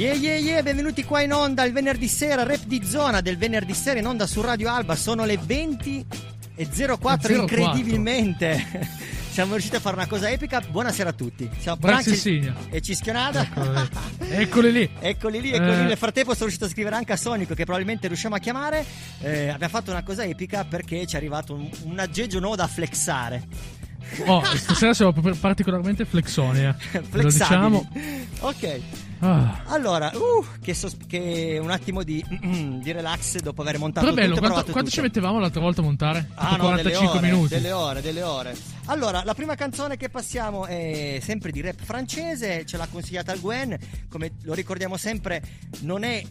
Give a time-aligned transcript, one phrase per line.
[0.00, 3.74] Yeah yeah yeah, benvenuti qua in onda il venerdì sera, rap di zona del venerdì
[3.74, 6.06] sera in onda su Radio Alba, sono le 20
[6.54, 7.34] e 04 04.
[7.34, 8.88] incredibilmente.
[9.28, 10.62] Siamo riusciti a fare una cosa epica.
[10.62, 11.50] Buonasera a tutti.
[11.58, 12.54] Siamo Brax Branchi e Signa.
[12.70, 13.42] e Cischionada.
[13.42, 13.90] Eccoli.
[14.40, 14.90] Eccoli lì.
[15.00, 15.80] Eccoli lì, eccoli lì.
[15.82, 15.88] Eh.
[15.88, 18.82] Nel frattempo sono riuscito a scrivere anche a Sonico che probabilmente riusciamo a chiamare.
[19.20, 22.66] Eh, abbiamo fatto una cosa epica perché ci è arrivato un, un aggeggio nuovo da
[22.66, 23.46] flexare.
[24.24, 26.74] Oh, stasera siamo particolarmente flexoni, eh.
[26.90, 27.30] Ve Lo Flexabili.
[27.30, 27.88] diciamo.
[28.40, 28.80] Ok.
[29.20, 29.62] Ah.
[29.66, 32.24] Allora, uh, che, sos- che un attimo di,
[32.80, 35.84] di relax dopo aver montato Però bello, tutto quanto, quanto ci mettevamo l'altra volta a
[35.84, 36.30] montare?
[36.34, 37.54] Ah, Tipo no, delle 45 ore, minuti.
[37.54, 38.56] Delle ore, delle ore.
[38.86, 43.40] Allora, la prima canzone che passiamo è sempre di rap francese, ce l'ha consigliata il
[43.40, 43.76] Gwen,
[44.08, 45.42] come lo ricordiamo sempre,
[45.80, 46.22] non è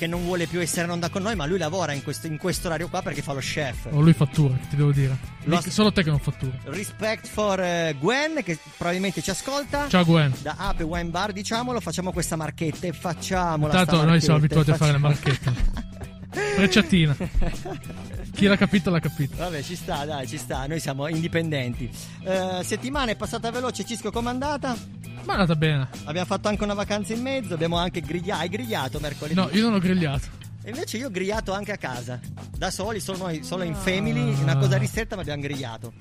[0.00, 2.38] che non vuole più essere in onda con noi, ma lui lavora in questo, in
[2.38, 3.88] questo orario qua perché fa lo chef.
[3.90, 5.14] Oh, lui fattura, che ti devo dire.
[5.44, 6.52] Lo- Solo te che non fattura.
[6.64, 9.88] Respect for eh, Gwen, che probabilmente ci ascolta.
[9.88, 10.32] Ciao Gwen.
[10.40, 13.70] Da Ape Wine Bar, diciamolo, facciamo questa marchetta e facciamola.
[13.74, 15.98] Tanto sta noi siamo abituati a fare le marchette.
[16.30, 17.16] Frecciatina.
[18.32, 19.36] Chi l'ha capito l'ha capito.
[19.36, 20.66] Vabbè, ci sta, dai, ci sta.
[20.66, 21.90] Noi siamo indipendenti.
[22.22, 24.76] Eh, settimana è passata veloce, Cisco com'è andata?
[25.24, 25.88] Ma è andata bene.
[26.04, 28.40] Abbiamo fatto anche una vacanza in mezzo, abbiamo anche grigliato.
[28.40, 29.34] Hai grigliato mercoledì?
[29.34, 30.38] No, io non ho grigliato.
[30.62, 32.20] E invece io ho grigliato anche a casa.
[32.56, 35.92] Da soli, solo noi, solo in family, una cosa ristretta, ma abbiamo grigliato.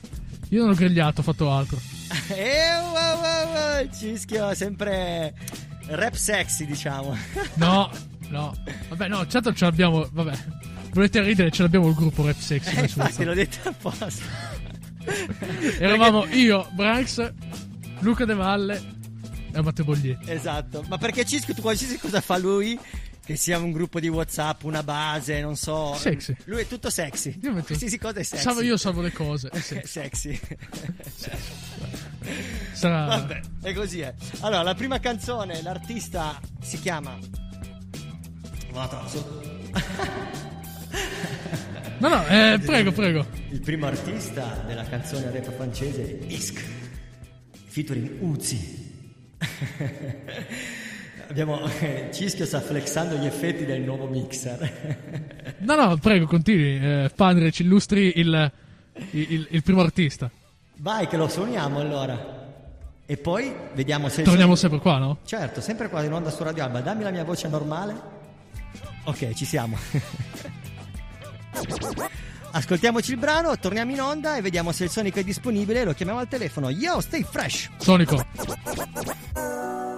[0.50, 1.80] Io non ho grigliato, ho fatto altro.
[2.30, 2.60] E
[2.92, 5.34] wow, wow, wow, Cischio, sempre
[5.88, 7.16] rap sexy, diciamo.
[7.56, 7.90] No,
[8.30, 8.56] no.
[8.90, 10.08] Vabbè, no, certo ce l'abbiamo.
[10.12, 10.38] Vabbè.
[10.94, 11.52] Volete ridere?
[11.52, 12.76] Ce l'abbiamo il gruppo Rap Sexy.
[12.76, 14.08] Eh, infatti l'ho detto apposta.
[15.80, 17.32] Eravamo io, Branks,
[18.00, 18.82] Luca De Valle
[19.54, 20.32] e Matteo Boglietti.
[20.32, 22.78] Esatto, ma perché Cisco, tu qualsiasi cosa fa lui,
[23.24, 25.94] che sia un gruppo di WhatsApp, una base, non so.
[25.96, 26.36] Sexy.
[26.46, 27.38] Lui è tutto sexy.
[27.44, 28.44] Io metto- Qualsiasi cosa è sexy.
[28.44, 29.50] Salvo io salvo le cose.
[29.54, 29.82] Eh.
[29.82, 30.40] È sexy.
[32.74, 33.06] Sarà.
[33.06, 34.14] Vabbè, e così è.
[34.40, 37.18] Allora, la prima canzone, l'artista si chiama.
[42.00, 43.26] No, no, eh, prego, prego.
[43.50, 46.64] Il primo artista della canzone rap francese Isk,
[47.68, 48.88] featuring Uzi.
[51.30, 55.18] Abbiamo eh, Cischio sta flexando gli effetti del nuovo mixer.
[55.62, 56.78] No, no, prego, continui.
[56.82, 58.52] Eh, padre, ci illustri il,
[59.12, 60.32] il, il- primo artista.
[60.78, 62.38] Vai che lo suoniamo allora.
[63.06, 65.18] E poi vediamo se Torniamo suono- sempre qua, no?
[65.26, 66.80] Certo, sempre qua in onda su Radio Alba.
[66.80, 67.94] Dammi la mia voce normale.
[69.10, 69.76] Ok, ci siamo.
[72.52, 75.84] Ascoltiamoci il brano, torniamo in onda e vediamo se il Sonic è disponibile.
[75.84, 76.70] Lo chiamiamo al telefono.
[76.70, 77.72] Yo, stay fresh.
[77.78, 78.24] Sonico.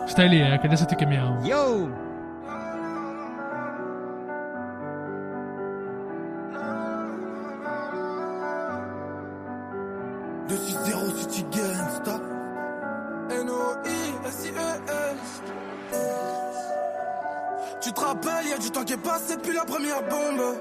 [0.05, 1.45] Stai lì, eh, che adesso ti chiamiamo.
[1.45, 2.09] Yo.
[10.47, 12.30] De 6-0 City Gangsta N-O-I-S-I-E-S
[17.81, 20.55] Tu te rappelles, y a du temps qui est passé depuis la première bombe.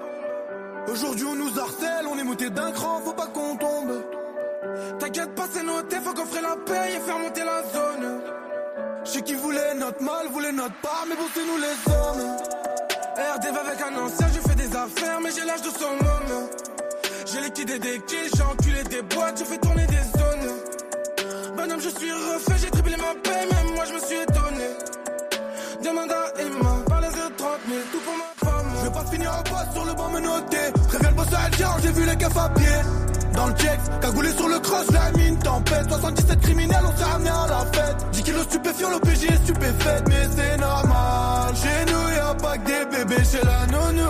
[0.88, 4.02] Aujourd'hui on nous harcèle, on est monté d'un cran, faut pas qu'on tombe.
[4.98, 8.20] T'inquiète pas c'est noté, faut qu'on ferait la paix et faire monter la zone.
[9.04, 12.36] Je sais qui voulait notre mal, voulait notre part, mais bon c'est nous les hommes.
[13.36, 16.48] RDV avec un ancien, j'ai fait des affaires, mais j'ai l'âge de son homme.
[17.26, 21.54] J'ai liquidé des kills, j'ai enculé des boîtes, j'ai fait tourner des zones.
[21.54, 24.68] Bonhomme, je suis refait, j'ai triplé ma paix, même moi je me suis étonné.
[25.82, 26.79] Demande à Emma,
[29.10, 30.58] finir en poste sur le banc menotté.
[30.88, 32.78] Préviens le boss à j'ai vu les keufs à pied.
[33.34, 35.88] Dans le check, cagoulé sur le cross, la mine tempête.
[35.88, 37.96] 77 criminels, on s'est ramené à la fête.
[38.12, 41.54] 10 kilos stupéfiants, l'OPJ est stupéfaite, mais c'est normal.
[41.54, 44.08] Chez nous, y'a pas que des bébés chez la nounou.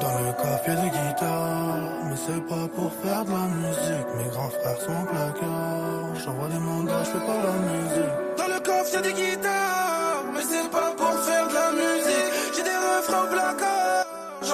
[0.00, 4.08] Dans le coffre y'a des guitares, mais c'est pas pour faire de la musique.
[4.18, 8.14] Mes grands frères sont placards, j'envoie des mandats, j'fais pas la musique.
[8.36, 11.03] Dans le coffre y'a des guitares, mais c'est pas pour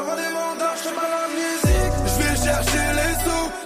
[0.02, 1.20] Je fais pas la.
[2.06, 3.59] Je vais chercher les sous.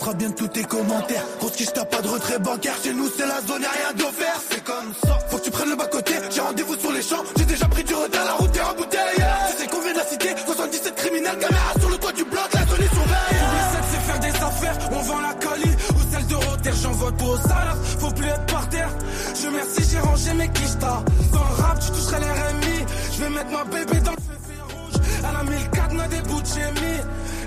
[0.00, 1.24] Passera bien tous tes commentaires.
[1.38, 2.74] Grosse quiche, t'as pas de retrait bancaire.
[2.82, 4.40] Chez nous, c'est la zone, y'a rien d'offert.
[4.50, 5.18] C'est comme ça.
[5.28, 6.14] Faut que tu prennes le bas-côté.
[6.30, 7.22] J'ai rendez-vous sur les champs.
[7.36, 9.24] J'ai déjà pris du retard, la route est en bouteille.
[9.50, 10.28] Tu sais qu'on de la cité.
[10.46, 12.48] 77 criminels, caméra sur le toit du bloc.
[12.54, 13.42] La zone est surveillée.
[13.90, 14.78] c'est faire des affaires.
[14.92, 16.72] On vend la cali ou celle de Rotter.
[16.82, 17.76] J'en vote pour au.
[17.98, 18.90] Faut plus être par terre.
[19.34, 21.04] Je merci, j'ai rangé mes quichetas.
[21.32, 22.86] Dans le rap, tu toucherais les RMI.
[23.12, 25.02] Je vais mettre ma bébé dans le feu rouge.
[25.18, 27.00] Elle a mis le cadenas des bouts de.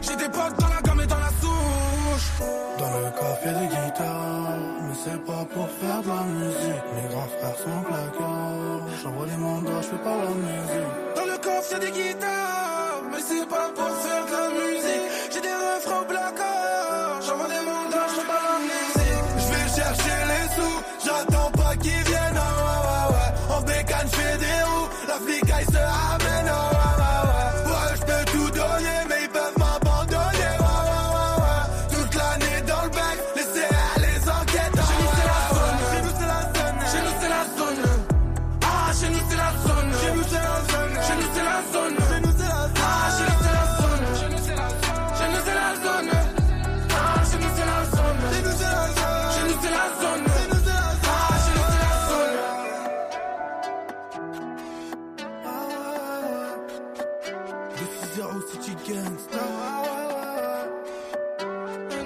[0.05, 2.29] J'ai des potes dans la gomme et dans la souche.
[2.77, 6.85] Dans le café des guitares, mais c'est pas pour faire de la musique.
[6.95, 8.88] Mes grands frères sont placards.
[9.01, 10.94] J'envoie des mandats, je fais pas la musique.
[11.15, 15.07] Dans le coffre y'a des guitares, mais c'est pas pour faire de la musique.
[15.31, 16.52] J'ai des refrains au placard.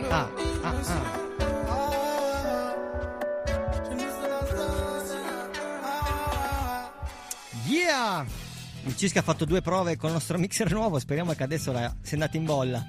[0.10, 0.30] Ah,
[0.64, 1.16] ah, ah.
[7.66, 8.26] Yeah!
[8.86, 11.94] Il Cisca ha fatto due prove con il nostro mixer nuovo, speriamo che adesso la...
[12.02, 12.86] sia andato in bolla.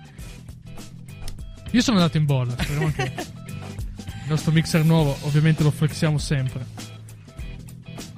[1.70, 2.52] Io sono andato in bolla.
[2.52, 6.66] Speriamo che il nostro mixer nuovo, ovviamente, lo flexiamo sempre.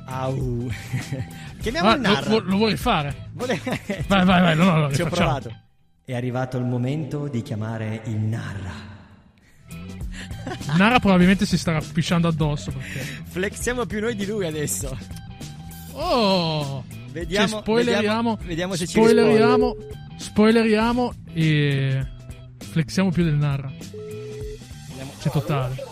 [0.04, 0.68] Au.
[1.62, 2.28] Chiamiamo Ah, il lo, Narra.
[2.28, 3.29] vu- lo vuoi fare?
[3.40, 3.60] Vole-
[4.06, 4.56] Vai, vai, vai.
[4.56, 5.54] No, no, no, Ci ho provato.
[6.04, 8.88] È arrivato il momento di chiamare il Narra.
[10.76, 13.00] Nara probabilmente si starà pisciando addosso perché.
[13.24, 14.96] Flexiamo più noi di lui adesso.
[15.92, 16.84] Oh!
[17.12, 18.36] Vediamo, Cioè, spoileriamo.
[18.36, 19.76] vediamo, vediamo se ci spoileriamo.
[20.16, 22.06] Spoileriamo e.
[22.58, 23.68] Flexiamo più del Narra.
[23.70, 25.16] risponde.
[25.20, 25.84] C'è totale.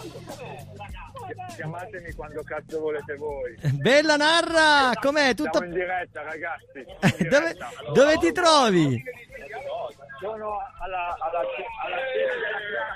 [1.69, 3.59] Chiamatemi quando cazzo volete voi.
[3.75, 4.93] Bella Narra!
[5.01, 5.35] Com'è?
[5.35, 5.59] Tutto...
[5.59, 6.79] Siamo in diretta, ragazzi.
[7.23, 7.71] in dove, diretta.
[7.93, 9.03] dove ti trovi?
[10.21, 11.47] Sono alla, alla,
[11.85, 12.03] alla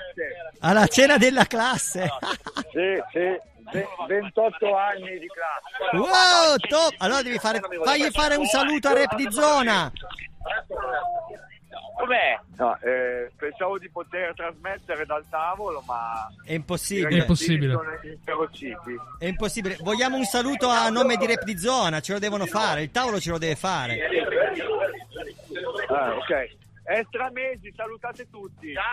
[0.09, 1.99] cena Alla cena della classe.
[1.99, 2.71] della classe.
[2.71, 3.39] Sì, sì.
[3.71, 5.95] ve- 28 anni di classe.
[5.97, 6.95] Wow, top!
[6.97, 9.91] Allora devi fare, fagli fare un saluto a Rap di Zona.
[11.95, 12.39] Com'è?
[12.57, 17.09] No, eh, pensavo di poter trasmettere dal tavolo, ma È impossibile.
[17.09, 17.79] È impossibile.
[19.19, 19.77] È impossibile.
[19.81, 23.19] Vogliamo un saluto a nome di Rap di Zona, ce lo devono fare, il tavolo
[23.19, 23.99] ce lo deve fare.
[25.87, 26.61] Ah, ok.
[26.85, 28.73] Extra mesi, salutate tutti.
[28.73, 28.83] Ciao!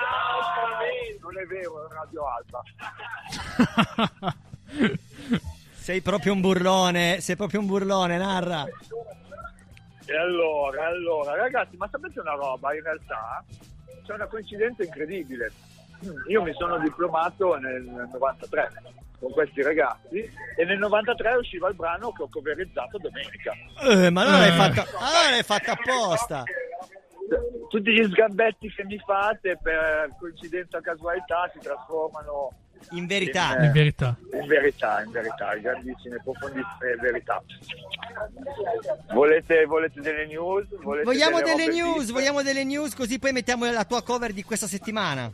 [1.21, 2.63] Non è vero, è Radio Alba.
[5.75, 8.65] Sei proprio un burlone, sei proprio un burlone, Narra.
[10.11, 12.75] E allora, allora, ragazzi, ma sapete una roba?
[12.75, 13.45] In realtà
[14.05, 15.53] c'è una coincidenza incredibile.
[16.27, 18.73] Io mi sono diplomato nel 93
[19.21, 20.19] con questi ragazzi
[20.57, 23.53] e nel 93 usciva il brano che ho coverizzato domenica.
[23.83, 24.53] Eh, ma allora l'hai Eh.
[24.53, 26.43] fatto, allora l'hai fatto apposta.
[27.69, 32.51] Tutti gli sgambetti che mi fate per coincidenza casualità si trasformano
[32.91, 33.59] In verità.
[33.59, 33.67] Eh.
[33.67, 34.17] In verità.
[34.33, 37.43] in verità, in verità, in grandissime, profondissime verità.
[39.13, 40.67] Volete, volete delle news?
[40.83, 42.13] Volete Vogliamo delle robe news, fisse?
[42.13, 45.31] vogliamo delle news così poi mettiamo la tua cover di questa settimana.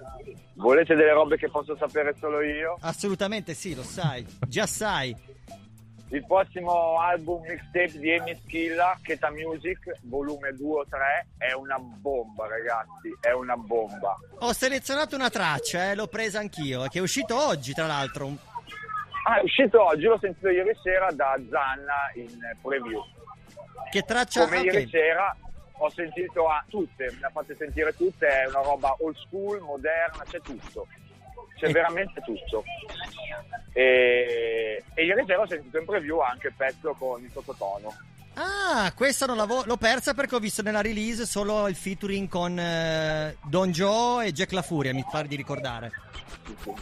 [0.54, 2.78] Volete delle robe che posso sapere solo io?
[2.80, 4.24] Assolutamente sì, lo sai.
[4.46, 5.14] Già sai.
[6.10, 11.78] Il prossimo album mixtape di Amy Schilla, Keta Music, volume 2 o 3, è una
[11.78, 13.12] bomba, ragazzi.
[13.20, 14.16] È una bomba.
[14.38, 18.28] Ho selezionato una traccia, eh, l'ho presa anch'io, che è uscito oggi tra l'altro.
[19.26, 23.02] Ah, è uscito oggi, l'ho sentito ieri sera da Zanna in preview.
[23.90, 24.44] Che traccia...
[24.44, 24.64] Come ok.
[24.64, 25.36] ieri sera
[25.78, 30.22] ho sentito a tutte, me ha fatte sentire tutte, è una roba old school, moderna,
[30.24, 30.86] c'è tutto.
[31.56, 32.62] C'è E- veramente tutto.
[33.72, 37.94] E, e ieri sera ho sentito in preview anche il pezzo con il sottotono.
[38.34, 42.58] Ah, questa non l'avevo- l'ho persa perché ho visto nella release solo il featuring con
[42.58, 45.90] eh, Don Joe e Jack La Furia, mi pare di ricordare.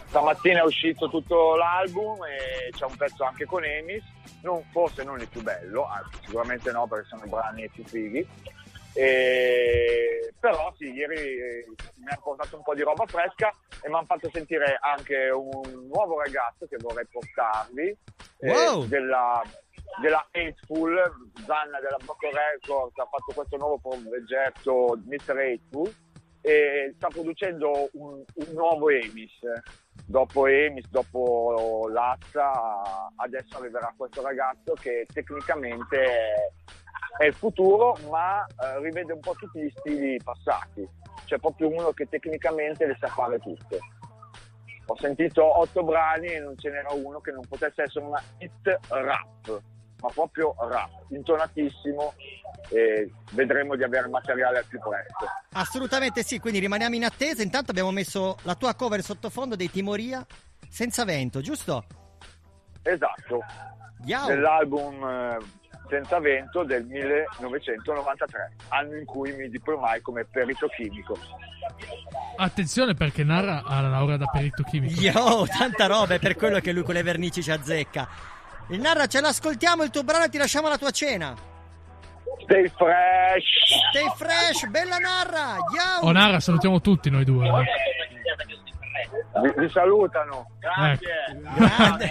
[0.08, 4.02] Stamattina è uscito tutto l'album e c'è un pezzo anche con Emis,
[4.42, 8.26] non, forse non il più bello, anzi sicuramente no perché sono i brani più fighi.
[8.94, 11.64] E- Però sì, ieri eh,
[11.96, 13.48] mi ha portato un po' di roba fresca
[13.82, 17.96] e mi hanno fatto sentire anche un nuovo ragazzo che vorrei portarvi,
[18.40, 18.84] eh, Wow!
[18.86, 19.42] della,
[20.02, 25.36] della Hateful, Zanna della Bocco Records ha fatto questo nuovo progetto Mr.
[25.38, 25.94] Hateful
[26.42, 29.32] e sta producendo un, un nuovo Emis.
[30.06, 32.52] Dopo Emis, dopo Lazza,
[33.16, 36.52] adesso arriverà questo ragazzo che tecnicamente è,
[37.16, 40.86] è il futuro, ma eh, rivede un po' tutti gli stili passati.
[41.24, 43.78] C'è proprio uno che tecnicamente le sa fare tutte.
[44.86, 48.78] Ho sentito otto brani e non ce n'era uno che non potesse essere una hit
[48.88, 49.62] rap,
[50.02, 52.12] ma proprio rap, intonatissimo
[52.68, 55.26] e vedremo di avere materiale al più presto.
[55.52, 57.42] Assolutamente sì, quindi rimaniamo in attesa.
[57.42, 60.24] Intanto abbiamo messo la tua cover sottofondo dei Timoria
[60.68, 61.84] senza vento, giusto?
[62.82, 63.40] Esatto,
[64.04, 64.26] Yao.
[64.26, 65.38] dell'album eh,
[65.94, 71.16] Senza Vento del 1993, anno in cui mi diplomai come perito chimico.
[72.36, 75.00] Attenzione perché Narra ha la laurea da perito chimico.
[75.00, 78.08] Yo, tanta roba, è per quello che lui con le vernici ci azzecca.
[78.70, 81.32] Il Narra, ce l'ascoltiamo il tuo brano e ti lasciamo la tua cena.
[82.42, 83.44] Stay fresh!
[83.90, 85.54] Stay fresh, bella Narra!
[85.54, 86.08] Yo!
[86.08, 87.46] Oh Narra, salutiamo tutti noi due.
[87.46, 87.52] eh.
[89.42, 90.50] Vi, vi salutano.
[90.60, 91.04] Ecco.
[91.56, 92.10] Grande.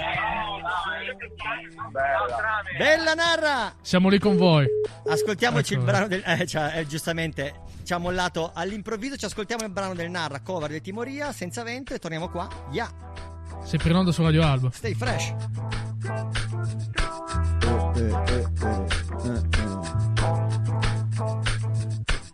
[1.91, 2.61] Bella.
[2.77, 3.73] Bella Narra!
[3.81, 4.65] Siamo lì con voi.
[5.07, 5.81] Ascoltiamoci Ecco.
[5.83, 6.21] il brano del...
[6.25, 10.69] Eh, cioè, eh, giustamente ci ha mollato all'improvviso, ci ascoltiamo il brano del Narra, cover
[10.71, 12.47] di Timoria, senza vento e torniamo qua.
[12.71, 12.89] Yeah,
[13.63, 14.69] Sempre in onda su Radio Alba.
[14.71, 15.33] stay fresh.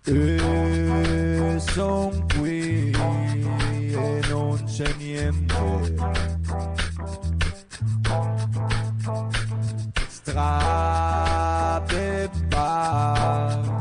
[0.06, 3.29] E son qui e non
[4.80, 5.96] c'è niente.
[10.08, 11.10] Strade
[12.48, 13.78] bar,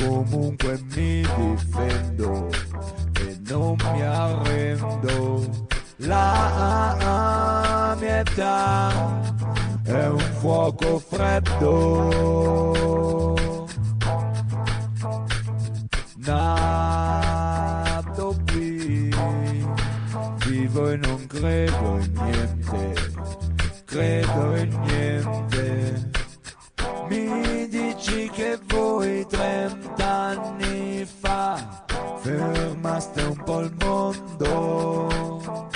[0.00, 2.48] comunque mi difendo
[3.20, 5.68] e non mi arrendo.
[5.98, 8.90] La mia età
[9.84, 12.56] è un fuoco freddo.
[16.24, 17.21] Nato
[20.72, 22.94] vivo e non credo in niente,
[23.84, 26.10] credo in niente.
[27.08, 31.84] Mi dici che voi trent'anni fa
[32.20, 35.68] fermaste un po' il mondo.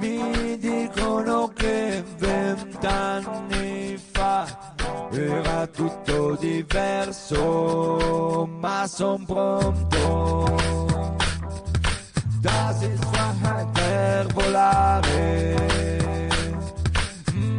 [0.00, 4.74] Mi dicono che vent'anni fa
[5.12, 7.38] era tutto diverso,
[8.60, 10.89] ma son pronto.
[12.42, 15.06] dass ich Freiheit verbolares.
[17.34, 17.56] Mm,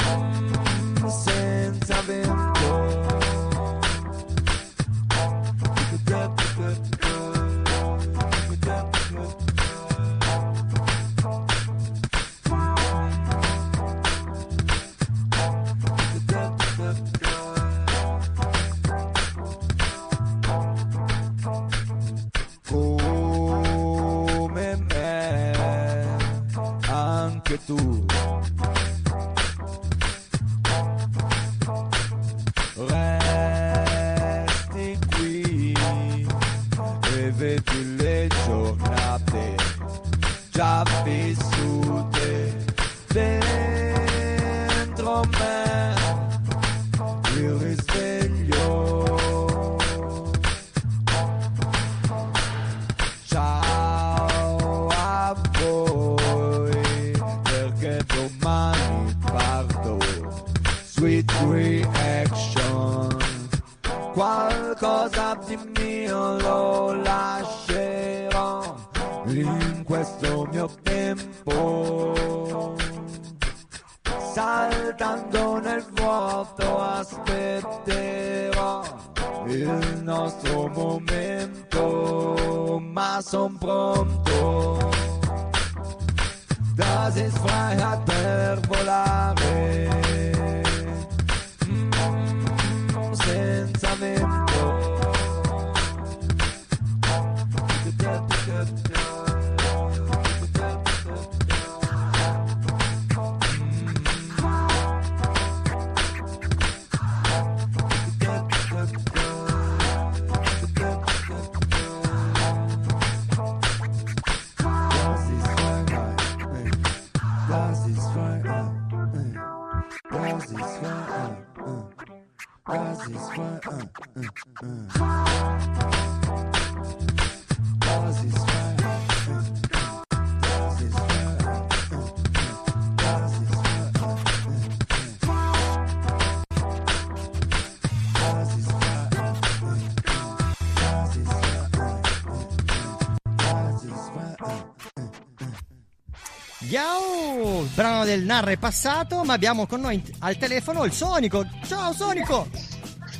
[148.01, 151.47] Brano del Narra è passato, ma abbiamo con noi al telefono il Sonico.
[151.65, 152.47] Ciao Sonico!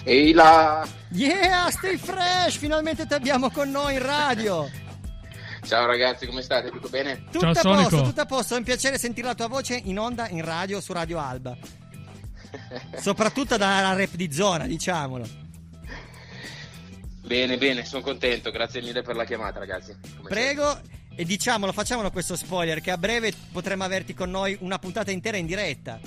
[0.03, 0.87] Ehi là!
[1.09, 2.57] Yeah, stay fresh!
[2.57, 4.69] Finalmente ti abbiamo con noi in radio.
[5.63, 6.71] Ciao ragazzi, come state?
[6.71, 7.25] Tutto bene?
[7.31, 7.89] Tutto Ciao, a Sonico.
[7.89, 8.55] posto, tutto a posto.
[8.55, 11.55] È un piacere sentire la tua voce in onda, in radio, su Radio Alba.
[12.97, 15.27] Soprattutto dalla rap di zona, diciamolo.
[17.23, 18.49] Bene, bene, sono contento.
[18.49, 19.95] Grazie mille per la chiamata, ragazzi.
[20.17, 20.79] Come Prego,
[21.15, 25.37] e diciamolo, facciamolo questo spoiler, che a breve potremo averti con noi una puntata intera
[25.37, 25.99] in diretta.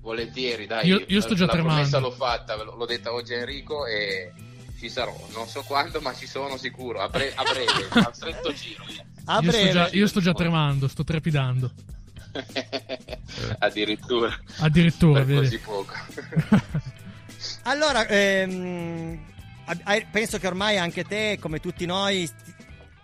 [0.00, 0.86] Volentieri, dai.
[0.86, 1.74] Io- io sto già la tremando.
[1.74, 4.32] promessa l'ho fatta, ve l'ho detta oggi a Enrico e
[4.78, 5.16] ci sarò.
[5.32, 7.00] Non so quando, ma ci sono sicuro.
[7.00, 8.84] A, bre- a breve, al stretto giro.
[9.24, 9.70] A io, sto breve.
[9.72, 11.72] già, io sto già tremando, sto trepidando.
[13.58, 14.38] Addirittura.
[14.58, 15.94] Addirittura, per così poco.
[17.64, 19.18] Allora, ehm,
[20.10, 22.28] penso che ormai anche te, come tutti noi,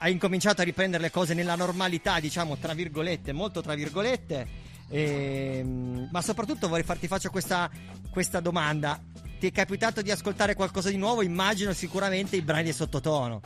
[0.02, 4.70] hai incominciato a riprendere le cose nella normalità, diciamo, tra virgolette, molto tra virgolette.
[4.88, 7.70] Ehm, ma soprattutto vorrei farti faccio questa,
[8.10, 9.00] questa domanda.
[9.38, 11.22] Ti è capitato di ascoltare qualcosa di nuovo?
[11.22, 13.40] Immagino sicuramente i brani di sottotono.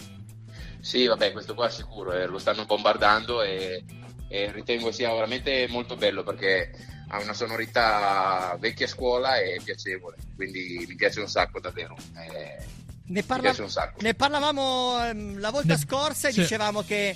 [0.80, 3.84] Sì, vabbè, questo qua sicuro, eh, lo stanno bombardando e,
[4.28, 6.70] e ritengo sia veramente molto bello perché
[7.08, 11.96] ha una sonorità vecchia scuola e piacevole, quindi mi piace un sacco davvero.
[12.14, 13.54] Eh, Ne, parla-
[13.98, 16.40] ne parlavamo ehm, la volta Ne- scorsa e sì.
[16.40, 17.14] dicevamo che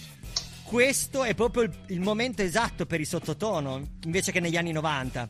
[0.64, 5.28] questo è proprio il, il momento esatto per il sottotono, invece che negli anni 90.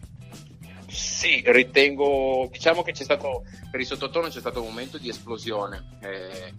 [0.88, 5.98] Sì, ritengo, diciamo che c'è stato, per il sottotono c'è stato un momento di esplosione,
[6.02, 6.52] eh,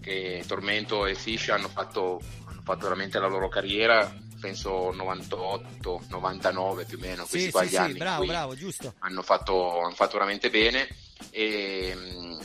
[0.00, 6.84] che Tormento e Fish hanno fatto, hanno fatto veramente la loro carriera, penso 98, 99
[6.84, 7.98] più o meno, questi Sì, qua sì, gli sì, anni.
[7.98, 8.94] bravo, bravo, giusto.
[8.98, 10.88] hanno fatto, hanno fatto veramente bene
[11.30, 12.40] e, mm,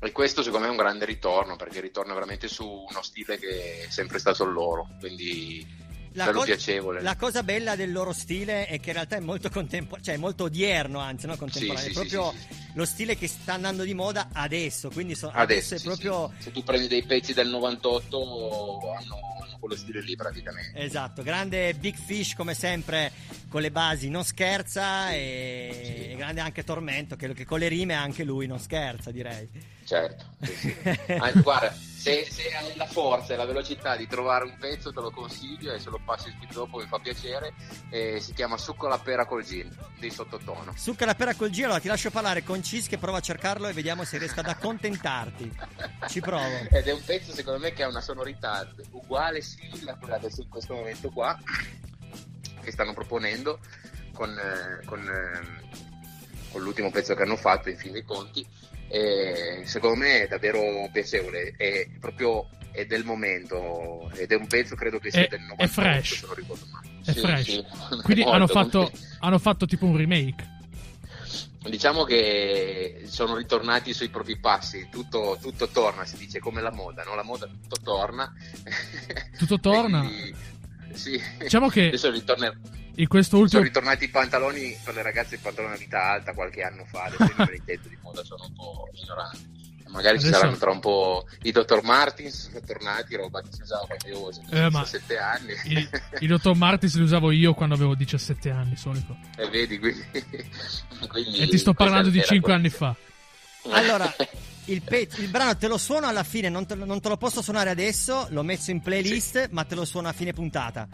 [0.00, 3.84] e questo secondo me è un grande ritorno perché ritorna veramente su uno stile che
[3.86, 5.66] è sempre stato loro quindi
[6.12, 9.50] bello co- piacevole la cosa bella del loro stile è che in realtà è molto
[9.50, 11.36] contemporaneo, cioè è molto odierno, anzi, no?
[11.36, 11.78] Contemporaneo.
[11.78, 14.88] Sì, è sì, proprio sì, sì, lo stile che sta andando di moda adesso.
[14.90, 16.32] Quindi so- adesso, è sì, proprio.
[16.38, 16.44] sì.
[16.44, 18.78] se tu prendi dei pezzi del 98 hanno,
[19.42, 23.12] hanno quello stile lì praticamente Esatto, grande Big Fish come sempre
[23.48, 26.12] con le basi non scherza e, Sì.
[26.12, 29.48] e grande anche Tormento che, che con le rime anche lui non scherza direi.
[29.88, 30.24] Certo.
[31.20, 35.00] Anzi, guarda se, se hai la forza e la velocità di trovare un pezzo te
[35.00, 37.54] lo consiglio e se lo passi subito dopo mi fa piacere
[37.90, 41.66] eh, si chiama Succo alla pera col gin di sottotono Succa la pera col giro,
[41.66, 44.46] allora ti lascio parlare con Cis che prova a cercarlo e vediamo se riesco ad
[44.46, 45.58] accontentarti.
[46.08, 46.44] Ci provo.
[46.70, 50.42] Ed è un pezzo secondo me che ha una sonorità uguale, simile a quella adesso
[50.42, 51.36] in questo momento qua,
[52.62, 53.58] che stanno proponendo
[54.12, 58.46] con, eh, con, eh, con l'ultimo pezzo che hanno fatto, in fin dei conti.
[58.88, 64.74] E secondo me è davvero piacevole, è proprio è del momento ed è un pezzo
[64.76, 66.18] credo che sia È- del è 98 fresh.
[66.20, 66.88] se non ricordo male.
[67.04, 67.44] È Sì, fresh.
[67.46, 67.64] sì.
[68.02, 70.56] Quindi Molto, hanno fatto, hanno fatto tipo un remake.
[71.68, 77.02] Diciamo che sono ritornati sui propri passi, tutto, tutto torna, si dice come la moda,
[77.02, 77.14] no?
[77.14, 78.32] La moda tutto torna.
[79.36, 80.00] Tutto torna?
[80.00, 80.34] Quindi,
[80.94, 81.20] sì.
[81.38, 82.52] Diciamo che Adesso ritorna-
[82.96, 86.32] in questo sono ultimo ritornati i pantaloni per le ragazze i pantaloni a vita alta
[86.34, 89.56] qualche anno fa, adesso li intendo di moda, sono un po' ignorante.
[89.88, 91.80] Magari ci Adesso- saranno tra un po' i Dr.
[91.82, 95.52] Martins sono tornati, roba che si usava quando io avevo Eh, ma 17 anni.
[95.64, 99.16] i, i Dottor Martins li usavo io quando avevo 17 anni, solito.
[99.36, 100.04] e vedi, quindi,
[101.08, 102.94] quindi E ti sto parlando di era 5 quella- anni fa.
[103.70, 104.14] Allora,
[104.68, 107.16] il, pe- il brano te lo suono alla fine, non te, lo- non te lo
[107.16, 110.88] posso suonare adesso, l'ho messo in playlist, ma te lo suono a fine puntata.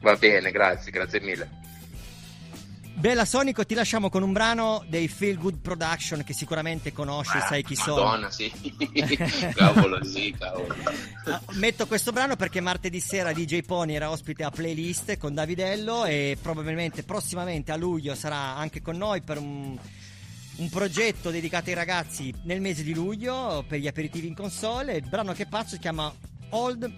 [0.00, 1.66] Va bene, grazie, grazie mille.
[2.94, 7.62] Bella Sonico, ti lasciamo con un brano dei Feel Good Production che sicuramente conosci, sai
[7.62, 8.02] chi sono.
[8.02, 8.50] Madonna, sì.
[9.54, 10.74] cavolo, sì, cavolo.
[11.26, 16.06] Ah, Metto questo brano perché martedì sera DJ Pony era ospite a playlist con Davidello
[16.06, 19.78] e probabilmente prossimamente a luglio sarà anche con noi per un,
[20.58, 24.96] un progetto dedicato ai ragazzi nel mese di luglio per gli aperitivi in console.
[24.96, 26.12] Il brano che faccio si chiama
[26.50, 26.92] Hold,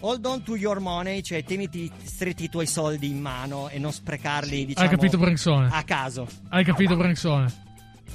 [0.00, 3.92] Hold on to your money, cioè teniti stretti i tuoi soldi in mano e non
[3.92, 5.68] sprecarli, diciamo, Hai capito, Branksone?
[5.70, 6.26] a caso.
[6.48, 7.70] Hai capito, Branksone?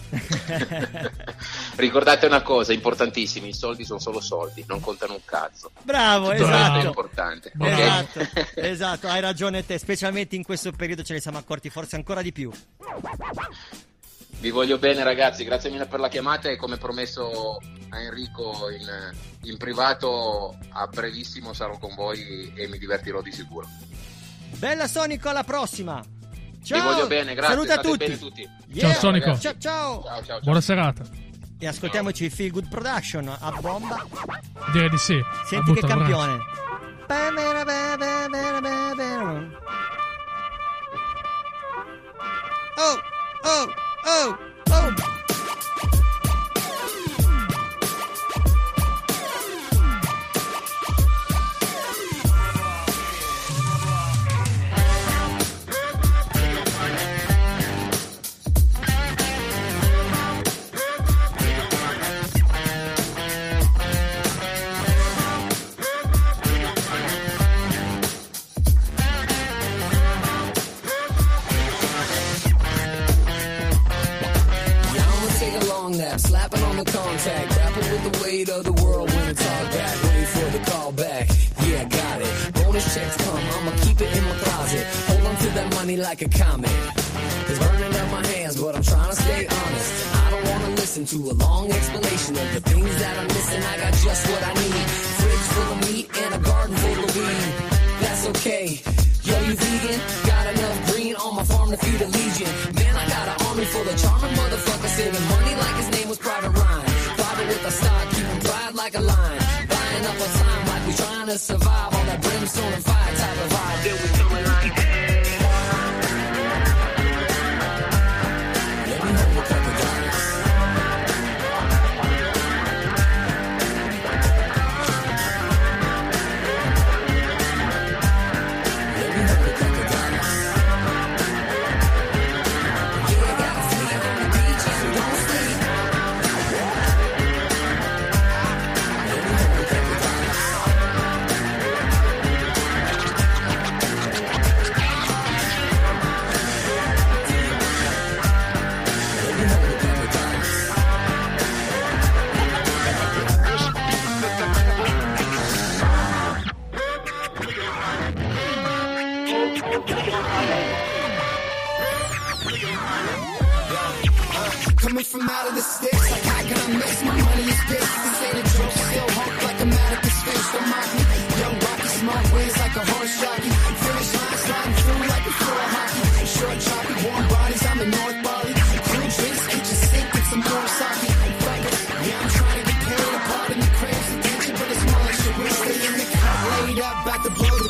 [1.76, 5.72] Ricordate una cosa importantissima, i soldi sono solo soldi, non contano un cazzo.
[5.84, 6.44] Bravo, Bravo.
[6.44, 6.86] Questo è esatto.
[6.88, 7.52] importante.
[7.58, 8.20] Esatto,
[8.60, 12.32] esatto, hai ragione te, specialmente in questo periodo ce ne siamo accorti forse ancora di
[12.34, 12.52] più.
[14.40, 19.50] Vi voglio bene ragazzi, grazie mille per la chiamata e come promesso a Enrico in,
[19.50, 23.68] in privato a brevissimo sarò con voi e mi divertirò di sicuro.
[24.58, 26.04] Bella Sonico, alla prossima!
[26.64, 26.80] Ciao!
[26.80, 27.56] Vi voglio bene, grazie.
[27.56, 28.06] Saluta state tutti!
[28.06, 28.50] bene tutti.
[28.68, 28.92] Yeah.
[28.92, 29.40] Ciao, Sonico.
[29.40, 30.04] Ciao ciao!
[30.04, 30.40] Ciao, ciao, ciao.
[30.42, 31.04] Buona serata.
[31.60, 34.06] E ascoltiamoci il Feel Good Production a bomba.
[34.72, 35.20] Direi di sì.
[35.46, 35.98] Senti che il braccio.
[35.98, 36.38] campione!
[42.76, 43.02] oh,
[43.44, 44.38] oh, oh,
[44.70, 45.17] oh.
[75.88, 79.46] Long nap, slapping on the contact, grapple with the weight of the world when it's
[79.48, 79.96] all back.
[80.04, 81.28] Wait for the call back.
[81.66, 82.54] Yeah, got it.
[82.54, 84.86] Bonus checks come, I'ma keep it in my closet.
[85.08, 86.72] Hold on to that money like a comet.
[87.50, 89.92] It's burning up my hands, but I'm trying to stay honest.
[90.24, 93.64] I don't wanna listen to a long explanation of the things that I'm missing.
[93.64, 94.88] I got just what I need.
[95.20, 97.50] Fridge full of meat and a garden full of weed.
[98.02, 98.66] That's okay.
[99.28, 100.00] Yo, you vegan?
[100.26, 102.52] Got enough green on my farm to feed a legion.
[102.76, 106.18] Man, I got an army full of charming motherfuckers saving money like his name was
[106.20, 106.88] Private Ryan.
[107.18, 109.40] Father with a stock, keeping pride like a lion.
[109.70, 113.38] Buying up our time like we trying to survive on that brimstone and fire type
[113.44, 113.84] of vibe.
[113.84, 114.17] Then we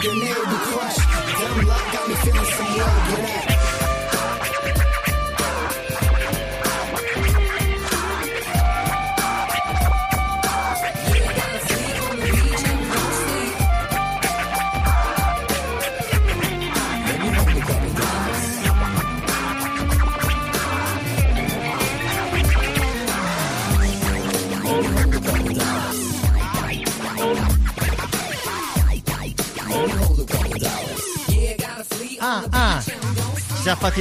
[0.07, 0.46] to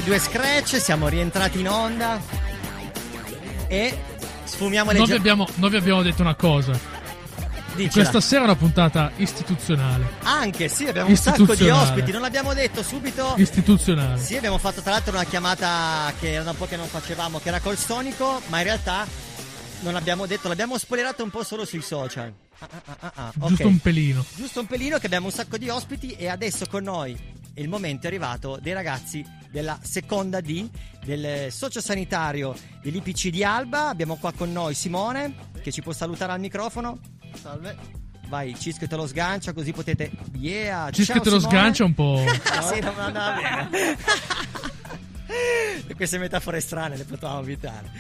[0.07, 2.23] due scratch, siamo rientrati in onda
[3.67, 3.99] e
[4.45, 6.79] sfumiamo le Noi gio- abbiamo, noi vi abbiamo detto una cosa.
[7.75, 7.91] Dicela.
[7.91, 10.07] Questa sera è una puntata istituzionale.
[10.23, 13.35] Anche sì, abbiamo un sacco di ospiti, non l'abbiamo detto subito.
[13.37, 14.21] Istituzionale.
[14.21, 17.41] Sì, abbiamo fatto tra l'altro una chiamata che era da un po' che non facevamo,
[17.41, 19.05] che era col Sonico, ma in realtà
[19.81, 22.33] non l'abbiamo detto, l'abbiamo spoilerato un po' solo sui social.
[22.61, 23.49] Ah, ah, ah, ah, ah, ok.
[23.49, 24.25] Giusto un pelino.
[24.37, 28.05] Giusto un pelino che abbiamo un sacco di ospiti e adesso con noi il momento
[28.05, 29.25] è arrivato dei ragazzi
[29.57, 30.69] della seconda D
[31.03, 33.89] del sociosanitario dell'IPC di Alba.
[33.89, 36.99] Abbiamo qua con noi Simone che ci può salutare al microfono.
[37.41, 37.75] Salve.
[38.29, 40.11] Vai, Cisco te lo sgancia così potete...
[40.35, 40.91] Yeah!
[40.91, 41.59] Cisco Ciao, te lo Simone.
[41.59, 42.23] sgancia un po'.
[42.53, 43.97] Ah, sì, non andava bene.
[45.97, 47.91] Queste metafore strane le potevamo evitare.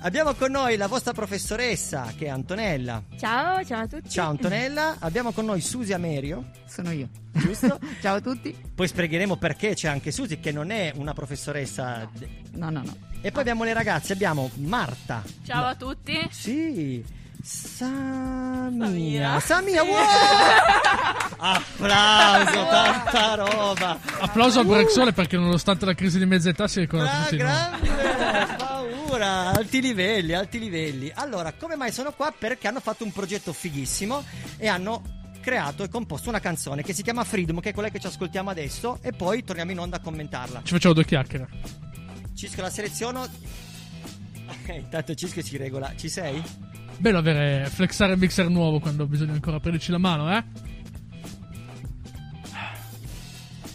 [0.00, 3.02] Abbiamo con noi la vostra professoressa che è Antonella.
[3.18, 4.08] Ciao, ciao a tutti.
[4.08, 4.96] Ciao Antonella.
[5.00, 6.50] Abbiamo con noi Susi Amerio.
[6.66, 7.08] Sono io.
[7.32, 7.78] Giusto?
[8.00, 8.56] ciao a tutti.
[8.74, 12.08] Poi spiegheremo perché c'è anche Susi che non è una professoressa.
[12.12, 12.96] de- No, no, no.
[13.20, 15.22] E poi abbiamo le ragazze, abbiamo Marta.
[15.44, 16.16] Ciao a tutti.
[16.30, 17.04] Sì.
[17.46, 18.86] Samia.
[18.86, 19.40] Samia.
[19.40, 19.94] Samia, wow!
[21.38, 23.98] Applauso, tanta roba.
[24.18, 27.46] Applauso al Brexole perché nonostante la crisi di mezza età si ricorda Ah, tutti noi.
[27.46, 31.12] grande, paura, alti livelli, alti livelli.
[31.14, 32.34] Allora, come mai sono qua?
[32.36, 34.24] Perché hanno fatto un progetto fighissimo
[34.56, 35.02] e hanno
[35.40, 38.50] creato e composto una canzone che si chiama Freedom, che è quella che ci ascoltiamo
[38.50, 40.62] adesso e poi torniamo in onda a commentarla.
[40.64, 41.46] Ci facciamo due chiacchiere.
[42.34, 43.20] Cisco la seleziono.
[44.48, 45.92] Ok, intanto Cisco si regola.
[45.96, 46.42] Ci sei?
[46.98, 50.44] Bello avere flexare il mixer nuovo quando bisogna ancora prenderci la mano, eh?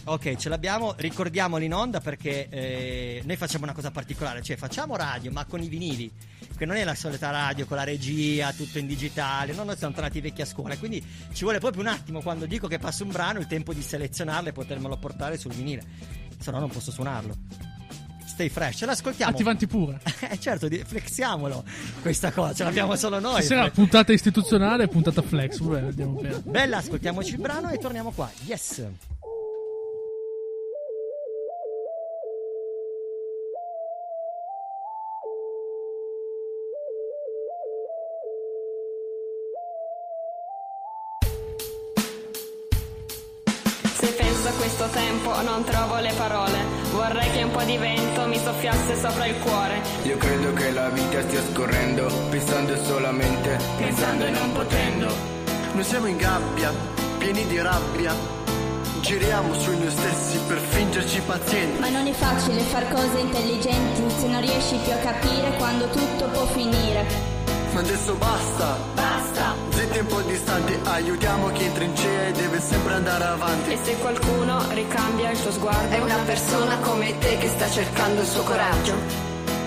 [0.04, 4.96] Ok, ce l'abbiamo, ricordiamolo in onda perché eh, noi facciamo una cosa particolare, cioè facciamo
[4.96, 6.10] radio ma con i vinili,
[6.56, 9.94] che non è la solita radio con la regia, tutto in digitale, no, noi siamo
[9.94, 11.00] tornati vecchi a scuola, quindi
[11.32, 14.48] ci vuole proprio un attimo quando dico che passa un brano il tempo di selezionarlo
[14.48, 15.84] e potermelo portare sul vinile,
[16.36, 17.71] se no non posso suonarlo.
[18.32, 18.78] Stay fresh.
[18.78, 19.30] Ce l'ascoltiamo.
[19.30, 20.00] Attivanti pure.
[20.32, 21.62] Eh certo, flexiamolo
[22.00, 23.42] questa cosa, ce l'abbiamo solo noi.
[23.42, 25.58] Stasera puntata istituzionale e puntata flex.
[25.58, 26.40] Vabbè.
[26.42, 28.30] Bella, ascoltiamoci il brano e torniamo qua.
[28.46, 28.82] Yes.
[43.98, 46.71] Se penso a questo tempo non trovo le parole.
[47.02, 49.82] Vorrei che un po' di vento mi soffiasse sopra il cuore.
[50.04, 55.12] Io credo che la vita stia scorrendo, pensando solamente, pensando e non potendo.
[55.72, 56.72] Noi siamo in gabbia,
[57.18, 58.14] pieni di rabbia.
[59.00, 61.80] Giriamo su noi stessi per fingerci pazienti.
[61.80, 66.26] Ma non è facile far cose intelligenti se non riesci più a capire quando tutto
[66.26, 67.04] può finire.
[67.72, 69.11] Ma adesso basta, Basta!
[69.92, 73.72] Zitti un po' distanti, aiutiamo chi è in trincea e deve sempre andare avanti.
[73.72, 78.20] E se qualcuno ricambia il suo sguardo, È una persona come te che sta cercando
[78.22, 78.94] il suo coraggio.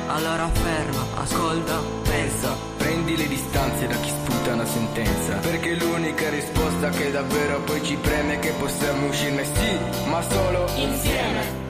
[0.07, 5.35] Allora ferma, ascolta, pensa, prendi le distanze da chi sputa una sentenza.
[5.37, 10.65] Perché l'unica risposta che davvero poi ci preme è che possiamo uscirne sì, ma solo
[10.75, 11.64] insieme.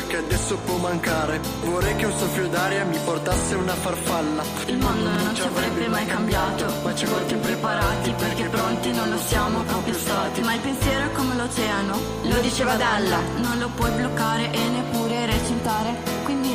[0.00, 4.42] Quel che adesso può mancare, vorrei che un soffio d'aria mi portasse una farfalla.
[4.66, 9.18] Il mondo non ci avrebbe mai cambiato, ma ci vuole impreparati perché pronti non lo
[9.18, 10.40] siamo proprio stati.
[10.42, 15.26] Ma il pensiero è come l'oceano, lo diceva Dalla, non lo puoi bloccare e neppure
[15.26, 15.96] recintare.
[16.24, 16.49] Quindi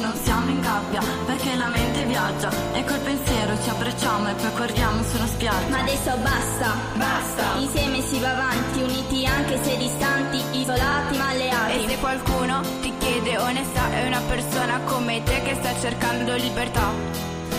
[0.75, 5.67] gabbia, perché la mente viaggia e col pensiero ci abbracciamo e poi corriamo sulla spiaggia.
[5.69, 7.43] Ma adesso basta, Basta!
[7.59, 11.73] insieme si va avanti, uniti anche se distanti, isolati ma alleati.
[11.85, 16.91] E se qualcuno ti chiede onestà, è una persona come te che sta cercando libertà.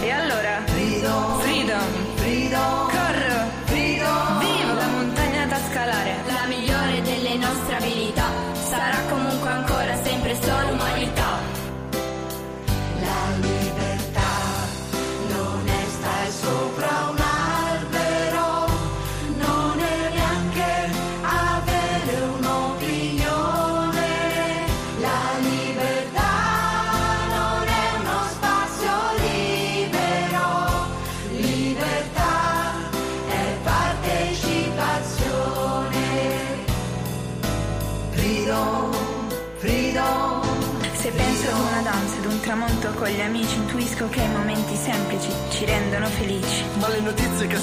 [0.03, 0.63] E allora?
[0.67, 1.89] Freedom, Freedom!
[2.17, 3.51] freedom, Corro!
[3.65, 4.39] freedom.
[4.41, 6.15] Viva la montagna da scalare!
[6.27, 8.27] La migliore delle nostre abilità
[8.69, 11.26] sarà comunque ancora sempre solo umanità.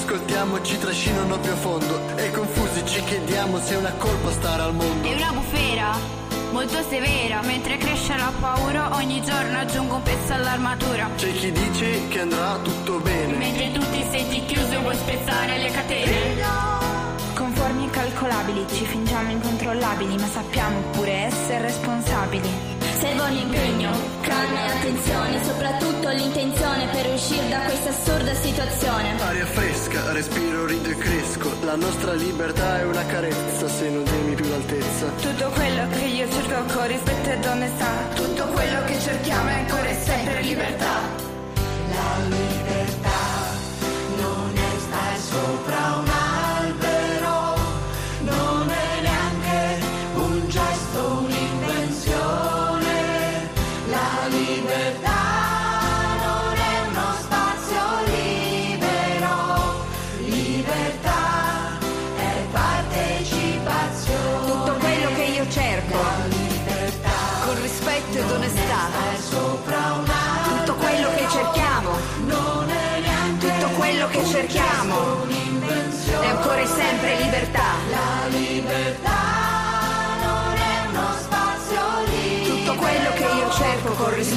[0.04, 4.62] Ascoltiamo ci trascinano più a fondo e confusi ci chiediamo se è una colpa stare
[4.62, 5.08] al mondo.
[5.08, 5.96] È una bufera
[6.52, 11.08] molto severa, mentre cresce la paura, ogni giorno aggiungo un pezzo all'armatura.
[11.16, 13.34] C'è chi dice che andrà tutto bene.
[13.34, 16.42] Mentre tu ti senti chiuso e vuoi spezzare le catene.
[17.34, 22.73] Conformi incalcolabili, ci fingiamo incontrollabili, ma sappiamo pure essere responsabili.
[22.98, 29.20] Servono impegno, calma e attenzione, soprattutto l'intenzione per uscire da questa assurda situazione.
[29.20, 31.50] Aria fresca, respiro, rido e cresco.
[31.64, 35.06] La nostra libertà è una carezza se non temi più l'altezza.
[35.20, 39.88] Tutto quello che io cerco con rispetto ed onestà, tutto quello che cerchiamo è ancora
[39.88, 41.00] e sempre libertà.
[41.90, 42.63] La libertà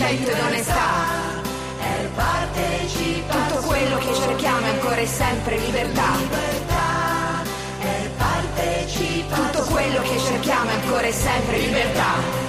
[0.07, 1.45] rispetto ed onestà.
[3.27, 6.15] Tutto quello che cerchiamo è ancora e sempre libertà.
[6.17, 7.43] Libertà
[7.79, 9.51] è partecipazione.
[9.51, 12.45] Tutto quello che cerchiamo è ancora e sempre libertà.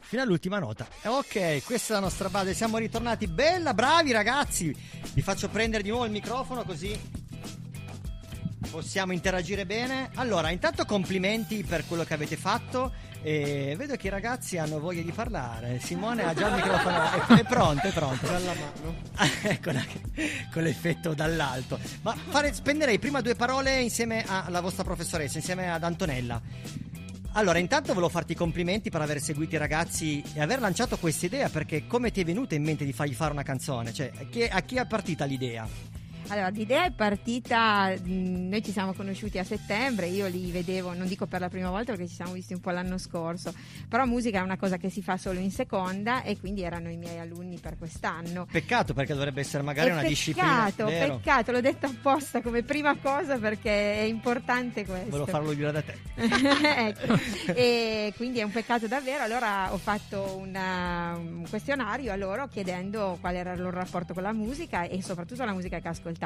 [0.00, 0.86] Fino all'ultima nota.
[1.04, 2.54] Ok, questa è la nostra base.
[2.54, 3.26] Siamo ritornati.
[3.26, 4.74] Bella, bravi ragazzi.
[5.12, 7.17] Vi faccio prendere di nuovo il microfono così
[8.78, 10.10] possiamo interagire bene.
[10.14, 12.92] Allora, intanto complimenti per quello che avete fatto.
[13.20, 15.80] E vedo che i ragazzi hanno voglia di parlare.
[15.80, 18.26] Simone ha già il microfono, è, è pronto, è pronto.
[18.26, 18.96] Dalla mano.
[19.42, 19.84] Eccola,
[20.52, 21.80] con l'effetto dall'alto.
[22.02, 26.40] Ma fare, spenderei prima due parole insieme alla vostra professoressa, insieme ad Antonella.
[27.32, 31.26] Allora, intanto volevo farti i complimenti per aver seguito i ragazzi e aver lanciato questa
[31.26, 33.92] idea, perché come ti è venuta in mente di fargli fare una canzone?
[33.92, 35.66] Cioè, a chi, a chi è partita l'idea?
[36.30, 41.26] Allora, l'idea è partita, noi ci siamo conosciuti a settembre, io li vedevo, non dico
[41.26, 43.54] per la prima volta perché ci siamo visti un po' l'anno scorso,
[43.88, 46.98] però musica è una cosa che si fa solo in seconda e quindi erano i
[46.98, 48.46] miei alunni per quest'anno.
[48.50, 50.72] Peccato perché dovrebbe essere magari E una peccato, disciplina.
[50.86, 51.16] vero?
[51.16, 55.08] peccato, l'ho detto apposta come prima cosa perché è importante questo.
[55.08, 55.96] Volevo farlo dire da te.
[56.16, 57.18] ecco.
[57.54, 59.22] E quindi è un peccato davvero.
[59.24, 64.22] Allora ho fatto una- un questionario a loro chiedendo qual era il loro rapporto con
[64.22, 66.16] la musica e soprattutto la musica che ascoltavano.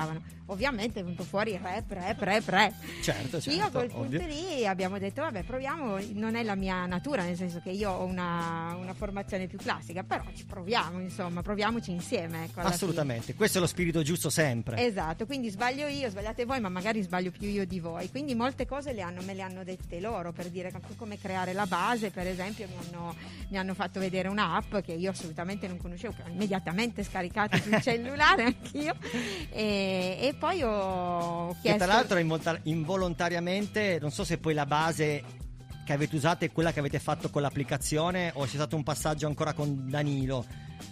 [0.47, 2.73] Ovviamente è venuto fuori rap, rap, rap, rap.
[3.01, 3.51] Certo, certo.
[3.59, 4.19] io a quel ovvio.
[4.19, 7.91] punto lì abbiamo detto, vabbè, proviamo, non è la mia natura, nel senso che io
[7.91, 12.45] ho una, una formazione più classica, però ci proviamo, insomma, proviamoci insieme.
[12.45, 12.75] Ecco, alla fine.
[12.75, 14.85] Assolutamente, questo è lo spirito giusto sempre.
[14.85, 18.11] Esatto, quindi sbaglio io, sbagliate voi, ma magari sbaglio più io di voi.
[18.11, 21.67] Quindi molte cose le hanno- me le hanno dette loro per dire come creare la
[21.67, 23.15] base, per esempio mi hanno,
[23.49, 27.79] mi hanno fatto vedere un'app che io assolutamente non conoscevo, che ho immediatamente scaricato sul
[27.81, 28.95] cellulare anch'io
[29.51, 29.82] e,
[30.21, 31.85] e poi ho Che chiesto...
[31.85, 35.23] tra l'altro involta- involontariamente, non so se poi la base
[35.85, 39.27] che avete usato è quella che avete fatto con l'applicazione o c'è stato un passaggio
[39.27, 40.45] ancora con Danilo.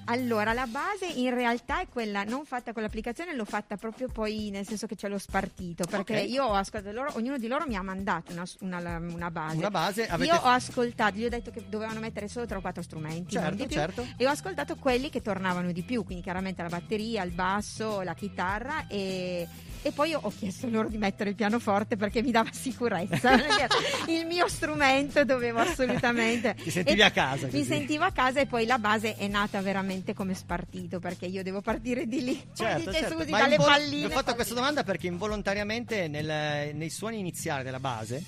[0.06, 4.50] Allora, la base in realtà è quella non fatta con l'applicazione, l'ho fatta proprio poi
[4.50, 5.84] nel senso che ce l'ho spartito.
[5.88, 6.28] Perché Ok.
[6.28, 9.56] io ho ascoltato loro, ognuno di loro mi ha mandato una, una- una base.
[9.56, 12.60] Una base, avete- Io ho ascoltato, gli ho detto che dovevano mettere solo 3 o
[12.60, 13.32] 4 strumenti.
[13.32, 14.06] Certo, più, certo.
[14.16, 18.14] E ho ascoltato quelli che tornavano di più, quindi chiaramente la batteria, il basso, la
[18.14, 19.46] chitarra e.
[19.82, 23.32] e poi ho chiesto loro di mettere il pianoforte perché mi dava sicurezza.
[24.08, 26.54] il mio strumento dovevo assolutamente.
[26.62, 27.64] Ti sentivi E a casa, Mi così.
[27.64, 31.60] sentivo a casa e poi la base è nata veramente come spartito perché io devo
[31.60, 32.42] partire di lì.
[32.54, 33.16] Certo, certo.
[33.28, 34.06] Ma dalle invol- palline.
[34.06, 38.22] Ho fatto questa domanda perché involontariamente nel- nei suoni iniziali della base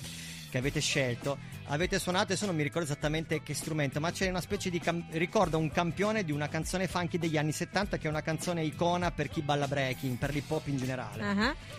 [0.49, 4.41] che avete scelto avete suonato, adesso non mi ricordo esattamente che strumento, ma c'è una
[4.41, 8.09] specie di cam- ricorda un campione di una canzone funky degli anni 70 che è
[8.09, 11.21] una canzone icona per chi balla breaking, per l'hip hop in generale.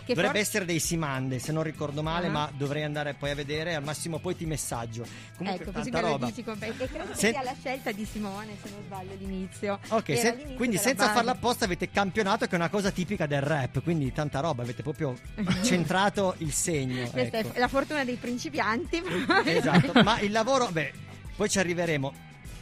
[0.05, 2.31] Che Dovrebbe for- essere dei Simande, se non ricordo male, Ah.
[2.31, 5.05] ma dovrei andare poi a vedere, al massimo poi ti messaggio.
[5.37, 6.25] Comunque Ecco, così me lo roba.
[6.27, 9.79] dici con- e credo che Se- sia la scelta di Simone, se non sbaglio, all'inizio.
[9.89, 13.41] Ok, se- l'inizio quindi senza farla apposta avete campionato che è una cosa tipica del
[13.41, 15.15] rap, quindi tanta roba, avete proprio
[15.63, 17.07] centrato il segno.
[17.09, 17.53] Questa ecco.
[17.53, 19.01] è la fortuna dei principianti.
[19.45, 20.91] Esatto, ma il lavoro, beh,
[21.35, 22.13] poi ci arriveremo.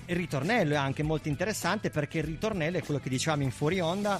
[0.05, 3.79] Il ritornello è anche molto interessante perché il ritornello è quello che dicevamo in fuori
[3.79, 4.19] onda.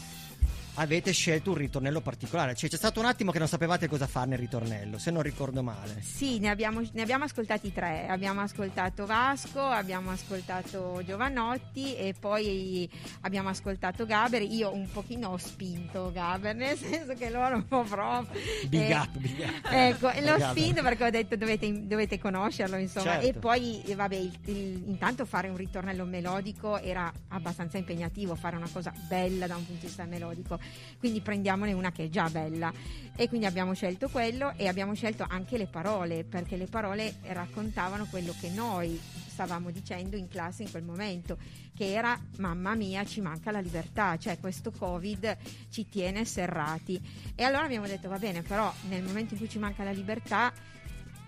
[0.75, 4.29] Avete scelto un ritornello particolare, cioè c'è stato un attimo che non sapevate cosa fare
[4.29, 6.01] nel ritornello, se non ricordo male.
[6.01, 8.07] Sì, ne abbiamo, ne abbiamo ascoltati tre.
[8.07, 12.89] Abbiamo ascoltato Vasco, abbiamo ascoltato Giovanotti e poi
[13.21, 14.41] abbiamo ascoltato Gaber.
[14.41, 18.41] Io un pochino ho spinto Gaber, nel senso che loro un po' proprio.
[18.67, 19.67] Big eh, up, big up.
[19.71, 20.49] Ecco, l'ho Gaber.
[20.49, 23.12] spinto perché ho detto dovete, dovete conoscerlo, insomma.
[23.12, 23.27] Certo.
[23.27, 28.55] E poi, eh, vabbè, il- il- intanto fare un ritornello melodico era abbastanza impegnativo, fare
[28.55, 30.62] una cosa bella da un punto di vista melodico.
[30.97, 32.71] Quindi prendiamone una che è già bella.
[33.15, 38.08] E quindi abbiamo scelto quello e abbiamo scelto anche le parole, perché le parole raccontavano
[38.10, 38.99] quello che noi
[39.34, 41.38] stavamo dicendo in classe in quel momento,
[41.76, 45.38] che era mamma mia ci manca la libertà, cioè questo Covid
[45.69, 47.02] ci tiene serrati.
[47.36, 50.54] E allora abbiamo detto va bene, però nel momento in cui ci manca la libertà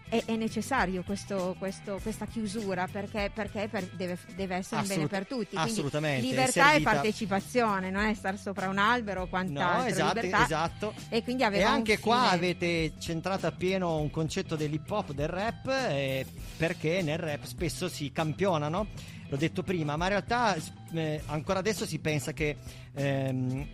[0.08, 5.04] è, è necessario questo- questo- questa chiusura perché, perché per- deve, deve essere un bene
[5.04, 5.56] Assolut- per tutti.
[5.56, 9.82] Quindi assolutamente, libertà e partecipazione, non è star sopra un albero o quant'altro.
[9.82, 10.44] No, esatto, libertà.
[10.46, 10.94] esatto.
[11.10, 16.26] E quindi E anche qua avete centrato appieno un concetto dell'hip hop, del rap, eh,
[16.58, 18.88] perché nel rap spesso si campionano,
[19.28, 20.56] l'ho detto prima, ma in realtà
[20.94, 22.58] eh, ancora adesso si pensa che
[22.94, 23.68] ehm,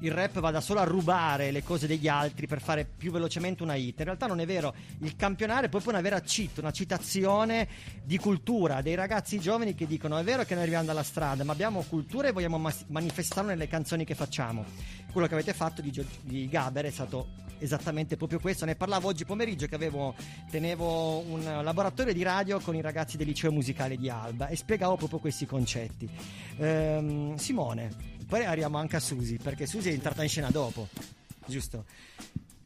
[0.00, 3.74] il rap vada solo a rubare le cose degli altri per fare più velocemente una
[3.74, 3.98] hit.
[3.98, 7.68] In realtà non è vero, il campionare è proprio una vera cheat, una citazione
[8.04, 11.52] di cultura dei ragazzi giovani che dicono è vero che noi arriviamo dalla strada, ma
[11.52, 14.64] abbiamo cultura e vogliamo mas- manifestarlo nelle canzoni che facciamo.
[15.12, 18.64] Quello che avete fatto di, Gio- di Gaber è stato esattamente proprio questo.
[18.64, 20.14] Ne parlavo oggi pomeriggio che avevo,
[20.50, 24.96] tenevo un laboratorio di radio con i ragazzi del liceo musicale di Alba e spiegavo
[24.96, 26.08] proprio questi concetti.
[26.58, 30.88] Ehm, Simone, poi arriviamo anche a Susi, perché Susi è entrata in scena dopo,
[31.46, 31.84] giusto?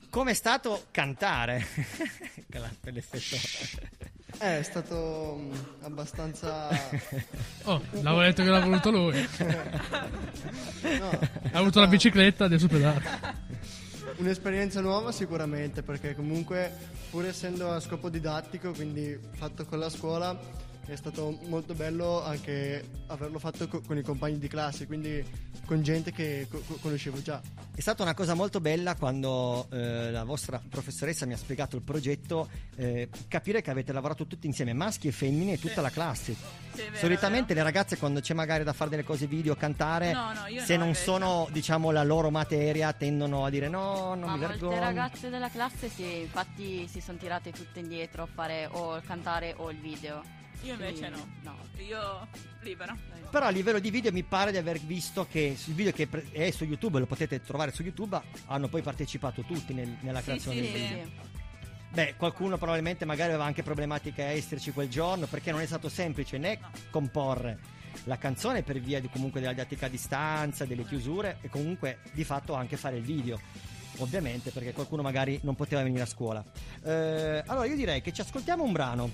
[0.08, 1.64] Com'è stato cantare?
[2.50, 3.36] Quella- Quell'effetto.
[4.42, 5.52] Eh, è stato mm,
[5.82, 6.68] abbastanza...
[7.64, 9.28] Oh, l'avevo detto che l'ha voluto lui.
[10.82, 11.11] No,
[11.52, 13.00] Ha avuto la bicicletta, adesso pedala.
[14.16, 16.72] Un'esperienza nuova sicuramente perché comunque
[17.11, 20.38] pur essendo a scopo didattico, quindi fatto con la scuola,
[20.87, 25.24] è stato molto bello anche averlo fatto co- con i compagni di classe, quindi
[25.64, 27.41] con gente che co- co- conoscevo già.
[27.74, 31.83] È stata una cosa molto bella quando eh, la vostra professoressa mi ha spiegato il
[31.83, 36.35] progetto, eh, capire che avete lavorato tutti insieme, maschi e femmine e tutta la classe.
[36.74, 40.33] Sì, vero, Solitamente le ragazze quando c'è magari da fare delle cose video, cantare, No,
[40.33, 44.33] no, se no, non sono diciamo la loro materia, tendono a dire no, non Ma
[44.35, 44.81] mi vergogno.
[44.81, 49.55] ragazze della classe sì, infatti si sono tirate tutte indietro a fare o il cantare
[49.57, 50.39] o il video.
[50.62, 51.56] Io invece Quindi, no.
[51.78, 52.28] Io
[52.61, 52.96] libero.
[53.30, 56.50] Però a livello di video mi pare di aver visto che sul video che è
[56.50, 60.62] su YouTube, lo potete trovare su YouTube, hanno poi partecipato tutti nel- nella creazione sì,
[60.62, 60.86] del sì.
[60.86, 61.28] video.
[61.92, 65.88] Beh, qualcuno probabilmente magari aveva anche problematiche a esserci quel giorno perché non è stato
[65.88, 67.58] semplice né comporre
[68.04, 72.22] la canzone per via di, comunque della didattica a distanza, delle chiusure e comunque di
[72.24, 73.40] fatto anche fare il video.
[73.98, 76.44] Ovviamente perché qualcuno magari non poteva venire a scuola.
[76.84, 79.11] Eh, allora io direi che ci ascoltiamo un brano.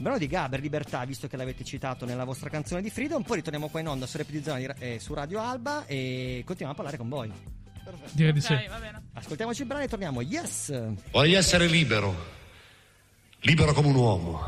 [0.00, 3.22] Brano di Gaber, Libertà, visto che l'avete citato nella vostra canzone di Freedom.
[3.22, 6.96] Poi ritorniamo qua in onda su Ra- eh, su Radio Alba e continuiamo a parlare
[6.96, 7.30] con voi.
[8.12, 8.56] Direi di sì.
[9.12, 10.22] Ascoltiamoci il brano e torniamo.
[10.22, 10.72] Yes!
[11.10, 12.16] Vorrei essere libero,
[13.40, 14.40] libero come un uomo.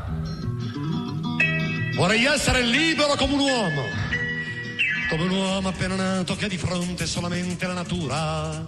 [1.97, 3.83] Vorrei essere libero come un uomo,
[5.11, 8.67] come un uomo appena nato che ha di fronte solamente la natura,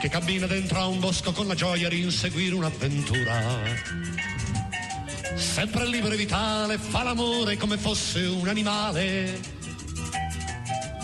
[0.00, 4.34] che cammina dentro a un bosco con la gioia di inseguire un'avventura.
[5.34, 9.40] Sempre libero e vitale, fa l'amore come fosse un animale,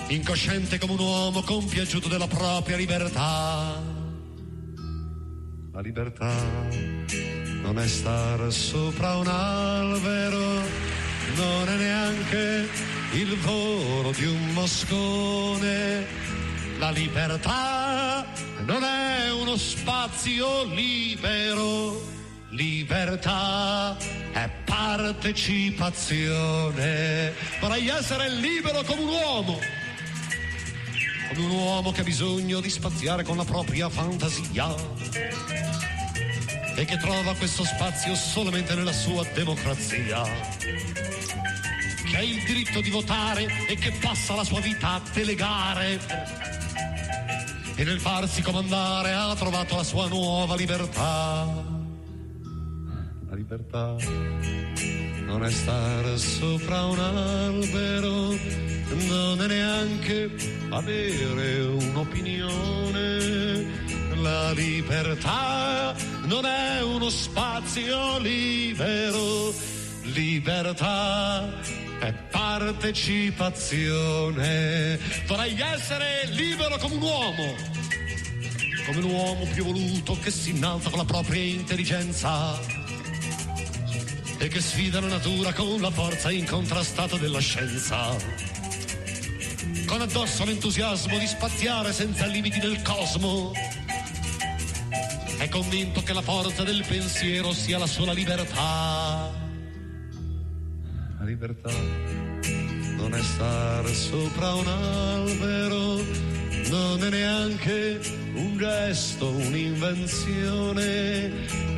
[0.08, 3.80] incosciente come un uomo compiaciuto della propria libertà.
[5.72, 6.32] La libertà
[7.62, 10.62] non è stare sopra un albero,
[11.36, 12.68] non è neanche
[13.12, 16.06] il volo di un moscone.
[16.78, 18.26] La libertà
[18.66, 22.11] non è uno spazio libero,
[22.52, 23.96] libertà
[24.32, 27.34] è partecipazione.
[27.60, 29.60] Vorrei essere libero come un uomo
[31.34, 34.74] come un uomo che ha bisogno di spaziare con la propria fantasia
[36.76, 40.22] e che trova questo spazio solamente nella sua democrazia,
[42.10, 46.00] che ha il diritto di votare e che passa la sua vita a delegare
[47.76, 51.71] e nel farsi comandare ha trovato la sua nuova libertà.
[53.32, 53.96] La libertà
[55.24, 58.36] non è stare sopra un albero,
[59.08, 60.30] non è neanche
[60.68, 63.64] avere un'opinione.
[64.16, 69.54] La libertà non è uno spazio libero,
[70.02, 71.58] libertà
[72.00, 74.98] è partecipazione.
[75.26, 77.54] Vorrei essere libero come un uomo,
[78.84, 82.81] come un uomo più voluto che si innalza con la propria intelligenza
[84.42, 88.08] e che sfida la natura con la forza incontrastata della scienza.
[89.86, 93.52] Con addosso l'entusiasmo di spaziare senza limiti del cosmo.
[95.38, 99.30] È convinto che la forza del pensiero sia la sola libertà.
[101.18, 101.70] La libertà
[102.96, 106.02] non è stare sopra un albero,
[106.68, 111.30] non è neanche un gesto, un'invenzione.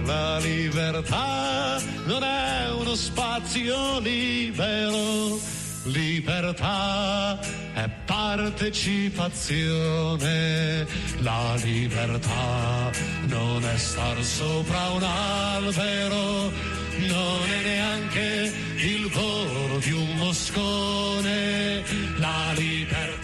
[0.05, 5.41] La libertà non è uno spazio libero,
[5.85, 7.41] libertà
[7.75, 10.87] è partecipazione.
[11.19, 12.91] La libertà
[13.27, 16.53] non è star sopra un albero,
[16.99, 21.83] non è neanche il volo di un moscone.
[22.19, 23.24] La libertà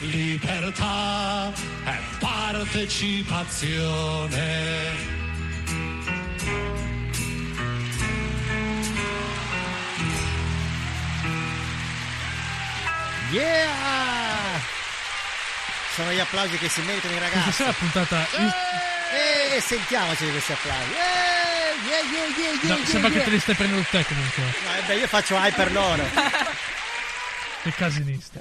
[0.00, 1.52] libertà
[1.84, 5.18] è partecipazione.
[13.30, 14.58] Yeah!
[15.94, 17.52] Sono gli applausi che si meritano i Questa ragazzi.
[17.56, 18.26] sera puntata.
[18.32, 20.92] Eh, sentiamoci questi applausi.
[20.92, 20.96] Eh,
[21.88, 23.24] yeah, yeah, yeah, yeah, No, yeah, sembra che yeah.
[23.24, 24.42] te li stai prendendo te comunque.
[24.42, 26.02] No, eh beh, io faccio hype per loro.
[27.62, 28.40] Che casinista.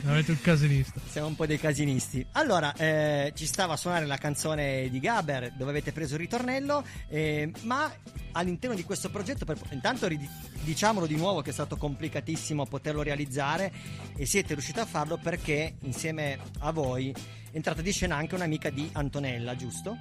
[0.00, 0.98] Veramente un casinista.
[1.10, 2.24] Siamo un po' dei casinisti.
[2.32, 6.82] Allora, eh, ci stava a suonare la canzone di Gaber dove avete preso il ritornello,
[7.08, 7.92] eh, ma
[8.32, 10.08] all'interno di questo progetto, per, intanto
[10.62, 13.70] diciamolo di nuovo che è stato complicatissimo poterlo realizzare
[14.16, 18.70] e siete riusciti a farlo perché insieme a voi è entrata di scena anche un'amica
[18.70, 19.98] di Antonella, giusto?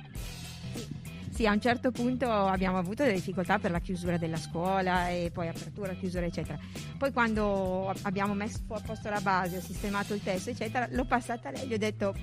[1.36, 5.32] Sì, a un certo punto abbiamo avuto delle difficoltà per la chiusura della scuola e
[5.34, 6.58] poi apertura, chiusura, eccetera.
[6.98, 11.50] Poi quando abbiamo messo a posto la base, ho sistemato il testo, eccetera, l'ho passata
[11.50, 12.16] a lei, gli ho detto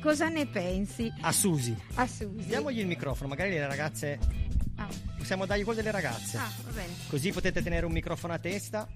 [0.00, 1.12] cosa ne pensi?
[1.22, 1.76] A Susi.
[1.94, 2.46] A Susi.
[2.46, 4.20] Diamogli il microfono, magari le ragazze...
[4.76, 4.86] Ah.
[5.18, 6.36] Possiamo dargli quello delle ragazze.
[6.36, 6.92] Ah, va bene.
[7.08, 8.88] Così potete tenere un microfono a testa.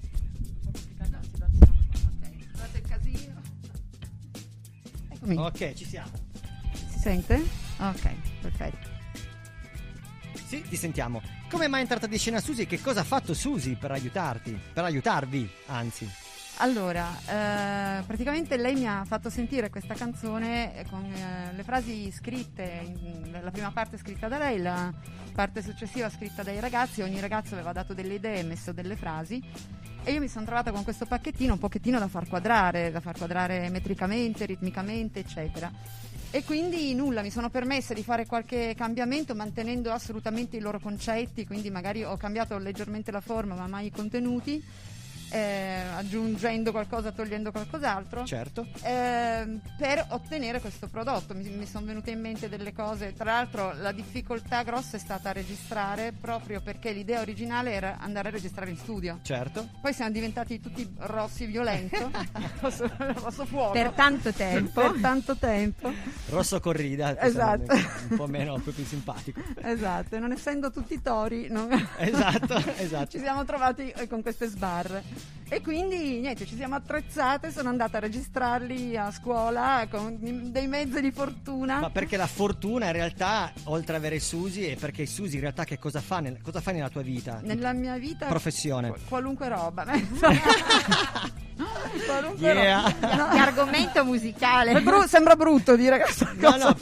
[2.52, 3.40] Guardate il casino.
[5.10, 5.36] Eccomi.
[5.36, 6.12] Ok, ci siamo.
[6.90, 7.42] Si sente?
[7.78, 8.10] Ok,
[8.40, 8.93] perfetto.
[10.46, 11.22] Sì, ti sentiamo.
[11.50, 12.66] Come mai è entrata di scena Susi?
[12.66, 14.58] Che cosa ha fatto Susi per aiutarti?
[14.72, 16.08] Per aiutarvi, anzi.
[16.58, 22.12] Allora, eh, praticamente lei mi ha fatto sentire questa canzone eh, con eh, le frasi
[22.12, 22.94] scritte,
[23.42, 24.92] la prima parte scritta da lei, la
[25.34, 29.42] parte successiva scritta dai ragazzi, ogni ragazzo aveva dato delle idee e messo delle frasi
[30.04, 33.16] e io mi sono trovata con questo pacchettino un pochettino da far quadrare, da far
[33.16, 35.72] quadrare metricamente, ritmicamente, eccetera.
[36.34, 41.46] E quindi nulla, mi sono permessa di fare qualche cambiamento mantenendo assolutamente i loro concetti,
[41.46, 44.60] quindi magari ho cambiato leggermente la forma ma mai i contenuti,
[45.34, 48.24] eh, aggiungendo qualcosa, togliendo qualcos'altro.
[48.24, 48.66] Certo.
[48.82, 51.34] Ehm, per ottenere questo prodotto.
[51.34, 53.12] Mi, mi sono venute in mente delle cose.
[53.14, 58.30] Tra l'altro, la difficoltà grossa è stata registrare proprio perché l'idea originale era andare a
[58.30, 59.18] registrare in studio.
[59.22, 59.68] Certo.
[59.80, 62.10] Poi siamo diventati tutti rossi violento,
[62.60, 63.72] rosso, rosso fuoco.
[63.72, 64.80] Per tanto tempo.
[64.80, 65.92] Per tanto tempo.
[66.28, 67.20] Rosso corrida.
[67.20, 67.74] Esatto.
[67.74, 69.40] Un po' meno, un po' più simpatico.
[69.64, 71.68] Esatto, non essendo tutti tori, non-
[71.98, 73.10] Esatto, esatto.
[73.10, 75.02] ci siamo trovati eh, con queste sbarre.
[75.46, 80.16] E quindi niente, ci siamo attrezzate, sono andata a registrarli a scuola con
[80.50, 81.80] dei mezzi di fortuna.
[81.80, 85.64] Ma perché la fortuna in realtà, oltre ad avere Susi, è perché Susi in realtà
[85.64, 87.40] che cosa fa, nel- cosa fai nella tua vita?
[87.42, 88.88] Nella mia vita Professione.
[88.88, 89.84] qu- qualunque roba.
[92.06, 92.82] qualunque Yeah.
[92.82, 93.14] roba.
[93.16, 93.28] No.
[93.28, 94.80] Che argomento musicale.
[94.80, 96.68] Bru- sembra brutto dire questa No, cosa.
[96.70, 96.76] no.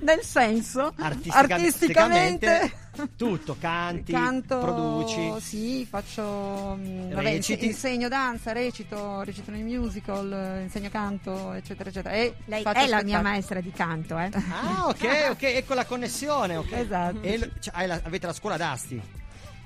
[0.00, 2.72] Nel senso, Artistica- artisticamente,
[3.16, 5.40] tutto, canti, canto, produci.
[5.40, 7.66] sì, faccio mm, vabbè, Reciti.
[7.66, 12.14] insegno danza, recito, recito nei musical, insegno canto, eccetera, eccetera.
[12.14, 14.30] E Lei è la mia maestra di canto, eh.
[14.50, 16.56] Ah, ok, ok, ecco la connessione.
[16.56, 16.72] ok.
[16.72, 17.22] Esatto.
[17.22, 19.00] E cioè, hai la- avete la scuola d'asti.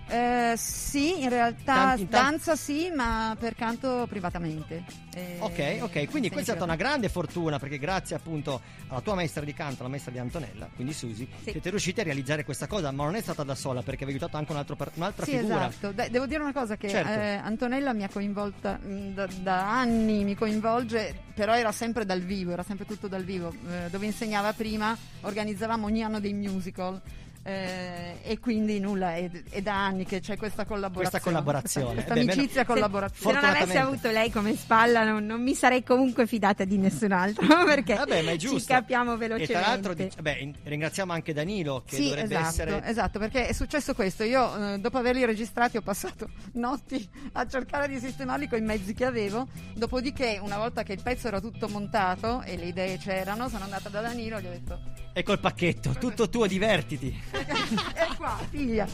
[0.09, 4.85] Eh, sì, in realtà tanti- danza sì, ma per canto privatamente.
[5.15, 9.15] Eh, Ok, ok, quindi questa è stata una grande fortuna perché grazie appunto alla tua
[9.15, 11.51] maestra di canto, la maestra di Antonella, quindi Susi, Sì.
[11.53, 14.37] siete riusciti a realizzare questa cosa, ma non è stata da sola perché avete aiutato
[14.37, 15.67] anche un altro un'altra Sì, figura.
[15.69, 15.91] esatto.
[15.93, 17.11] Dai, devo dire una cosa che Certo.
[17.11, 22.21] eh, Antonella mi ha coinvolta mh, da, da anni, mi coinvolge, però era sempre dal
[22.21, 23.53] vivo, era sempre tutto dal vivo.
[23.69, 27.01] Eh, dove insegnava prima, organizzavamo ogni anno dei musical.
[27.47, 31.09] Eh, e quindi nulla, è, è da anni che c'è questa collaborazione.
[31.11, 31.95] Questa collaborazione.
[32.07, 33.39] Questa, amicizia meno- collaborazione.
[33.41, 37.13] Se non avessi avuto lei come spalla non, non mi sarei comunque fidata di nessun
[37.13, 38.73] altro perché Vabbè, ma è ci giusto.
[38.73, 39.53] capiamo E velocemente.
[39.53, 43.47] tra l'altro dic- beh, in- ringraziamo anche Danilo che Sì, dovrebbe esatto, essere esatto, perché
[43.47, 44.25] è successo questo.
[44.25, 48.93] Io, eh, dopo averli registrati, ho passato notti a cercare di sistemarli con i mezzi
[48.93, 49.47] che avevo.
[49.75, 53.89] Dopodiché, una volta che il pezzo era tutto montato e le idee c'erano, sono andata
[53.89, 54.81] da Danilo e gli ho detto:
[55.13, 57.23] Ecco il pacchetto, tutto tuo, divertiti.
[57.95, 58.87] E qua, piglia,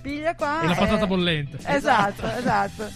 [0.00, 0.62] piglia qua.
[0.62, 1.58] E la eh, patata bollente.
[1.66, 2.90] Esatto, esatto.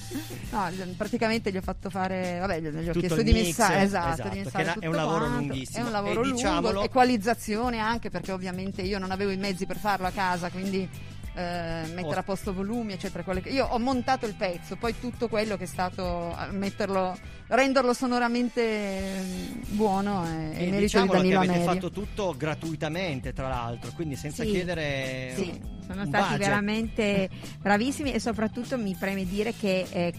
[0.50, 3.82] No, gli- praticamente gli ho fatto fare, vabbè, gli, ho Tutto chiesto di mix, messare,
[3.82, 5.38] esatto, esatto, di messare è tutto un lavoro quanto.
[5.38, 5.78] lunghissimo.
[5.78, 9.66] È un lavoro E diciamolo- lungo, equalizzazione anche perché ovviamente io non avevo i mezzi
[9.66, 10.88] per farlo a casa, quindi
[11.34, 13.22] eh, mettere a posto volumi, eccetera.
[13.40, 17.16] che- Io ho montato il pezzo, poi tutto quello che è stato eh, metterlo,
[17.48, 19.22] renderlo sonoramente eh,
[19.68, 21.72] buono è, è E merito di diciamolo che Danilo avete Amerio.
[21.72, 24.50] fatto tutto gratuitamente, tra l'altro, quindi senza Sì.
[24.50, 26.38] chiedere Sì, un- sono un stati budget.
[26.38, 27.30] veramente
[27.60, 30.12] bravissimi e soprattutto mi preme dire che eh,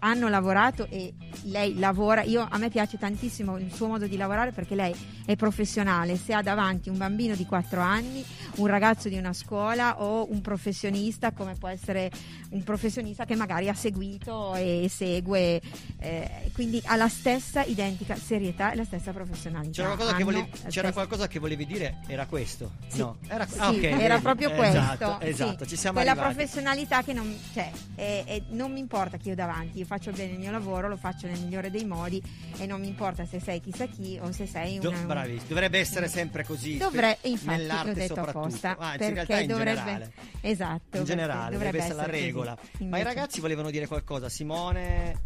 [0.00, 1.12] hanno lavorato e
[1.44, 5.36] lei lavora, io, a me piace tantissimo il suo modo di lavorare perché lei è
[5.36, 8.24] professionale, se ha davanti un bambino di 4 anni,
[8.56, 12.10] un ragazzo di una scuola o un professionista come può essere
[12.50, 15.60] un professionista che magari ha seguito e segue,
[15.98, 19.72] eh, quindi ha la stessa identica serietà e la stessa professionalità.
[19.82, 21.98] C'era qualcosa, che volevi, c'era qualcosa che volevi dire?
[22.06, 22.72] Era questo?
[22.88, 22.98] Sì.
[22.98, 24.78] No, era, Sì, ah, ok, era proprio questo.
[24.78, 25.28] Esatto, sì.
[25.28, 26.34] esatto, ci siamo Quella arrivati.
[26.34, 30.32] professionalità che non, cioè, è- è- non mi importa chi ho davanti, io faccio bene
[30.32, 32.22] il mio lavoro, lo faccio nel migliore dei modi
[32.58, 35.48] e non mi importa se sei chissà chi o se sei Do- una, un- bravissimo,
[35.48, 36.76] dovrebbe essere sempre così.
[36.76, 40.12] Dovre- infatti nell'arte l'ho detto apposta Anzi, in realtà perché in dovrebbe generale.
[40.40, 42.20] esatto In perché generale, dovrebbe essere la così.
[42.20, 42.58] regola.
[42.80, 45.20] Ma i ragazzi volevano dire qualcosa, Simone.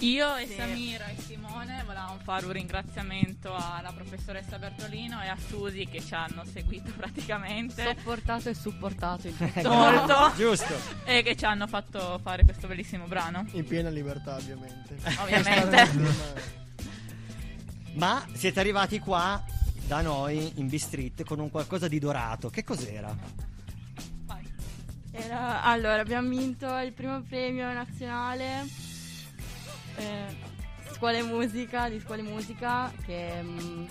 [0.00, 5.86] Io e Samira e Simone volevamo fare un ringraziamento alla professoressa Bertolino e a Susi
[5.86, 7.82] che ci hanno seguito praticamente.
[7.96, 9.68] Sopportato e supportato il tutto.
[9.70, 10.32] Molto.
[10.36, 10.74] Giusto.
[11.06, 13.46] E che ci hanno fatto fare questo bellissimo brano.
[13.52, 14.98] In piena libertà, ovviamente.
[15.18, 16.44] Ovviamente.
[17.94, 19.42] Ma siete arrivati qua
[19.86, 22.50] da noi in B-Street con un qualcosa di dorato.
[22.50, 23.16] Che cos'era?
[25.10, 28.84] Era- allora, abbiamo vinto il primo premio nazionale
[29.96, 30.24] eh,
[30.92, 33.84] scuole musica, di scuole musica, che mm,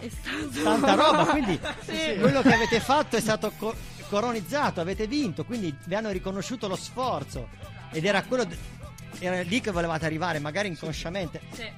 [0.00, 0.62] è stato...
[0.62, 2.16] Tanta roba, quindi Sì.
[2.18, 3.74] quello che avete fatto è stato co-
[4.08, 7.48] coronizzato, avete vinto, quindi vi hanno riconosciuto lo sforzo.
[7.92, 8.44] Ed era quello.
[8.44, 8.56] d-
[9.18, 11.40] era lì che volevate arrivare, magari inconsciamente.
[11.52, 11.68] Sì.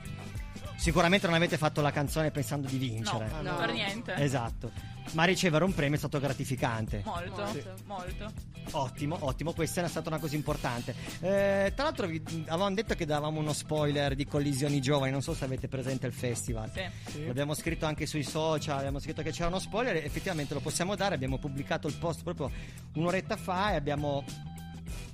[0.76, 3.28] Sicuramente non avete fatto la canzone pensando di vincere.
[3.40, 4.14] No, no, per niente.
[4.16, 4.70] Esatto.
[5.12, 7.03] Ma ricevere un premio è stato gratificante.
[7.05, 7.62] Molto, Sì.
[7.86, 8.32] molto.
[8.72, 10.94] Ottimo, ottimo, questa è stata una cosa importante.
[11.20, 15.34] Eh, tra l'altro vi- avevamo detto che davamo uno spoiler di Collisioni Giovani, non so
[15.34, 16.70] se avete presente il festival.
[17.11, 17.26] Sì.
[17.26, 20.94] L'abbiamo scritto anche sui social, abbiamo scritto che c'era uno spoiler, e effettivamente lo possiamo
[20.94, 22.50] dare, abbiamo pubblicato il post proprio
[22.94, 24.24] un'oretta fa e abbiamo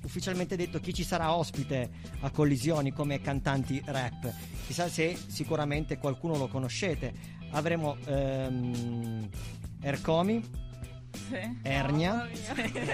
[0.03, 4.32] ufficialmente detto chi ci sarà ospite a Collisioni come cantanti rap.
[4.66, 7.36] Chissà se sicuramente qualcuno lo conoscete.
[7.53, 9.28] Avremo ehm,
[9.81, 10.43] Ercomi,
[11.29, 11.59] Sì.
[11.62, 12.29] Ernia,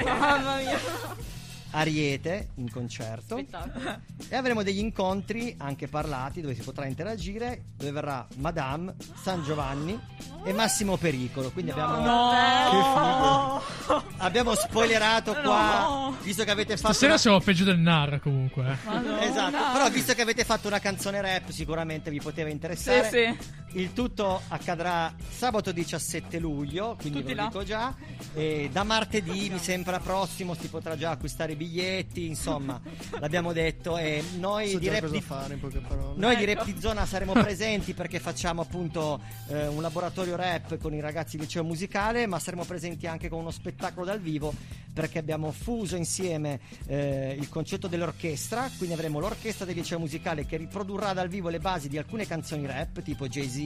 [0.05, 0.79] Mamma mia.
[1.77, 4.01] Ariete in concerto Spettacolo.
[4.29, 9.99] e avremo degli incontri anche parlati dove si potrà interagire dove verrà Madame, San Giovanni
[10.45, 13.63] e Massimo Pericolo quindi abbiamo No.
[14.19, 18.71] abbiamo spoilerato qua visto che avete fatto Stasera una- siamo peggio del Narra comunque.
[18.71, 18.77] eh.
[18.87, 19.23] Madonna.
[19.23, 23.11] Esatto, però visto che avete fatto una canzone rap sicuramente vi poteva interessare.
[23.11, 27.49] Sì, Il tutto accadrà sabato 17 luglio, quindi Tutti ve lo là.
[27.49, 27.95] dico già.
[28.35, 32.81] E da martedì mi sembra prossimo si potrà già acquistare i biglietti, insomma,
[33.19, 36.15] l'abbiamo detto e noi So di Rap di fare in poche parole.
[36.17, 36.61] noi di Ecco.
[36.61, 41.37] Rap di Zona saremo presenti perché facciamo appunto eh, un laboratorio rap con i ragazzi
[41.37, 44.53] del liceo musicale, ma saremo presenti anche con uno spettacolo dal vivo
[44.93, 50.57] perché abbiamo fuso insieme eh, il concetto dell'orchestra, quindi avremo l'orchestra del liceo musicale che
[50.57, 53.59] riprodurrà dal vivo le basi di alcune canzoni rap, tipo Jay-Z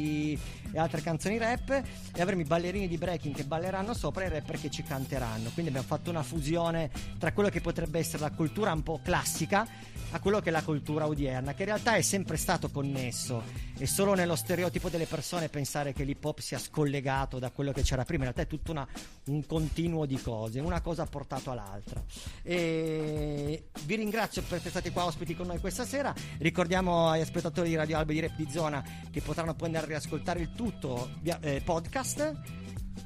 [0.73, 4.31] e altre canzoni rap, e avremo i ballerini di breaking che balleranno sopra e i
[4.31, 5.51] rapper che ci canteranno.
[5.53, 9.67] Quindi abbiamo fatto una fusione tra quello che potrebbe essere la cultura un po' classica
[10.11, 13.43] a quello che è la cultura odierna, che in realtà è sempre stato connesso.
[13.77, 17.83] È solo nello stereotipo delle persone pensare che l'hip hop sia scollegato da quello che
[17.83, 18.25] c'era prima.
[18.25, 18.89] In realtà è tutto una-
[19.27, 22.03] un continuo di cose, una cosa ha portato all'altra.
[22.43, 26.15] E vi ringrazio per essere stati qua ospiti con noi questa sera.
[26.39, 29.89] Ricordiamo agli spettatori di Radio Alba di Rap di Zona che potranno poi andare a
[29.89, 32.35] riascoltare il tutto via eh, podcast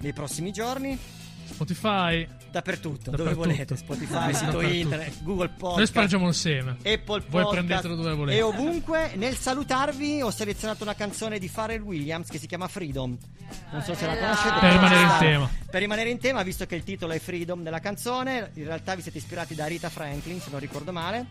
[0.00, 0.96] nei prossimi giorni.
[1.45, 2.26] Spotify.
[2.51, 3.49] Dappertutto, dove Dappertutto.
[3.49, 5.76] volete, Spotify, sito internet, Google Podcast.
[5.76, 6.70] Noi spargiamo il seme.
[6.78, 8.38] Apple Voi Podcast prendetelo dove volete.
[8.38, 13.16] E ovunque, nel salutarvi, ho selezionato una canzone di Pharrell Williams che si chiama Freedom.
[13.70, 14.59] Non so se la conoscete.
[14.61, 15.51] Per rimanere in tema.
[15.70, 19.01] Per rimanere in tema, visto che il titolo è Freedom della canzone, in realtà vi
[19.01, 21.26] siete ispirati da Rita Franklin, se non ricordo male.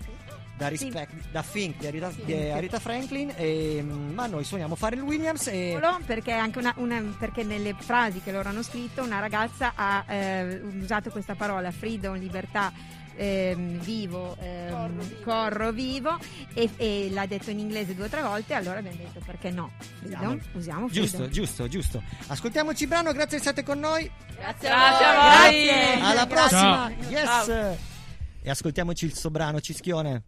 [0.62, 5.02] Da, Respect, da Think di Rita, di Rita Franklin, e, mm, ma noi suoniamo Pharrell
[5.02, 9.74] Williams e perché, anche una, una- perché nelle frasi che loro hanno scritto una ragazza
[9.76, 12.72] ha eh, usato questa parola freedom, libertà
[13.16, 16.18] ehm, vivo, ehm, corro vivo
[16.54, 19.72] e, e l'ha detto in inglese due o tre volte allora abbiamo detto perché no
[20.00, 22.04] freedom, usiamo freedom Giusto, giusto, giusto.
[22.28, 24.10] Ascoltiamoci il brano, grazie di essere con noi.
[24.38, 25.64] Grazie a voi.
[25.66, 26.02] Grazie.
[26.02, 26.28] Alla Grazie.
[26.28, 26.92] prossima.
[27.02, 27.10] Ciao.
[27.10, 27.26] Yes.
[27.46, 27.78] Ciao.
[28.44, 30.24] E ascoltiamoci il sobrano Cischione.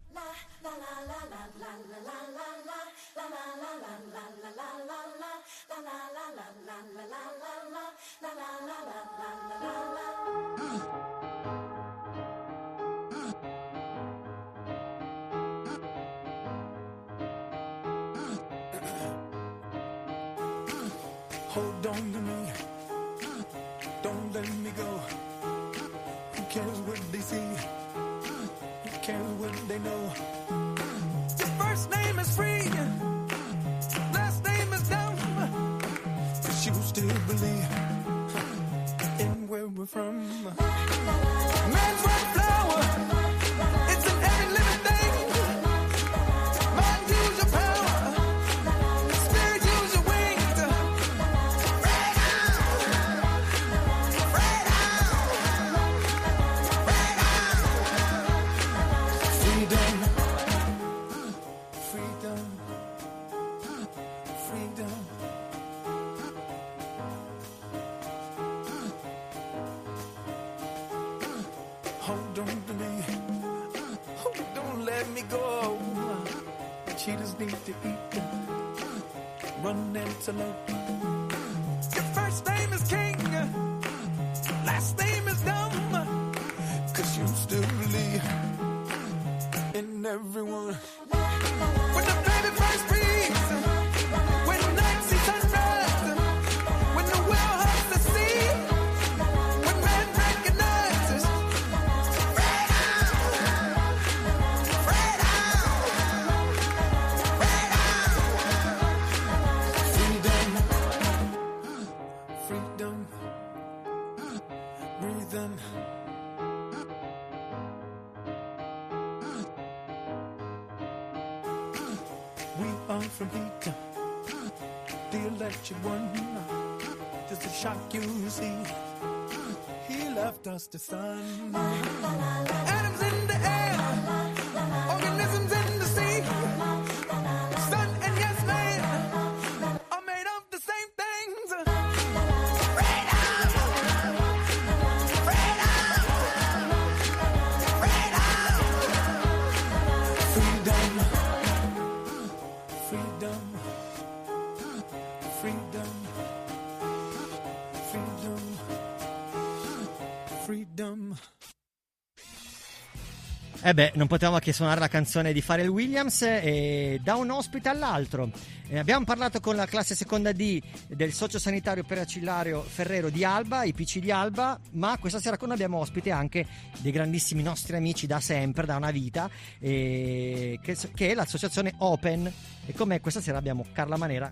[163.66, 167.70] Eh beh, non potevamo che suonare la canzone di Pharrell Williams eh, da un ospite
[167.70, 168.30] all'altro.
[168.68, 173.72] Eh, abbiamo parlato con la classe seconda D del sociosanitario peracillario Ferrero di Alba, i
[173.72, 176.46] PC di Alba, ma questa sera con noi abbiamo ospite anche
[176.80, 182.30] dei grandissimi nostri amici da sempre, da una vita, eh, che, che è l'associazione Open.
[182.66, 184.30] E come questa sera abbiamo Carla Manera.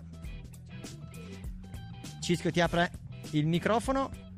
[2.19, 2.91] Cischio ti apre
[3.31, 4.32] il microfono.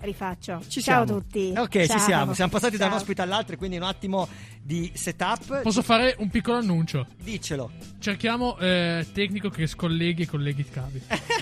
[0.00, 0.60] Rifaccio.
[0.66, 1.18] Ci Ciao siamo.
[1.18, 1.52] a tutti.
[1.56, 1.98] Ok, Ciao.
[1.98, 2.34] ci siamo.
[2.34, 3.00] Siamo passati da un Ciao.
[3.00, 4.28] ospite all'altro, quindi un attimo
[4.62, 5.62] di setup.
[5.62, 7.06] Posso fare un piccolo annuncio?
[7.22, 7.70] Diccelo.
[7.98, 11.02] Cerchiamo eh, tecnico che scolleghi e colleghi i cavi.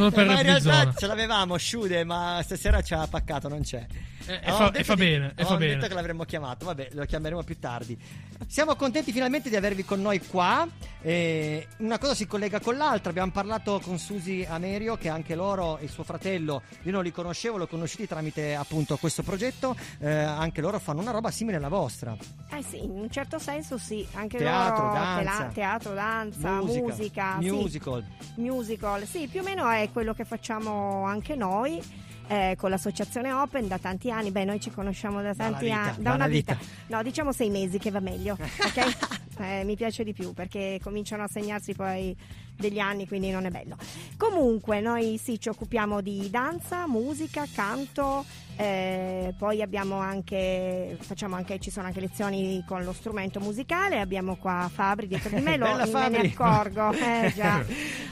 [0.00, 3.60] Solo per Eh, ma in realtà ce l'avevamo, Sciude, ma stasera ci ha paccato, non
[3.62, 3.86] c'è.
[4.26, 5.74] E- e fa- e fa di- bene, e fa bene.
[5.74, 7.98] detto che l'avremmo chiamato, vabbè, lo chiameremo più tardi.
[8.46, 10.66] Siamo contenti finalmente di avervi con noi qua.
[11.02, 13.10] Eh, una cosa si collega con l'altra.
[13.10, 17.56] Abbiamo parlato con Susi Amerio, che anche loro e suo fratello, io non li conoscevo,
[17.56, 19.74] li ho conosciuti tramite appunto questo progetto.
[19.98, 22.16] Eh, anche loro fanno una roba simile alla vostra.
[22.52, 25.32] Eh sì, in un certo senso sì, anche Teatro, loro danza.
[25.38, 27.50] tela- teatro, danza, Musica, musica, sì.
[27.50, 28.04] musical.
[28.36, 31.82] musical, sì, più o meno è quello che facciamo anche noi.
[32.30, 36.02] eh, con l'associazione Open da tanti anni, beh noi ci conosciamo da tanti vita, anni,
[36.02, 36.54] da una vita.
[36.54, 36.96] vita.
[36.96, 39.18] no diciamo sei mesi che va meglio, ok?
[39.40, 42.14] Eh, mi piace di più perché cominciano a segnarsi poi
[42.54, 43.74] degli anni, quindi non è bello.
[44.18, 48.22] Comunque noi sì ci occupiamo di danza, musica, canto,
[48.56, 54.36] eh, poi abbiamo anche, facciamo anche, ci sono anche lezioni con lo strumento musicale, abbiamo
[54.36, 56.22] qua Fabri dietro di me, lo, Bella me Fabri.
[56.22, 57.64] ne accorgo, eh, già,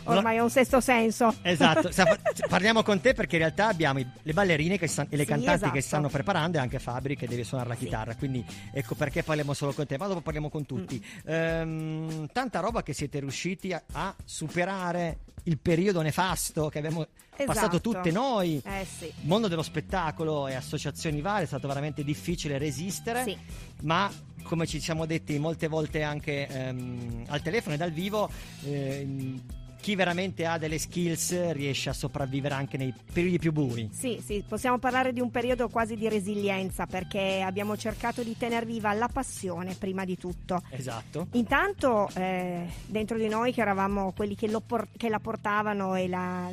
[0.05, 1.34] ormai ho un sesto senso.
[1.43, 2.18] Esatto, Sa-
[2.49, 5.59] parliamo con te perché in realtà abbiamo le ballerine che san- e le Sì, cantanti
[5.61, 5.80] che esatto.
[5.80, 9.53] si stanno preparando e anche Fabri che deve suonare la chitarra, quindi ecco perché parliamo
[9.55, 11.03] solo con te, ma dopo parliamo con tutti.
[11.28, 11.32] Mm.
[11.32, 17.07] Ehm, tanta roba che siete riusciti a, a superare il periodo nefasto che abbiamo
[17.45, 17.80] passato Esatto.
[17.80, 18.61] tutte noi.
[18.64, 19.12] Eh sì.
[19.22, 23.36] Mondo dello spettacolo e associazioni varie è stato veramente difficile resistere, Sì.
[23.82, 24.11] ma
[24.43, 28.30] come ci siamo detti molte volte anche ehm, al telefono e dal vivo,
[28.64, 29.41] ehm,
[29.80, 33.88] chi veramente ha delle skills riesce a sopravvivere anche nei periodi più bui.
[33.92, 38.66] Sì, sì, possiamo parlare di un periodo quasi di resilienza perché abbiamo cercato di tener
[38.66, 40.62] viva la passione prima di tutto.
[40.70, 41.28] Esatto.
[41.32, 46.08] Intanto eh, dentro di noi che eravamo quelli che, lo por- che la portavano e,
[46.08, 46.50] la-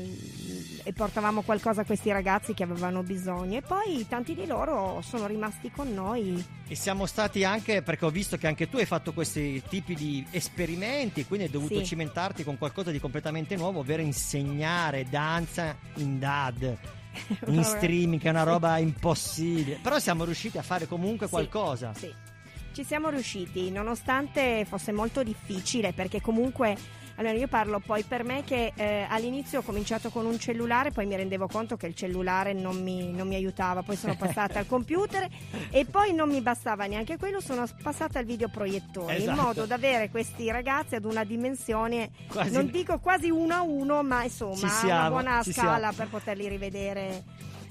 [0.83, 5.25] e portavamo qualcosa a questi ragazzi che avevano bisogno e poi tanti di loro sono
[5.25, 6.43] rimasti con noi.
[6.67, 10.25] E siamo stati anche, perché ho visto che anche tu hai fatto questi tipi di
[10.31, 11.85] esperimenti, quindi hai dovuto Sì.
[11.85, 13.13] cimentarti con qualcosa di completamente
[13.55, 16.77] nuovo, ovvero insegnare danza in DAD.
[17.47, 19.79] In streaming, che è una roba impossibile.
[19.81, 21.93] Però siamo riusciti a fare comunque Sì, qualcosa.
[21.93, 22.13] Sì.
[22.73, 26.75] Ci siamo riusciti, nonostante fosse molto difficile, perché comunque,
[27.15, 31.05] allora io parlo poi per me che eh, all'inizio ho cominciato con un cellulare, poi
[31.05, 34.67] mi rendevo conto che il cellulare non mi, non mi aiutava, poi sono passata al
[34.67, 35.27] computer
[35.69, 39.41] e poi non mi bastava neanche quello, sono passata al videoproiettore, in Esatto.
[39.41, 44.03] modo da avere questi ragazzi ad una dimensione, Quasi- non dico quasi uno a uno,
[44.03, 47.23] ma insomma una buona scala per poterli rivedere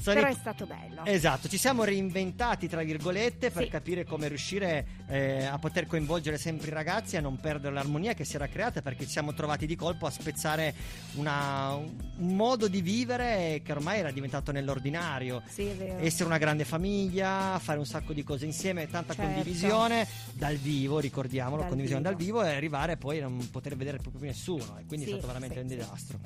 [0.05, 0.17] canzoni.
[0.21, 1.05] Però è stato bello.
[1.05, 3.69] Esatto, ci siamo reinventati tra virgolette per Sì.
[3.71, 8.15] capire come riuscire eh, a poter coinvolgere sempre i ragazzi e a non perdere l'armonia
[8.15, 10.75] che si era creata perché ci siamo trovati di colpo a spezzare
[11.15, 15.43] una- un modo di vivere che ormai era diventato nell'ordinario.
[15.49, 15.99] Sì, è vero.
[15.99, 19.31] Essere una grande famiglia, fare un sacco di cose insieme, tanta Certo.
[19.33, 22.15] condivisione dal vivo, ricordiamolo, Dal condivisione vivo.
[22.15, 25.13] dal vivo e arrivare poi a non poter vedere proprio più nessuno e quindi Sì,
[25.13, 26.19] è stato veramente sì, un disastro.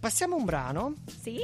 [0.00, 0.94] Passiamo a un brano.
[1.20, 1.38] Sì.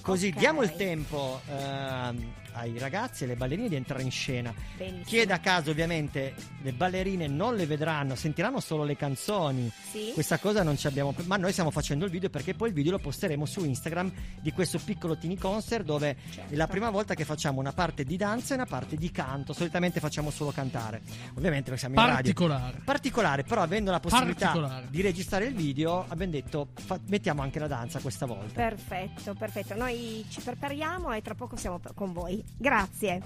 [0.00, 0.38] Così Ok.
[0.38, 4.52] diamo il tempo ehm, ai ragazzi e alle ballerine di entrare in scena.
[4.76, 5.04] Benissimo.
[5.04, 9.70] Chi è da casa, ovviamente, le ballerine non le vedranno, sentiranno solo le canzoni.
[9.90, 10.10] Sì.
[10.14, 11.14] Questa cosa non ci abbiamo.
[11.24, 14.52] Ma noi stiamo facendo il video perché poi il video lo posteremo su Instagram di
[14.52, 16.52] questo piccolo teeny concert dove Certo.
[16.52, 19.52] è la prima volta che facciamo una parte di danza e una parte di canto.
[19.52, 21.02] Solitamente facciamo solo cantare.
[21.36, 22.14] Ovviamente noi siamo in radio.
[22.22, 22.80] Particolare.
[22.84, 27.66] Particolare, però avendo la possibilità di registrare il video, abbiamo detto fa- mettiamo anche la
[27.66, 28.52] danza questa volta.
[28.54, 29.74] Perfetto, perfetto.
[29.74, 32.41] Noi ci prepariamo e tra poco siamo con voi.
[32.56, 33.20] Grazie.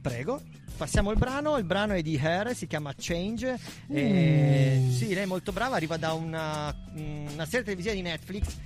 [0.00, 0.40] Prego.
[0.76, 3.58] Passiamo il brano, il brano è di Her, si chiama Change.
[3.88, 8.56] E- Sì, lei è molto brava, arriva da una, una serie televisiva di Netflix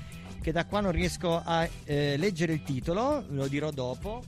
[0.40, 4.22] che da qua non riesco a eh, leggere il titolo, lo dirò dopo.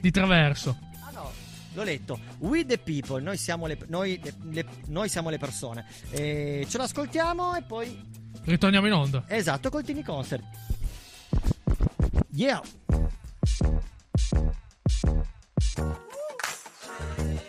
[0.00, 0.76] Di traverso.
[1.04, 1.30] Ah no,
[1.74, 2.18] l'ho letto.
[2.38, 5.84] We the people, noi siamo le, noi, le- le- noi siamo le persone.
[6.10, 8.06] E ce l'ascoltiamo e poi...
[8.44, 9.24] Ritorniamo in onda.
[9.28, 10.42] Esatto, col Tini Concert.
[12.30, 12.62] Yeah!
[14.18, 14.52] Wrote
[15.78, 17.47] a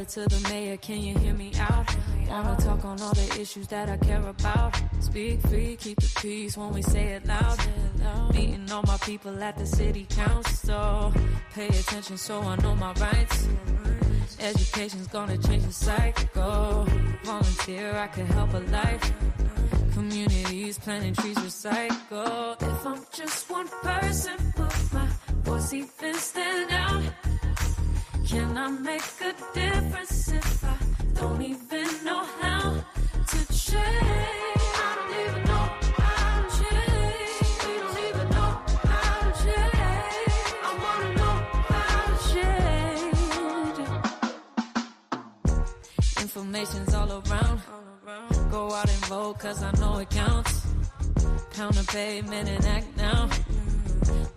[0.00, 1.96] letter to the mayor, can you hear me out?
[2.28, 4.80] Wanna talk on all the issues that I care about.
[5.00, 7.58] Speak free, keep the peace when we say it loud.
[8.32, 11.12] Meeting all my people at the city council.
[11.54, 13.48] Pay attention so I know my rights.
[14.40, 16.86] Education's gonna change the cycle.
[17.24, 19.12] Volunteer, I can help a life.
[19.92, 22.56] Communities planting trees, recycle.
[22.62, 25.08] If I'm just one person, will my
[25.44, 27.29] voice even stand out?
[28.30, 30.76] Can I make a difference if I
[31.14, 32.84] don't even know how
[33.26, 34.62] to change?
[34.86, 35.66] I don't even know
[35.98, 37.42] how to change.
[37.66, 38.50] We don't even know
[38.92, 40.34] how to change.
[40.62, 41.36] I wanna know
[41.72, 43.18] how to change.
[46.22, 47.58] Information's all around.
[48.52, 50.54] Go out and vote cause I know it counts.
[51.56, 53.28] Pound the pavement and act now.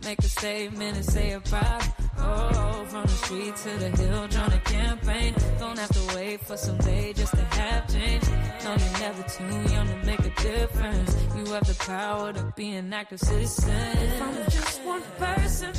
[0.04, 2.03] Make a statement and say it proud.
[2.18, 5.36] Oh, from the street to the hill, join a campaign.
[5.60, 8.24] Don't have to wait for some day just to have change.
[8.64, 11.16] No, you're never too young to make a difference.
[11.36, 13.70] You have the power to be an active citizen.
[13.72, 15.72] If I'm just one person,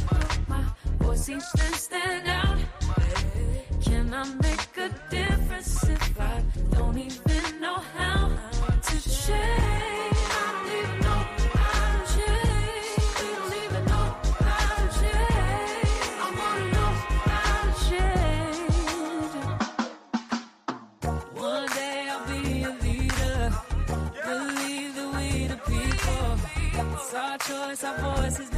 [0.49, 0.65] my
[1.01, 2.59] voice even stand out?
[3.85, 7.34] Can I make a difference if I don't even
[27.75, 28.54] voice, our voices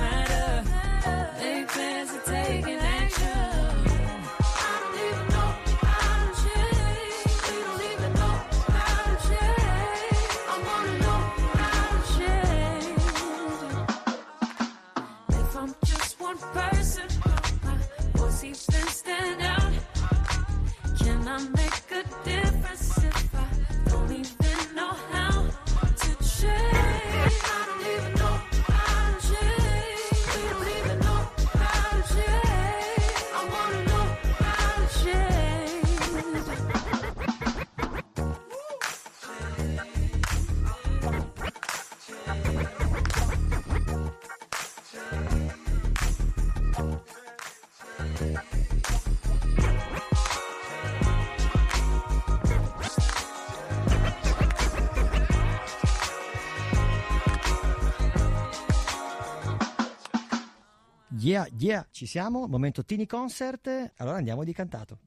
[61.36, 62.46] Yeah, yeah, ci siamo.
[62.46, 63.92] Momento Tini Concert.
[63.96, 64.98] Allora andiamo di cantato.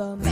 [0.00, 0.29] For.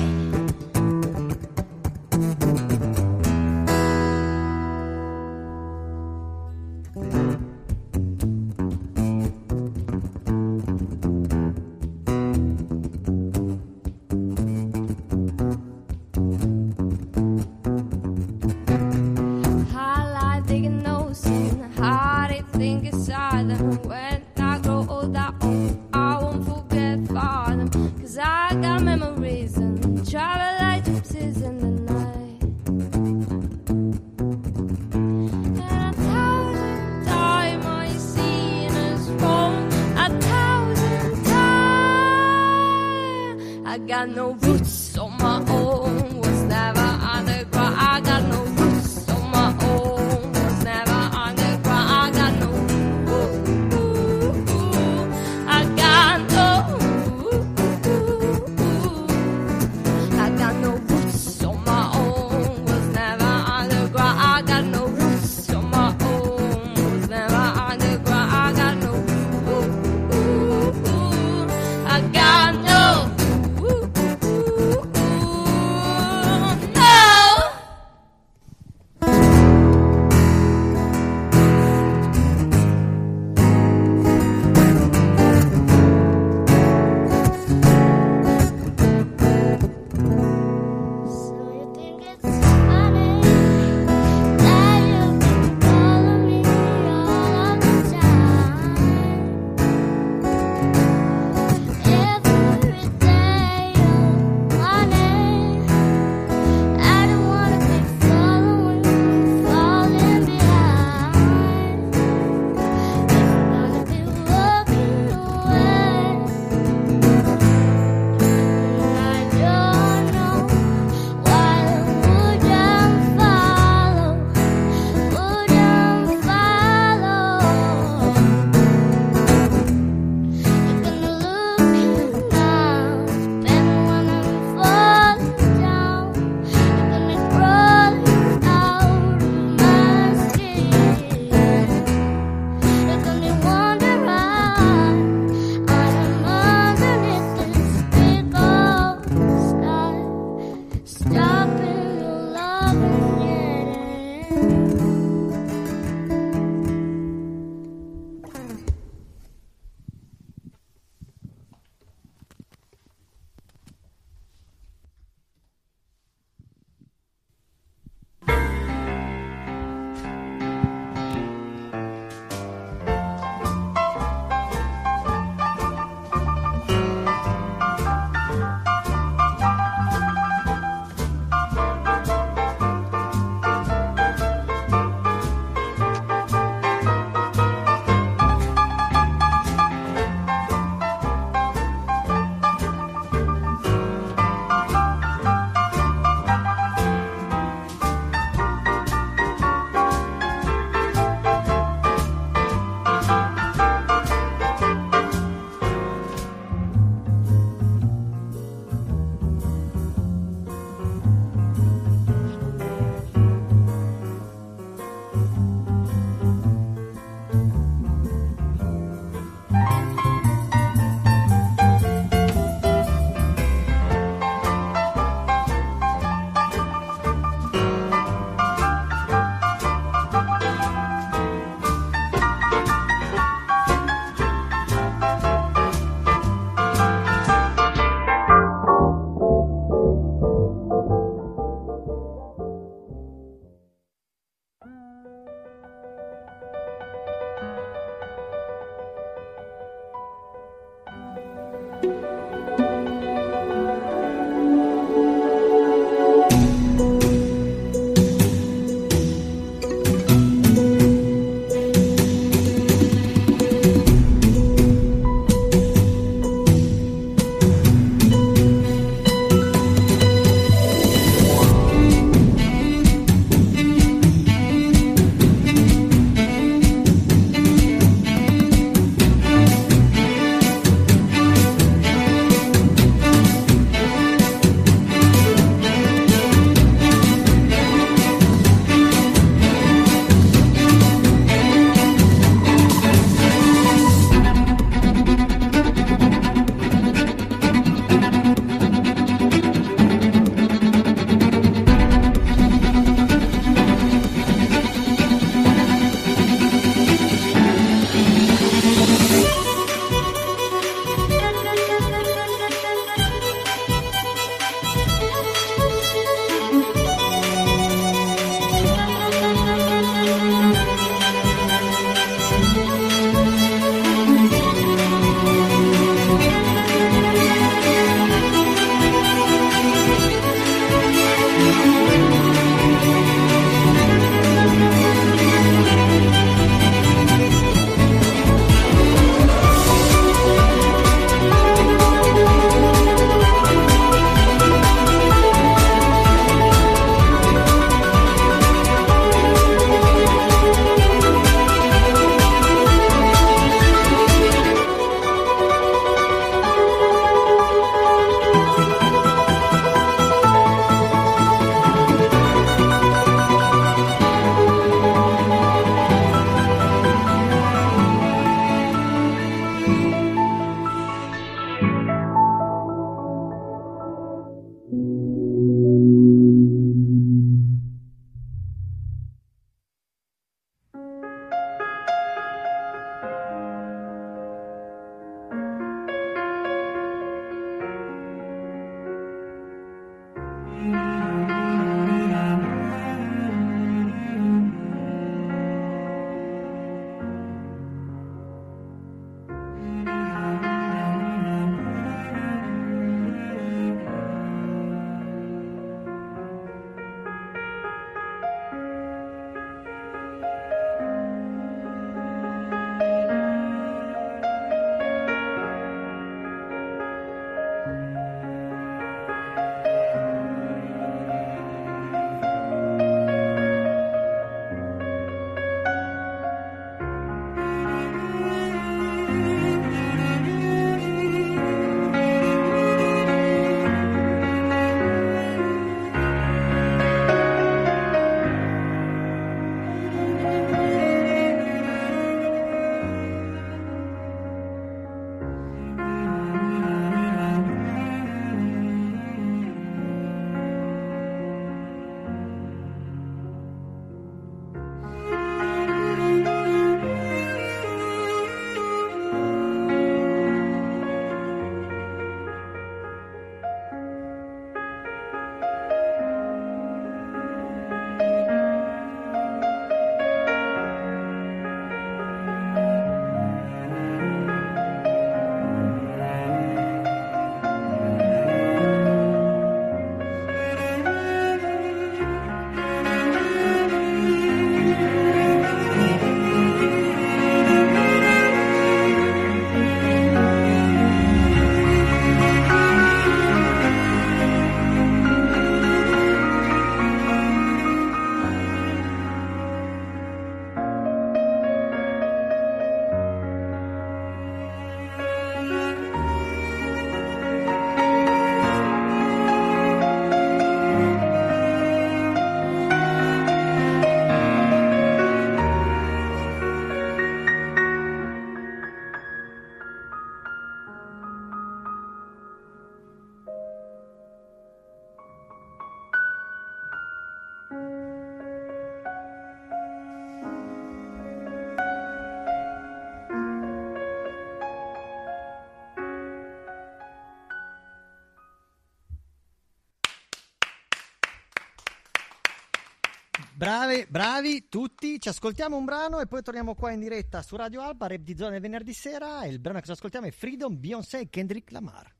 [543.48, 547.62] Bravi, bravi tutti, ci ascoltiamo un brano e poi torniamo qua in diretta su Radio
[547.62, 550.98] Alba, Rap di Zone venerdì sera e il brano che ci ascoltiamo è Freedom, Beyoncé
[551.00, 551.97] e Kendrick Lamar.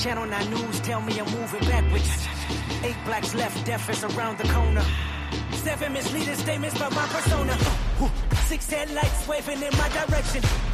[0.00, 2.26] Channel 9 News tell me I'm moving backwards.
[2.82, 4.82] Eight blacks left, deaf is around the corner.
[5.52, 7.54] Seven misleading statements about my persona.
[8.46, 10.69] Six headlights waving in my direction.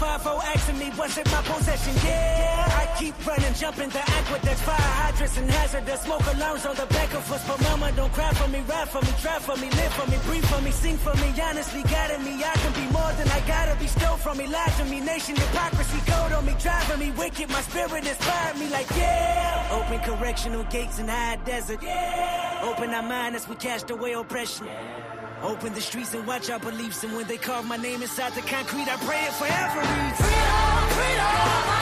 [0.00, 1.92] Five oh O asking me what's in my possession.
[2.02, 6.86] Yeah, I keep running, jumping the aqueducts, fire hydrants and hazardous smoke alarms on the
[6.86, 7.46] back of us.
[7.46, 10.16] But mama, don't cry for me, ride for me, drive for me, live for me,
[10.24, 11.28] breathe for me, sing for me.
[11.42, 13.86] Honestly, guiding me, I can be more than I gotta be.
[13.88, 17.50] Stole from me, lied to me, nation hypocrisy, code on me, driving me wicked.
[17.50, 19.68] My spirit inspired me, like yeah.
[19.70, 21.82] Open correctional gates in high desert.
[21.82, 22.64] Yeah.
[22.64, 24.66] Open our mind as we cast away oppression.
[25.42, 27.02] Open the streets and watch our beliefs.
[27.04, 29.80] And when they carve my name inside the concrete, I pray it forever.
[30.20, 31.79] Freedom, freedom,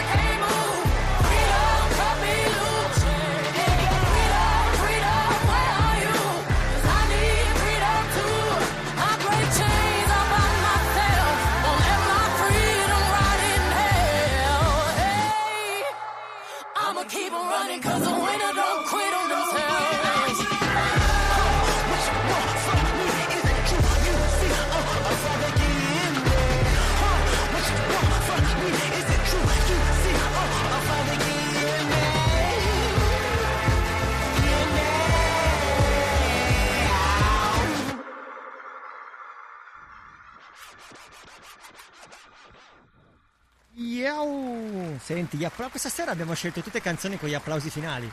[45.09, 48.13] Senti, gli appla- questa sera abbiamo scelto tutte canzoni con gli applausi finali.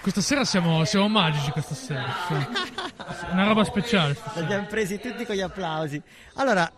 [0.00, 2.06] Questa sera siamo, siamo magici, questa sera.
[3.32, 4.16] Una roba speciale.
[4.34, 6.00] Li abbiamo presi tutti con gli applausi.
[6.34, 6.72] Allora,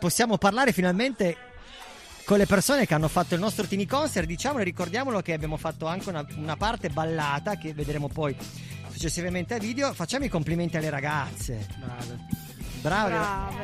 [0.00, 1.36] possiamo parlare finalmente
[2.24, 4.26] con le persone che hanno fatto il nostro Tini Concert.
[4.26, 8.36] Diciamolo e ricordiamolo che abbiamo fatto anche una, una parte ballata che vedremo poi
[8.90, 9.94] successivamente a video.
[9.94, 11.64] Facciamo i complimenti alle ragazze.
[12.84, 13.16] Brave,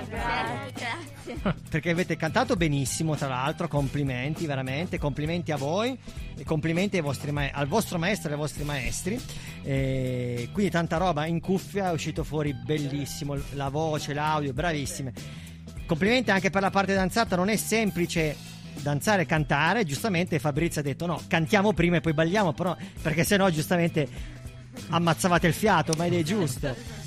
[0.09, 0.73] brave.
[0.73, 1.55] Grazie.
[1.69, 5.95] Perché avete cantato benissimo, tra l'altro, complimenti veramente, complimenti a voi
[6.39, 9.21] e complimenti ai vostri ma- al vostro maestro e ai vostri maestri.
[9.63, 15.13] E quindi tanta roba in cuffia, è uscito fuori bellissimo, la voce, l'audio, bravissime.
[15.85, 18.35] Complimenti anche per la parte danzata, non è semplice
[18.81, 23.25] danzare e cantare, giustamente Fabrizio ha detto no, cantiamo prima e poi balliamo, però perché
[23.25, 24.09] sennò giustamente
[24.89, 27.00] ammazzavate il fiato, ma ed è giusto.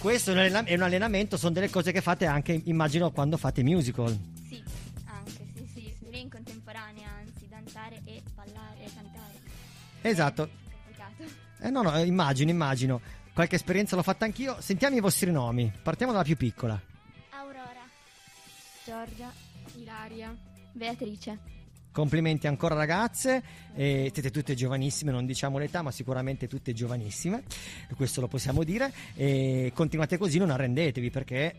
[0.00, 3.36] Questo è un, allena- è un allenamento, sono delle cose che fate anche, immagino, quando
[3.36, 4.18] fate musical.
[4.48, 4.62] Sì,
[5.04, 6.18] anche, sì, sì.
[6.18, 9.34] In contemporanea, anzi, danzare e ballare e cantare.
[10.00, 10.48] Esatto.
[10.72, 11.22] Complicato.
[11.60, 13.00] Eh, no, no, eh, immagino, immagino.
[13.34, 14.56] Qualche esperienza l'ho fatta anch'io.
[14.60, 15.70] Sentiamo i vostri nomi.
[15.82, 16.80] Partiamo dalla più piccola.
[17.30, 17.86] Aurora.
[18.84, 19.30] Giorgia.
[19.76, 20.34] Ilaria.
[20.72, 21.38] Beatrice.
[21.92, 23.42] Complimenti ancora ragazze,
[23.74, 27.42] eh, siete tutte giovanissime, non diciamo l'età, ma sicuramente tutte giovanissime,
[27.96, 28.92] questo lo possiamo dire.
[29.16, 31.56] E continuate così, non arrendetevi perché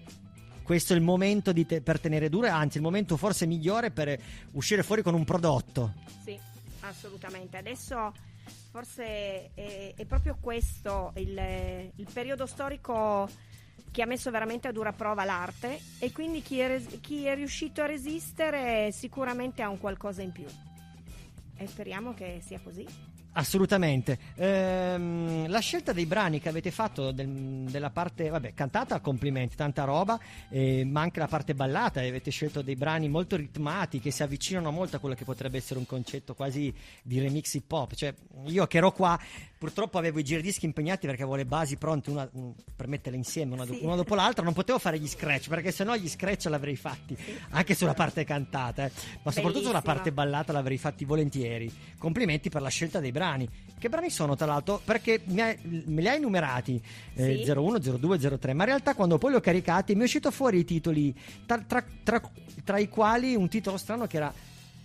[0.64, 4.18] questo è il momento te- per tenere duro, anzi il momento forse migliore per
[4.52, 5.96] uscire fuori con un prodotto.
[6.24, 6.40] Sì,
[6.80, 7.58] assolutamente.
[7.58, 8.14] Adesso
[8.72, 13.30] forse è, è proprio questo il, il periodo storico
[13.92, 17.36] che ha messo veramente a dura prova l'arte e quindi chi è, res- chi è
[17.36, 20.46] riuscito a resistere sicuramente ha un qualcosa in più.
[21.58, 23.11] E speriamo che sia così.
[23.34, 24.18] Assolutamente.
[24.36, 29.84] Ehm, la scelta dei brani che avete fatto del- della parte, vabbè, cantata, complimenti, tanta
[29.86, 34.22] roba, eh, ma anche la parte ballata, avete scelto dei brani molto ritmati che si
[34.22, 37.94] avvicinano molto a quello che potrebbe essere un concetto quasi di remix hip hop.
[37.96, 38.14] Cioè,
[38.48, 39.18] io che ero qua,
[39.58, 43.54] purtroppo avevo i giradischi impegnati perché avevo le basi pronte una- un- per metterle insieme
[43.54, 43.80] una, Sì.
[43.82, 47.16] una dopo l'altra, non potevo fare gli scratch perché sennò gli scratch l'avrei fatti
[47.52, 48.92] anche sulla parte cantata, eh.
[49.24, 49.82] ma soprattutto sulla Bellissima.
[49.94, 51.72] parte ballata l'avrei fatti volentieri.
[51.98, 53.20] Complimenti per la scelta dei brani.
[53.80, 54.80] Che brani sono, tra l'altro?
[54.84, 56.80] Perché me li hai numerati
[57.16, 57.50] eh, Sì.
[57.52, 60.60] 01, 02, 03, ma in realtà quando poi li ho caricati mi è uscito fuori
[60.60, 61.14] i titoli,
[61.46, 62.22] tra, tra- tra-
[62.64, 64.32] tra i quali un titolo strano che era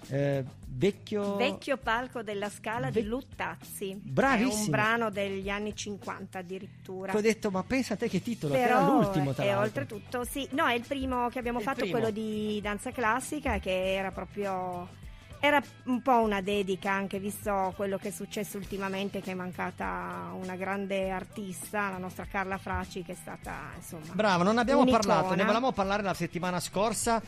[0.08, 0.44] eh,
[0.78, 1.36] Vecchio.
[1.36, 3.90] Vecchio palco della scala Ve- di Luttazzi.
[3.90, 4.64] È Bravissimo.
[4.64, 7.14] un brano degli anni 50 addirittura.
[7.14, 9.64] Ho detto, ma pensa a te che titolo, Però era l'ultimo, tra e l'altro.
[9.82, 11.92] oltretutto, sì, no, è il primo che abbiamo È il fatto, primo.
[11.98, 15.04] quello di danza classica, che era proprio.
[15.46, 20.32] Era un po' una dedica, anche visto quello che è successo ultimamente, che è mancata
[20.32, 24.12] una grande artista, la nostra Carla Fraci, che è stata insomma.
[24.12, 25.04] Bravo, non abbiamo un'icona.
[25.04, 27.22] parlato, ne volevamo parlare la settimana scorsa.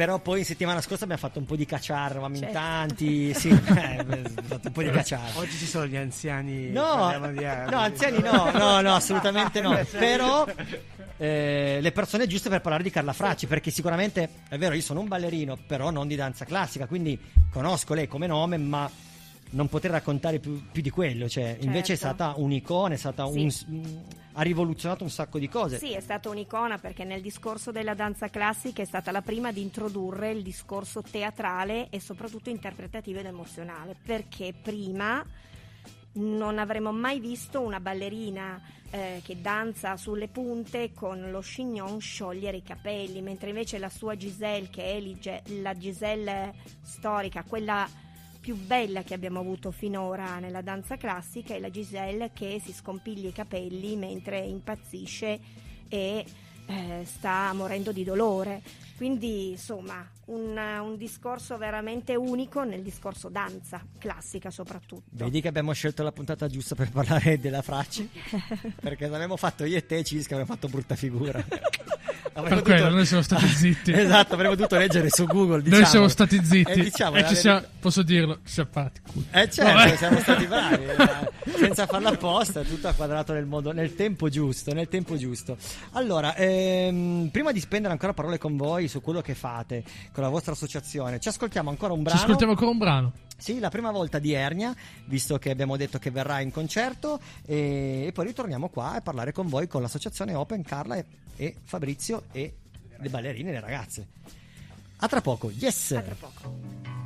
[0.00, 2.56] Però poi in settimana scorsa abbiamo fatto un po' di cacciare, eravamo in Certo.
[2.56, 5.32] tanti, sì, eh, abbiamo fatto un po' di cacciare.
[5.34, 6.70] Oggi ci sono gli anziani.
[6.70, 9.78] No, no, anziani no, no, no, assolutamente no.
[9.92, 10.46] Però
[11.18, 15.00] eh, le persone giuste per parlare di Carla Fracci, perché sicuramente è vero, io sono
[15.00, 17.20] un ballerino, però non di danza classica, quindi
[17.50, 18.90] conosco lei come nome, ma
[19.50, 21.28] non potrei raccontare più, più di quello.
[21.28, 22.14] Cioè, invece è Certo.
[22.14, 23.40] stata un'icona, è stata Sì.
[23.68, 24.02] un,
[24.34, 25.78] ha rivoluzionato un sacco di cose.
[25.78, 29.60] Sì, è stata un'icona perché nel discorso della danza classica è stata la prima di
[29.60, 35.24] introdurre il discorso teatrale e soprattutto interpretativo ed emozionale, perché prima
[36.12, 38.60] non avremmo mai visto una ballerina
[38.90, 44.16] eh, che danza sulle punte con lo chignon sciogliere i capelli, mentre invece la sua
[44.16, 46.52] Giselle, che è la Giselle
[46.82, 47.88] storica, quella
[48.40, 53.28] più bella che abbiamo avuto finora nella danza classica, è la Giselle che si scompiglia
[53.28, 55.38] i capelli mentre impazzisce
[55.88, 56.24] e
[56.66, 58.62] eh, sta morendo di dolore.
[58.96, 65.04] Quindi, insomma, un, un discorso veramente unico nel discorso danza classica soprattutto.
[65.10, 68.08] Vedi che abbiamo scelto la puntata giusta per parlare della Fracci?
[68.80, 71.42] Perché avremmo fatto io e te, Cisca, avremmo fatto brutta figura.
[72.32, 73.92] Per quello, noi siamo stati zitti.
[73.92, 75.56] esatto, avremmo dovuto leggere su Google.
[75.56, 75.86] Noi diciamolo.
[75.88, 76.70] siamo stati zitti.
[76.70, 79.00] E diciamo, e ci siamo, posso dirlo, ci siamo fatti.
[79.32, 79.96] Eh certo, Vabbè.
[79.96, 84.88] siamo stati bravi, eh, senza farlo apposta, tutto quadrato nel modo, nel tempo giusto, nel
[84.88, 85.56] tempo giusto.
[85.92, 89.82] Allora, ehm, prima di spendere ancora parole con voi su quello che fate
[90.12, 92.20] con la vostra associazione, ci ascoltiamo ancora un Ci brano.
[92.20, 93.12] ascoltiamo ancora un brano.
[93.36, 94.74] Sì, la prima volta di Ernia,
[95.06, 99.32] visto che abbiamo detto che verrà in concerto e, e poi ritorniamo qua a parlare
[99.32, 101.04] con voi con l'associazione Open Carla e,
[101.40, 102.54] e Fabrizio e
[102.98, 104.08] le ballerine e le ragazze.
[104.96, 105.92] A tra poco, yes!
[105.92, 106.99] A tra poco.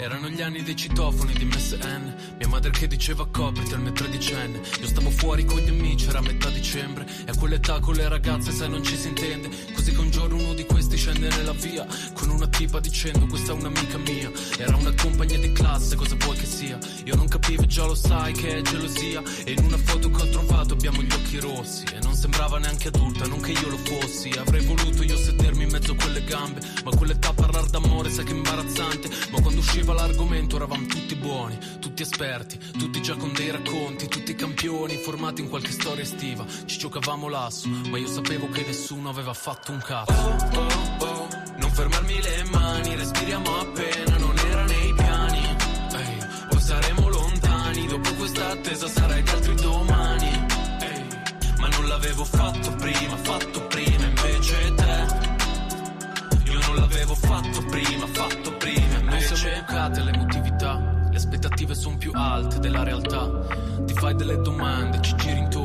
[0.00, 4.86] Erano gli anni dei citofoni di MSN Mia madre che diceva copriti almeno tredicenne Io
[4.86, 7.04] stavo fuori con gli amici, era metà dicembre.
[7.26, 9.50] E a quell'età con le ragazze sai non ci si intende.
[9.74, 13.52] Così che un giorno uno di questi scende nella via Con una tipa dicendo questa
[13.52, 16.78] è un'amica mia Era una compagnia di classe, cosa vuoi che sia?
[17.04, 19.22] Io non capivo già lo sai che è gelosia.
[19.44, 21.84] E in una foto che ho trovato abbiamo gli occhi rossi.
[21.92, 24.30] E non sembrava neanche adulta, non che io lo fossi.
[24.30, 26.60] Avrei voluto io sedermi in mezzo a quelle gambe.
[26.84, 29.08] Ma quell'età parlar d'amore sai che imbarazzante.
[29.30, 34.34] Ma quando usciva l'argomento eravamo tutti buoni Tutti esperti, tutti già con dei racconti Tutti
[34.34, 36.44] campioni formati in qualche storia estiva.
[36.66, 40.12] Ci giocavamo lasso, ma io sapevo che nessuno aveva fatto un cazzo.
[40.12, 41.28] Oh oh oh,
[41.58, 45.56] non fermarmi le mani Respiriamo appena, non era nei piani.
[45.94, 50.46] Ehi, poi saremo lontani Dopo questa attesa sarai gli altri domani.
[50.80, 51.06] Ehi,
[51.58, 55.06] ma non l'avevo fatto prima, fatto prima Invece te.
[56.50, 58.87] Io non l'avevo fatto prima, fatto prima
[59.48, 60.78] Invece siamo educate alle emotività.
[61.10, 63.46] Le aspettative sono più alte della realtà.
[63.84, 65.57] Ti fai delle domande, ci giri intorno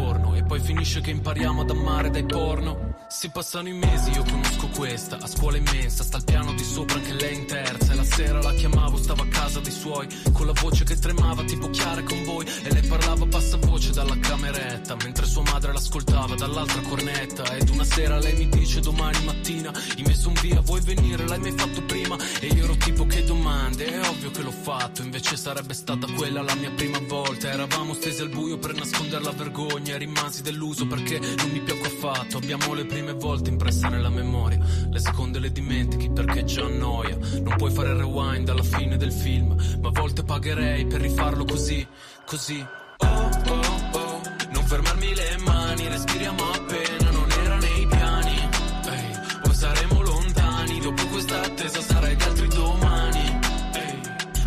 [0.47, 2.91] Poi finisce che impariamo ad amare dai porno.
[3.07, 6.95] Si passano i mesi, io conosco questa A scuola immensa, sta al piano di sopra
[6.95, 7.93] anche lei in terza.
[7.93, 11.43] E la sera la chiamavo, stava a casa dei suoi Con la voce che tremava
[11.43, 12.45] tipo chiara con voi.
[12.63, 17.55] E lei parlava a bassa voce dalla cameretta Mentre sua madre l'ascoltava dall'altra cornetta.
[17.55, 21.27] Ed una sera lei mi dice domani mattina In me son via, vuoi venire?
[21.27, 22.17] L'hai mai fatto prima?
[22.39, 26.41] E io ero tipo che domande, è ovvio che l'ho fatto Invece sarebbe stata quella
[26.41, 27.49] la mia prima volta.
[27.49, 29.97] Eravamo stesi al buio per nascondere la vergogna E
[30.33, 32.37] rimasi deluso perché non mi piacque affatto.
[32.37, 34.57] Abbiamo le prime volte impresse nella memoria
[34.89, 39.55] Le seconde le dimentichi perché già noia Non puoi fare rewind alla fine del film
[39.79, 41.85] Ma a volte pagherei per rifarlo così,
[42.25, 42.65] così.
[42.97, 48.49] Oh oh oh Non fermarmi le mani, respiriamo appena Non era nei piani.
[48.85, 53.39] Ehi, poi saremo lontani Dopo questa attesa sarai gli altri domani.
[53.73, 53.99] Ehi,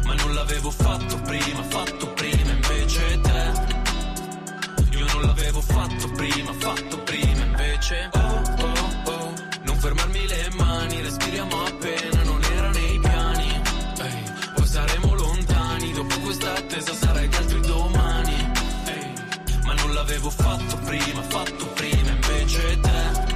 [0.05, 2.15] ma non l'avevo fatto prima, fatto prima
[6.16, 8.09] prima, fatto prima Invece.
[8.12, 13.62] Oh oh oh Non fermarmi le mani, respiriamo appena Non era nei piani.
[14.01, 14.22] Ehi,
[14.55, 18.52] poi saremo lontani Dopo questa attesa sarai gli altri domani.
[18.86, 19.12] Ehi,
[19.64, 23.34] ma non l'avevo fatto prima, fatto prima Invece te.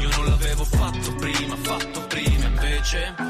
[0.00, 3.29] Io non l'avevo fatto prima, fatto prima Invece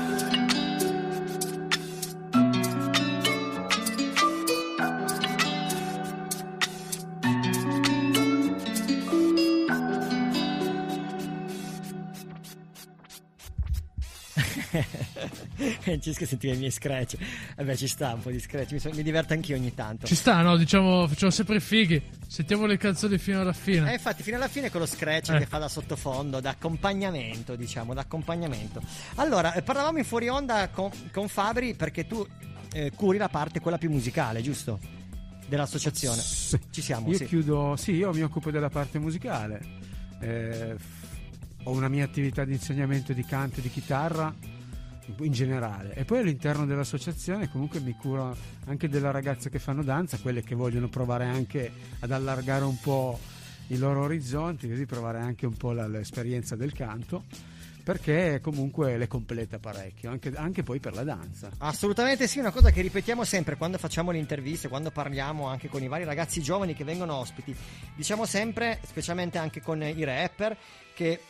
[15.80, 17.16] Francesca sentiva i miei scratch.
[17.56, 18.72] Vabbè, ci sta un po' di scratch.
[18.72, 20.06] Mi, so- mi diverto anch'io ogni tanto.
[20.06, 20.56] Ci sta, no?
[20.56, 22.02] Diciamo, facciamo sempre i fighi.
[22.26, 23.92] Sentiamo le canzoni fino alla Eh, fine.
[23.92, 25.38] infatti, fino alla fine con lo scratch Eh.
[25.38, 28.80] che fa da sottofondo, da accompagnamento, diciamo, da accompagnamento.
[29.16, 32.26] Allora, eh, parlavamo in fuori onda con, con Fabri perché tu
[32.72, 34.78] eh, curi la parte quella più musicale, giusto?
[35.48, 36.22] Dell'associazione.
[36.70, 37.26] Ci siamo, Io sì.
[37.26, 39.60] chiudo, sì, io mi occupo della parte musicale.
[40.20, 40.76] Eh,
[41.64, 44.32] ho una mia attività di insegnamento di canto e di chitarra
[45.20, 48.36] in generale e poi all'interno dell'associazione comunque mi curo
[48.66, 51.70] anche delle ragazze che fanno danza, quelle che vogliono provare anche
[52.00, 53.18] ad allargare un po'
[53.68, 57.24] i loro orizzonti, così provare anche un po' l'esperienza del canto
[57.82, 61.50] perché comunque le completa parecchio, anche, anche poi per la danza.
[61.58, 65.82] Assolutamente sì, una cosa che ripetiamo sempre quando facciamo le interviste, quando parliamo anche con
[65.82, 67.54] i vari ragazzi giovani che vengono ospiti.
[67.96, 70.56] Diciamo sempre, specialmente anche con i rapper,
[70.94, 71.20] che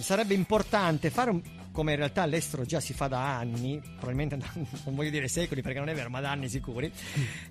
[0.00, 1.42] sarebbe importante fare un,
[1.72, 5.62] come in realtà all'estero già si fa da anni, probabilmente da- non voglio dire secoli
[5.62, 6.92] perché non è vero, ma da anni sicuri,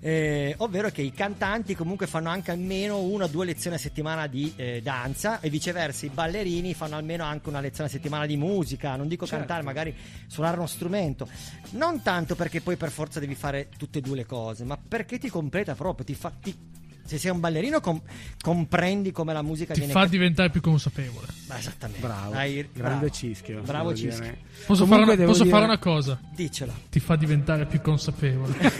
[0.00, 4.26] eh, ovvero che i cantanti comunque fanno anche almeno una o due lezioni a settimana
[4.28, 8.36] di eh, danza e viceversa i ballerini fanno almeno anche una lezione a settimana di
[8.36, 9.38] musica, non dico Certo.
[9.44, 9.94] cantare, magari
[10.26, 11.28] suonare uno strumento.
[11.72, 15.18] Non tanto perché poi per forza devi fare tutte e due le cose, ma perché
[15.18, 16.30] ti completa proprio, ti fa...
[16.40, 16.70] ti-
[17.04, 18.00] se sei un ballerino com-
[18.40, 21.26] comprendi come la musica Ti viene fa diventare più consapevole.
[21.48, 22.00] Ma esattamente.
[22.06, 23.10] Bravo, Hai- grande bravo.
[23.10, 23.60] Cischio.
[23.62, 24.20] Bravo Cischio.
[24.22, 24.38] dire.
[24.66, 26.18] Posso, fare una, posso dire- fare una cosa?
[26.34, 26.72] Dicela.
[26.90, 28.54] Ti fa diventare più consapevole.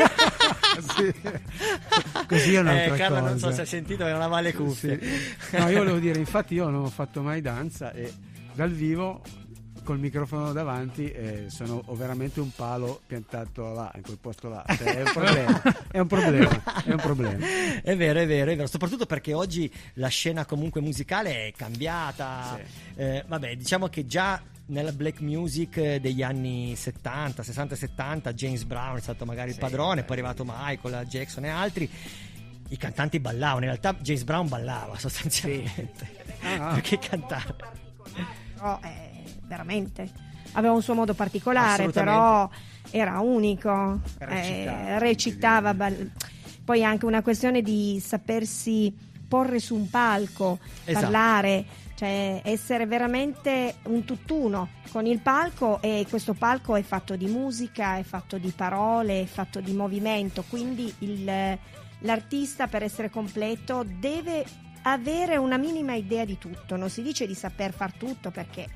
[2.27, 3.49] Così è un'altra eh, Carla, non cosa.
[3.49, 4.99] so se hai sentito, non aveva le cuffie.
[5.01, 5.57] Sì.
[5.59, 8.13] No, io volevo dire, infatti io non ho fatto mai danza e
[8.55, 9.21] dal vivo
[9.83, 14.65] col microfono davanti eh, sono ho veramente un palo piantato là, in quel posto là.
[14.67, 17.47] Cioè, è un problema, è un problema, è un problema.
[17.83, 18.67] È vero, è vero, è vero.
[18.67, 22.59] Soprattutto perché oggi la scena comunque musicale è cambiata.
[22.95, 28.65] Eh, vabbè, diciamo che già nella black music degli anni 70, 60 e 70, James
[28.65, 31.91] Brown è stato magari il padrone, poi è arrivato Michael, Jackson e altri.
[32.69, 36.21] I cantanti ballavano, in realtà James Brown ballava sostanzialmente.
[36.41, 36.75] Ah, ah.
[36.75, 37.55] Perché cantare?
[38.55, 39.12] Però, eh,
[39.57, 40.09] veramente
[40.53, 42.49] aveva un suo modo particolare, però
[42.91, 44.01] era unico.
[44.19, 46.11] Recitava, eh, recitava, ball-
[46.65, 48.95] poi anche una questione di sapersi
[49.29, 51.01] porre su un palco, Esatto.
[51.05, 51.65] parlare.
[51.95, 57.97] Cioè, essere veramente un tutt'uno con il palco e questo palco è fatto di musica,
[57.99, 61.59] è fatto di parole, è fatto di movimento, quindi il-
[62.01, 64.45] l'artista per essere completo deve
[64.83, 68.67] avere una minima idea di tutto, non si dice di saper far tutto perché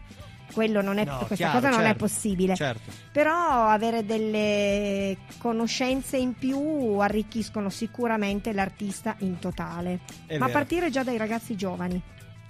[0.54, 2.54] non è, No, questa chiaro, cosa non è certo, possibile.
[2.54, 2.90] certo.
[3.12, 6.58] Però avere delle conoscenze in più
[6.98, 10.00] arricchiscono sicuramente l'artista in totale.
[10.26, 10.58] È Ma a vero.
[10.58, 12.00] partire già dai ragazzi giovani.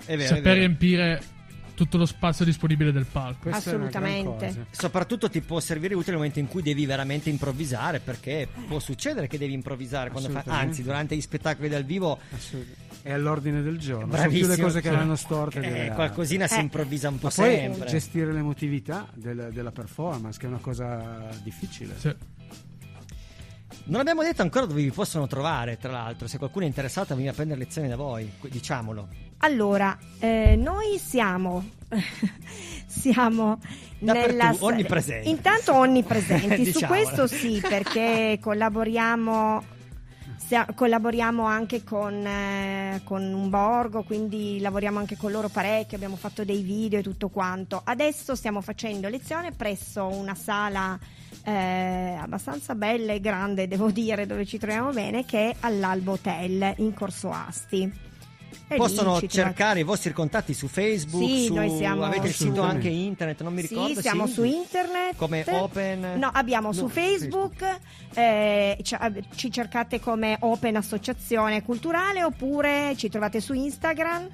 [0.05, 0.59] È vero, è Saper vero.
[0.59, 1.23] riempire
[1.75, 3.51] tutto lo spazio disponibile del palco.
[3.51, 4.67] È Assolutamente.
[4.71, 9.27] Soprattutto ti può servire utile nel momento in cui devi veramente improvvisare, perché può succedere
[9.27, 10.51] che devi improvvisare Assolutamente.
[10.51, 12.19] anzi, durante gli spettacoli dal vivo.
[13.07, 14.01] È all'ordine del giorno.
[14.17, 14.55] Sono più Bravissimo.
[14.57, 15.61] le cose che Cioè, vanno storte.
[15.87, 16.63] eh, qualcosina si Eh.
[16.63, 17.87] improvvisa un po' sempre.
[17.87, 21.95] gestire l'emotività del- della performance, che è una cosa difficile.
[23.85, 26.27] Non abbiamo detto ancora dove vi possono trovare, tra l'altro.
[26.27, 29.07] Se qualcuno è interessato a venire a prendere lezioni da voi, diciamolo.
[29.39, 31.65] Allora, eh, noi siamo,
[32.87, 33.61] siamo
[34.01, 35.29] nella onnipresenti.
[35.29, 37.01] Intanto onnipresenti, su Diciamolo.
[37.03, 39.63] questo sì, perché collaboriamo,
[40.75, 46.45] collaboriamo anche con, eh, con un borgo, quindi lavoriamo anche con loro parecchio, abbiamo fatto
[46.45, 47.81] dei video e tutto quanto.
[47.85, 50.99] Adesso stiamo facendo lezione presso una sala
[51.43, 56.75] eh, abbastanza bella e grande, devo dire, dove ci troviamo bene, che è all'Albo Hotel
[56.79, 58.06] in Corso Asti.
[58.69, 62.27] E lì Possono trovate- cercare i vostri contatti su Facebook, Sì, su- noi siamo- avete
[62.27, 63.95] il sito anche internet, non mi ricordo.
[63.95, 64.33] Sì, siamo sì?
[64.33, 65.15] su internet.
[65.17, 66.15] Come Open?
[66.19, 67.79] No, abbiamo su No, Facebook,
[68.15, 74.29] eh, ci, cercate come Open Associazione Culturale oppure ci trovate su Instagram.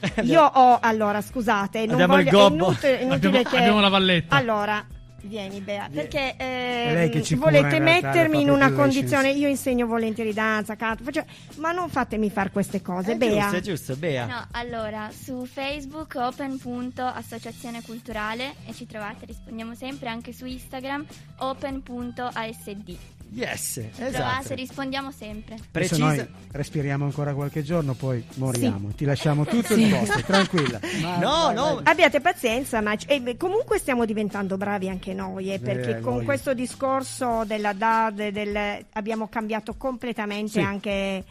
[0.24, 2.54] Io ho, allora, scusate, non Abbiamo il voglio, è gobbo.
[2.66, 3.56] inutile, inutile Abbiamo- che...
[3.56, 4.36] abbiamo la valletta.
[4.36, 4.86] Allora,
[5.24, 11.04] vieni Bea, perché in volete realtà, mettermi in una condizione, io insegno volentieri danza, canto,
[11.04, 11.24] faccio-
[11.56, 13.42] ma non fatemi fare queste cose, È Bea.
[13.42, 14.26] giusto, è giusto, Bea.
[14.26, 21.04] No, allora, su Facebook open.associazione culturale e ci trovate, rispondiamo sempre anche su Instagram
[21.38, 22.96] open.asd.
[23.32, 24.10] Yes, esatto.
[24.12, 25.56] trovate, rispondiamo sempre.
[25.72, 28.90] Adesso noi respiriamo ancora qualche giorno, poi moriamo.
[28.90, 29.88] Ti lasciamo tutto il Sì.
[29.90, 30.78] posto, tranquilla.
[31.02, 31.74] Ma- No, vai, no.
[31.76, 31.82] vai.
[31.86, 36.12] Abbiate pazienza, ma e beh, comunque stiamo diventando bravi anche noi, eh, perché Eh, con
[36.14, 36.24] voglia.
[36.26, 40.60] questo discorso della DAD del- abbiamo cambiato completamente Sì.
[40.60, 41.24] anche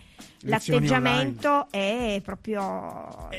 [0.46, 3.30] l'atteggiamento è proprio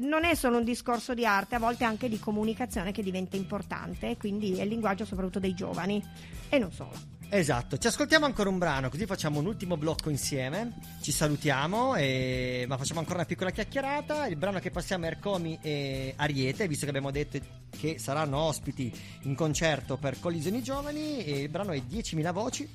[0.00, 4.16] non è solo un discorso di arte, a volte anche di comunicazione che diventa importante,
[4.18, 6.02] quindi è il linguaggio soprattutto dei giovani
[6.50, 7.14] e non solo.
[7.28, 10.74] Esatto, ci ascoltiamo ancora un brano, così facciamo un ultimo blocco insieme.
[11.00, 12.64] Ci salutiamo, e...
[12.68, 14.26] ma facciamo ancora una piccola chiacchierata.
[14.26, 17.38] Il brano che passiamo è Ercomi e Ariete, visto che abbiamo detto
[17.70, 18.92] che saranno ospiti
[19.22, 21.24] in concerto per Collisioni Giovani.
[21.24, 22.68] E il brano è 10.000 voci.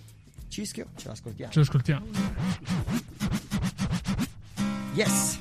[0.50, 1.52] Cischio, ce l'ascoltiamo.
[1.52, 2.06] Ce lo ascoltiamo.
[4.94, 5.40] Yes!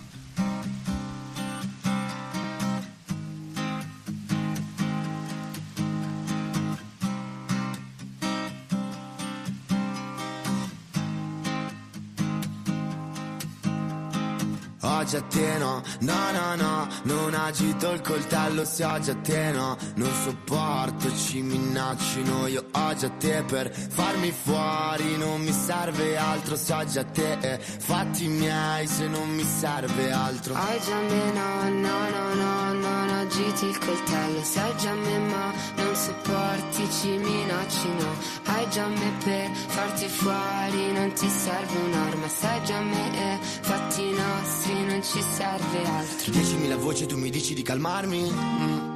[14.82, 19.50] Oggi a te no, no no no, non agito il coltello se oggi a te
[19.52, 26.16] no, non sopporto, ci minaccino io oggi a te per farmi fuori, non mi serve
[26.16, 30.54] altro se oggi a te, eh, fatti miei se non mi serve altro.
[30.54, 34.38] Oggi a me no, no, no, no, non agiti il coltello.
[34.40, 38.14] Oggi a me ma non sopporti, ci minacci no.
[38.44, 42.26] Hai già me per farti fuori, non ti serve un'arma.
[42.26, 46.32] Oggi a me e fatti nostri, non ci serve altro.
[46.32, 48.30] 10.000 voci tu mi dici di calmarmi?
[48.30, 48.89] Mm.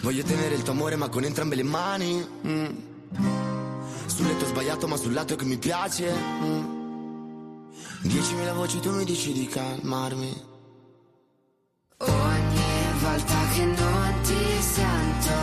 [0.00, 2.26] Voglio tenere il tuo amore ma con entrambe le mani.
[2.46, 2.66] Mm.
[4.06, 6.12] Sul letto sbagliato ma sul lato che mi piace.
[6.12, 6.76] Mm.
[8.04, 10.42] 10.000 voci tu mi dici di calmarmi.
[11.98, 15.34] Ogni volta che non ti sento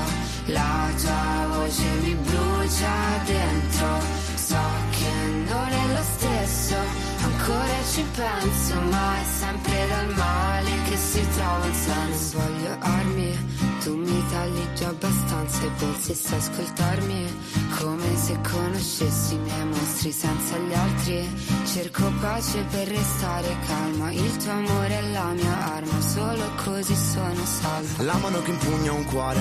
[0.46, 3.88] La tua voce mi brucia dentro.
[4.36, 4.58] So
[4.92, 5.12] che
[5.50, 6.76] non è lo stesso
[7.24, 12.38] Ancora ci penso Ma è sempre dal male che si trova il senso.
[12.38, 13.55] Non voglio armi
[13.86, 17.38] Tu mi tagli già abbastanza E pensi se ascoltarmi
[17.78, 21.30] Come se conoscessi i miei mostri senza gli altri.
[21.72, 27.46] Cerco pace per restare calma Il tuo amore è la mia arma Solo così sono
[27.46, 28.04] salva.
[28.04, 29.40] La mano che impugna un cuore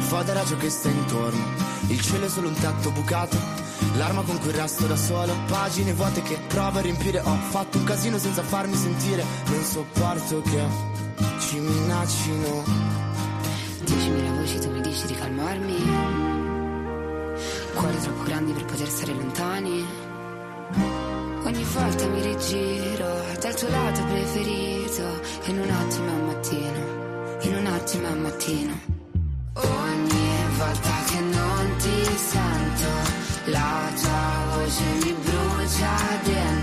[0.00, 1.42] Fa da raggio che sta intorno.
[1.86, 3.38] Il cielo è solo un tetto bucato
[3.96, 5.34] L'arma con cui resto da solo.
[5.46, 9.24] Pagine vuote che provo a riempire Ho fatto un casino senza farmi sentire.
[9.46, 10.62] Non sopporto che
[11.38, 13.07] ci minaccino
[14.08, 15.76] 10.000 voci tu mi dici di calmarmi
[17.74, 19.84] Cuori troppo grandi per poter stare lontani
[21.44, 23.06] Ogni volta mi rigiro
[23.48, 28.80] al tuo lato preferito in un attimo al mattino, in un attimo al mattino.
[29.54, 32.88] Ogni volta che non ti sento,
[33.46, 36.57] la tua voce mi brucia dentro.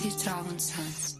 [0.00, 1.18] Si trova un senso.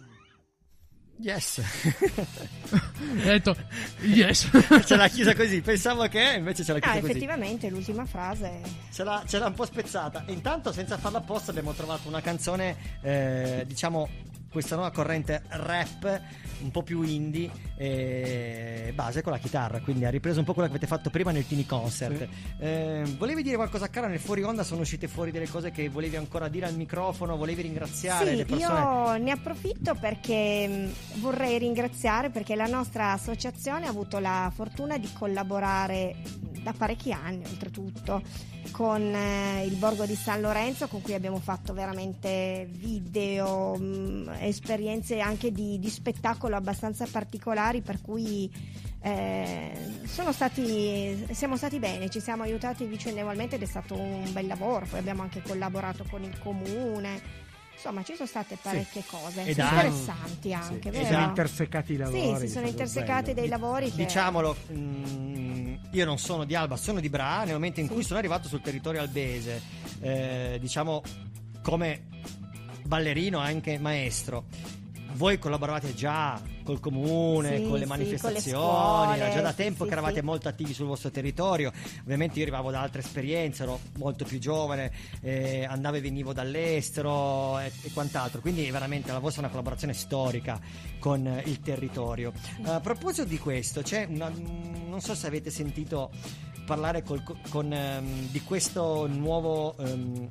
[1.23, 1.61] Yes.
[3.19, 3.55] Hai detto
[4.01, 4.48] yes.
[4.86, 7.11] ce l'ha chiusa così, pensavo che invece ce l'ha Ah, chiusa così.
[7.11, 8.61] effettivamente l'ultima frase.
[8.90, 10.24] Ce l'ha, ce l'ha un po' spezzata.
[10.28, 14.09] Intanto, senza farla apposta, abbiamo trovato una canzone, eh, diciamo,
[14.51, 16.20] questa nuova corrente rap,
[16.62, 19.81] un po' più indie, eh, base con la chitarra.
[19.81, 22.28] Quindi ha ripreso un po' quello che avete fatto prima nel Tini Concert.
[22.59, 24.09] Eh, volevi dire qualcosa, cara?
[24.09, 27.36] Nel fuori onda sono uscite fuori delle cose che volevi ancora dire al microfono?
[27.36, 28.81] Volevi ringraziare Sì, le persone?
[28.81, 30.66] io ne approfitto perché
[31.14, 36.16] mh, vorrei ringraziare perché la nostra associazione ha avuto la fortuna di collaborare
[36.62, 38.22] da parecchi anni, oltretutto,
[38.70, 45.20] con eh, il Borgo di San Lorenzo, con cui abbiamo fatto veramente video, mh, esperienze
[45.20, 48.51] anche di, di spettacolo abbastanza particolari, per cui
[49.02, 49.72] eh,
[50.32, 54.86] stati, siamo stati bene, ci siamo aiutati vicendevolmente ed è stato un bel lavoro.
[54.88, 57.48] Poi abbiamo anche collaborato con il comune.
[57.82, 61.07] Insomma, ci sono state parecchie cose E dai- interessanti anche, E vero?
[61.07, 62.20] sono intersecati i lavori.
[62.20, 63.40] Sì, si sono stato intersecati bello.
[63.40, 67.44] dei lavori che Diciamolo, mm, io non sono di Alba, sono di Bra.
[67.44, 69.62] Nel momento in cui sono arrivato sul territorio albese,
[70.01, 71.02] eh, diciamo
[71.62, 72.02] come
[72.85, 74.44] ballerino, anche maestro.
[75.20, 79.52] Voi collaboravate già col comune, Sì, con le sì, manifestazioni, con le era già da
[79.52, 81.70] scuole, tempo sì, che eravate molto attivi sul vostro territorio.
[82.05, 84.90] Ovviamente io arrivavo da altre esperienze, ero molto più giovane,
[85.20, 88.40] eh, andavo e venivo dall'estero e, e quant'altro.
[88.40, 90.59] Quindi veramente la vostra è una collaborazione storica
[90.98, 92.32] con il territorio.
[92.62, 96.10] A proposito di questo, c'è una, non so se avete sentito
[96.64, 100.30] parlare col- con, ehm, di questo nuovo ehm,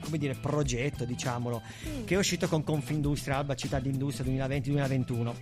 [0.00, 1.62] come dire, progetto, diciamolo,
[2.04, 5.34] che è uscito con Confindustria, Alba Città d'Industria 2020-2021.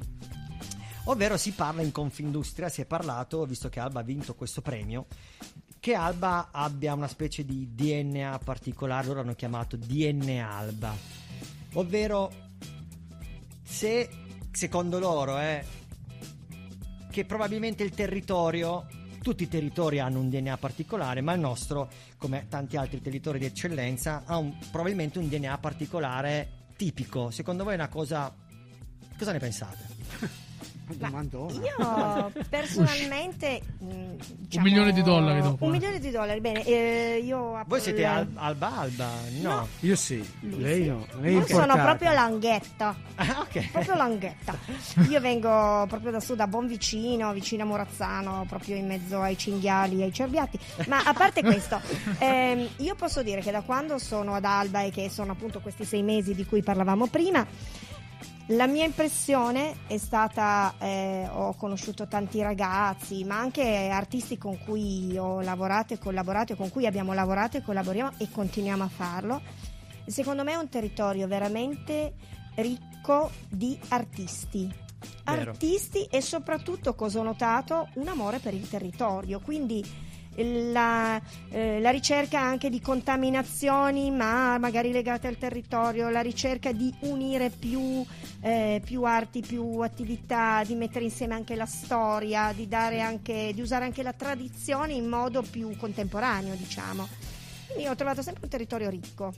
[1.04, 5.06] Ovvero si parla in Confindustria, si è parlato, visto che Alba ha vinto questo premio,
[5.78, 10.94] che Alba abbia una specie di DNA particolare, loro hanno chiamato DNA Alba.
[11.74, 12.32] Ovvero,
[13.62, 14.08] se
[14.50, 15.64] secondo loro è
[17.10, 18.86] che probabilmente il territorio,
[19.26, 23.46] tutti i territori hanno un DNA particolare, ma il nostro, come tanti altri territori di
[23.46, 27.32] eccellenza, ha un- probabilmente un DNA particolare tipico.
[27.32, 28.32] Secondo voi è una cosa...
[29.18, 30.44] Cosa ne pensate?
[30.88, 35.72] io personalmente mh, diciamo, milione di dollari dopo, un eh.
[35.72, 39.10] milione di dollari bene eh, io Voi siete la- al- Alba Alba?
[39.40, 39.66] No.
[39.80, 41.06] Io sì, lei no.
[41.20, 42.94] Lei Io sono proprio langhetta.
[43.18, 44.54] Ah, Proprio langhetta.
[45.08, 50.00] Io vengo proprio da su, da Bonvicino, vicino a Morazzano, proprio in mezzo ai cinghiali
[50.00, 50.58] e ai cerbiati.
[50.88, 51.80] Ma a parte questo,
[52.18, 55.84] ehm, io posso dire che da quando sono ad Alba e che sono appunto questi
[55.86, 57.46] sei mesi di cui parlavamo prima,
[58.50, 65.16] la mia impressione è stata, eh, ho conosciuto tanti ragazzi, ma anche artisti con cui
[65.18, 69.40] ho lavorato e collaborato, e con cui abbiamo lavorato e collaboriamo e continuiamo a farlo.
[70.06, 72.14] Secondo me è un territorio veramente
[72.54, 74.72] ricco di artisti.
[75.24, 75.50] Vero.
[75.50, 79.40] Artisti e soprattutto, cosa ho notato, un amore per il territorio.
[79.40, 79.84] Quindi
[80.44, 86.92] la, eh, la ricerca anche di contaminazioni, ma magari legate al territorio, la ricerca di
[87.00, 88.04] unire più,
[88.40, 93.84] eh, più arti, più attività, di mettere insieme anche la storia, di, anche, di usare
[93.84, 97.08] anche la tradizione in modo più contemporaneo, diciamo.
[97.68, 99.32] Quindi ho trovato sempre un territorio ricco.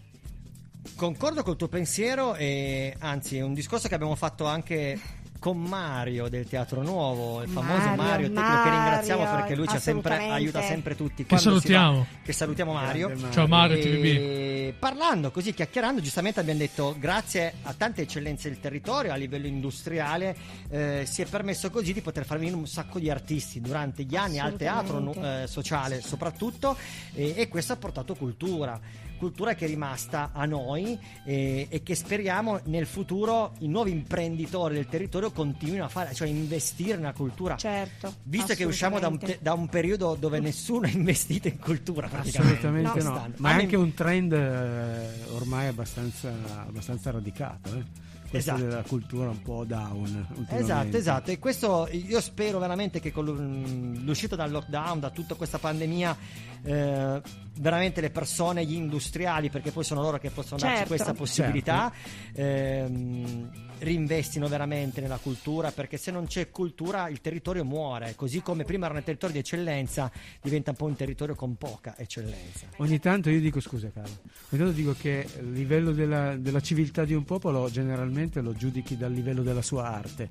[0.94, 4.98] Concordo col tuo pensiero e anzi è un discorso che abbiamo fatto anche
[5.38, 9.68] con Mario del Teatro Nuovo, il famoso Mario, Mario, tecnico che Mario, ringraziamo perché lui
[9.68, 11.24] ci ha sempre, aiuta sempre tutti.
[11.24, 12.06] Che si va- salutiamo.
[12.22, 13.08] che salutiamo Mario.
[13.08, 13.30] Mario.
[13.30, 19.12] Ciao Mario, E Parlando così, chiacchierando, giustamente abbiamo detto grazie a tante eccellenze del territorio
[19.12, 20.36] a livello industriale
[20.68, 24.16] eh, si è permesso così di poter far venire un sacco di artisti durante gli
[24.16, 26.76] anni al teatro eh, sociale soprattutto
[27.14, 28.78] e, e questo ha portato cultura
[29.18, 34.74] cultura che è rimasta a noi eh, e che speriamo nel futuro i nuovi imprenditori
[34.74, 37.56] del territorio continuino a fare, cioè investire nella cultura.
[37.56, 38.14] Certo.
[38.22, 42.08] Visto che usciamo da un, te- da un periodo dove nessuno ha investito in cultura,
[42.08, 42.56] praticamente.
[42.58, 42.92] Assolutamente no.
[42.92, 43.34] quest'anno.
[43.38, 46.32] Ma è anche un trend eh, ormai abbastanza,
[46.66, 47.74] abbastanza radicato.
[47.74, 48.06] eh.
[48.28, 48.68] Questa Esatto.
[48.68, 50.26] della cultura un po' down.
[50.50, 51.30] Esatto, esatto.
[51.30, 56.16] E questo io spero veramente che con l'u- l'uscita dal lockdown, da tutta questa pandemia,
[56.62, 57.22] eh,
[57.58, 60.88] veramente le persone, gli industriali, perché poi sono loro che possono darci Certo.
[60.94, 61.90] questa possibilità,
[62.34, 63.50] ehm,
[63.80, 68.86] rinvestino veramente nella cultura, perché se non c'è cultura il territorio muore, così come prima
[68.86, 70.10] era un territorio di eccellenza,
[70.40, 72.66] diventa un po' un territorio con poca eccellenza.
[72.78, 74.16] Ogni tanto io dico, scusa Carlo,
[74.50, 78.96] ogni tanto dico che il livello della, della civiltà di un popolo generalmente lo giudichi
[78.96, 80.30] dal livello della sua arte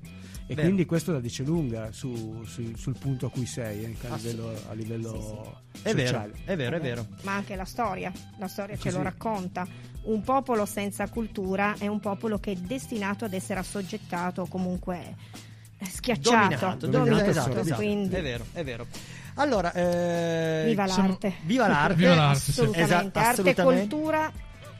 [0.50, 0.62] e Vero.
[0.62, 4.54] quindi questo la dice lunga su- su- sul punto a cui sei, eh, a livello,
[4.70, 6.34] a livello È vero, sociale.
[6.46, 7.06] è vero, è vero.
[7.24, 9.68] Ma anche la storia, la storia ce lo racconta.
[10.08, 15.16] Un popolo senza cultura è un popolo che è destinato ad essere assoggettato o comunque
[15.78, 17.76] eh, schiacciato, Dominato, dominato, esatto, esatto.
[17.76, 18.88] quindi È vero, è vero.
[19.36, 21.34] Allora, eh, Viva sono- l'arte.
[21.44, 21.94] Viva l'arte.
[21.96, 22.50] Viva l'arte, sì.
[22.52, 23.88] assolutamente, Esatto, arte e assolutamente.
[23.96, 24.32] cultura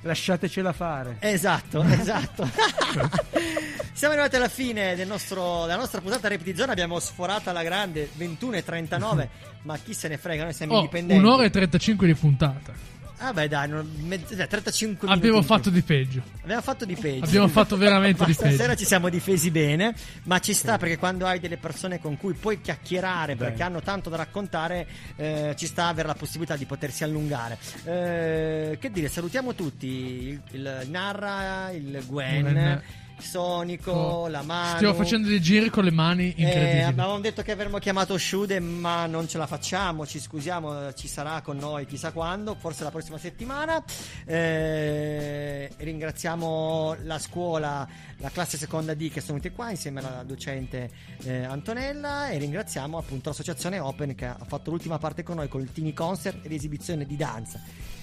[0.02, 1.18] Lasciatecela fare.
[1.20, 2.50] Esatto, esatto.
[3.94, 8.10] Siamo arrivati alla fine del nostro- della nostra puntata Repti Zone, abbiamo sforato alla grande
[8.14, 9.30] 21 e 39,
[9.64, 11.22] ma chi se ne frega, noi siamo Oh, indipendenti.
[11.24, 12.72] un'ora e 35 di puntata.
[13.20, 15.26] Ah beh dai, non- mezz- dai, 35 minuti.
[15.28, 16.22] Abbiamo fatto di peggio.
[16.44, 17.26] Abbiamo fatto di peggio.
[17.26, 18.50] Abbiamo fatto veramente di peggio.
[18.56, 22.34] Stasera ci siamo difesi bene, ma ci sta perché quando hai delle persone con cui
[22.34, 23.46] puoi chiacchierare Beh.
[23.46, 27.58] perché hanno tanto da raccontare, eh, ci sta avere la possibilità di potersi allungare.
[27.86, 32.42] Eh, che dire, salutiamo tutti: il, il Narra, il Gwen.
[32.42, 32.82] Gwen.
[33.20, 34.76] Sonico, Oh, la mano.
[34.76, 36.84] Stiamo facendo dei giri con le mani Eh, incredibili.
[36.84, 40.06] avevamo detto che avremmo chiamato Shude, ma non ce la facciamo.
[40.06, 43.84] Ci scusiamo, ci sarà con noi chissà quando, forse la prossima settimana.
[44.26, 47.88] Eh, ringraziamo la scuola,
[48.18, 50.90] la classe seconda D che sono venuti qua insieme alla docente
[51.24, 52.30] eh, Antonella.
[52.30, 55.94] E ringraziamo appunto l'associazione Open che ha fatto l'ultima parte con noi con il Tini
[55.94, 57.60] Concert e l'esibizione di danza.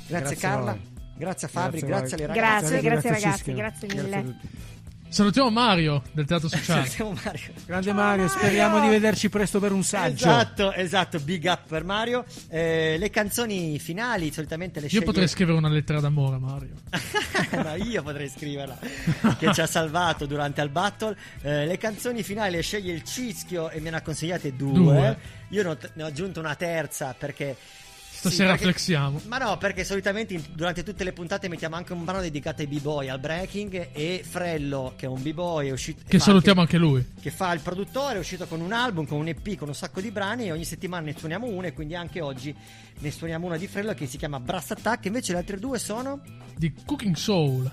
[0.07, 0.77] Grazie, Grazie Carla,
[1.16, 2.81] grazie a Fabri, Grazie grazie, alle ragazze.
[2.81, 4.16] Grazie, grazie Grazie, ragazzi, grazie Grazie mille.
[4.16, 4.49] a tutti.
[5.09, 6.86] Salutiamo Mario del Teatro Sociale.
[6.86, 7.52] Salutiamo Mario.
[7.66, 10.24] Grande Mario, speriamo di vederci presto per un saggio.
[10.24, 12.24] Esatto, esatto, big up per Mario.
[12.48, 16.74] Eh, le canzoni finali solitamente le Io sceglie potrei scrivere una lettera d'amore a Mario.
[17.62, 18.78] no, io potrei scriverla
[19.39, 21.16] che ci ha salvato durante il battle.
[21.43, 24.72] Eh, le canzoni finali le sceglie il Cischio e me ne ha consigliate due.
[24.72, 25.18] Due.
[25.51, 27.56] Io ne ho, ne ho aggiunto una terza perché.
[28.28, 29.20] Stasera perché- flexiamo.
[29.26, 32.68] Ma no, perché solitamente in- durante tutte le puntate mettiamo anche un brano dedicato ai
[32.68, 36.02] b-boy, al breaking e Frello, che è un b-boy, è uscito...
[36.06, 37.05] Che salutiamo anche lui.
[37.20, 40.01] che fa il produttore, è uscito con un album, con un EP, con un sacco
[40.01, 42.55] di brani e ogni settimana ne suoniamo uno e quindi anche oggi
[42.98, 46.20] ne suoniamo una di Frello che si chiama Brass Attack, invece le altre due sono...
[46.56, 47.70] Di Cooking Soul.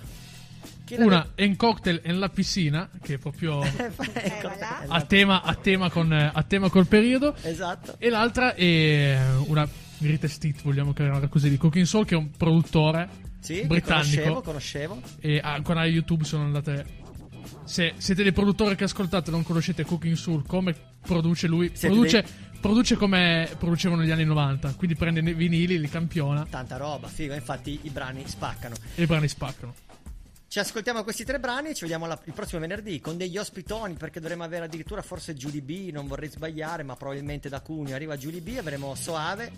[0.97, 4.51] Una è in cocktail en la piscina, che è proprio Ecco,
[4.87, 7.33] a tema, a tema con, eh, a tema col periodo.
[7.43, 7.95] Esatto.
[7.97, 9.65] E l'altra è una
[10.01, 13.07] greatest vogliamo chiamarla così, di Cooking Soul, che è un produttore
[13.39, 14.41] Sì, britannico.
[14.41, 15.01] conoscevo, conoscevo.
[15.19, 16.99] E al canale YouTube sono andate.
[17.63, 21.69] Se siete dei produttori che ascoltate e non conoscete Cooking Soul, come produce lui?
[21.73, 24.73] Siete Produce, dei- produce come producevano negli anni 90.
[24.75, 28.75] Quindi prende i vinili, li campiona Tanta roba, figo, infatti i brani spaccano.
[28.95, 29.73] i brani spaccano.
[30.51, 33.93] Ci ascoltiamo questi tre brani e ci vediamo la- il prossimo venerdì con degli ospitoni
[33.93, 38.17] perché dovremo avere addirittura forse Julie B, non vorrei sbagliare, ma probabilmente da Cuneo arriva
[38.17, 39.49] Julie B, avremo Soave,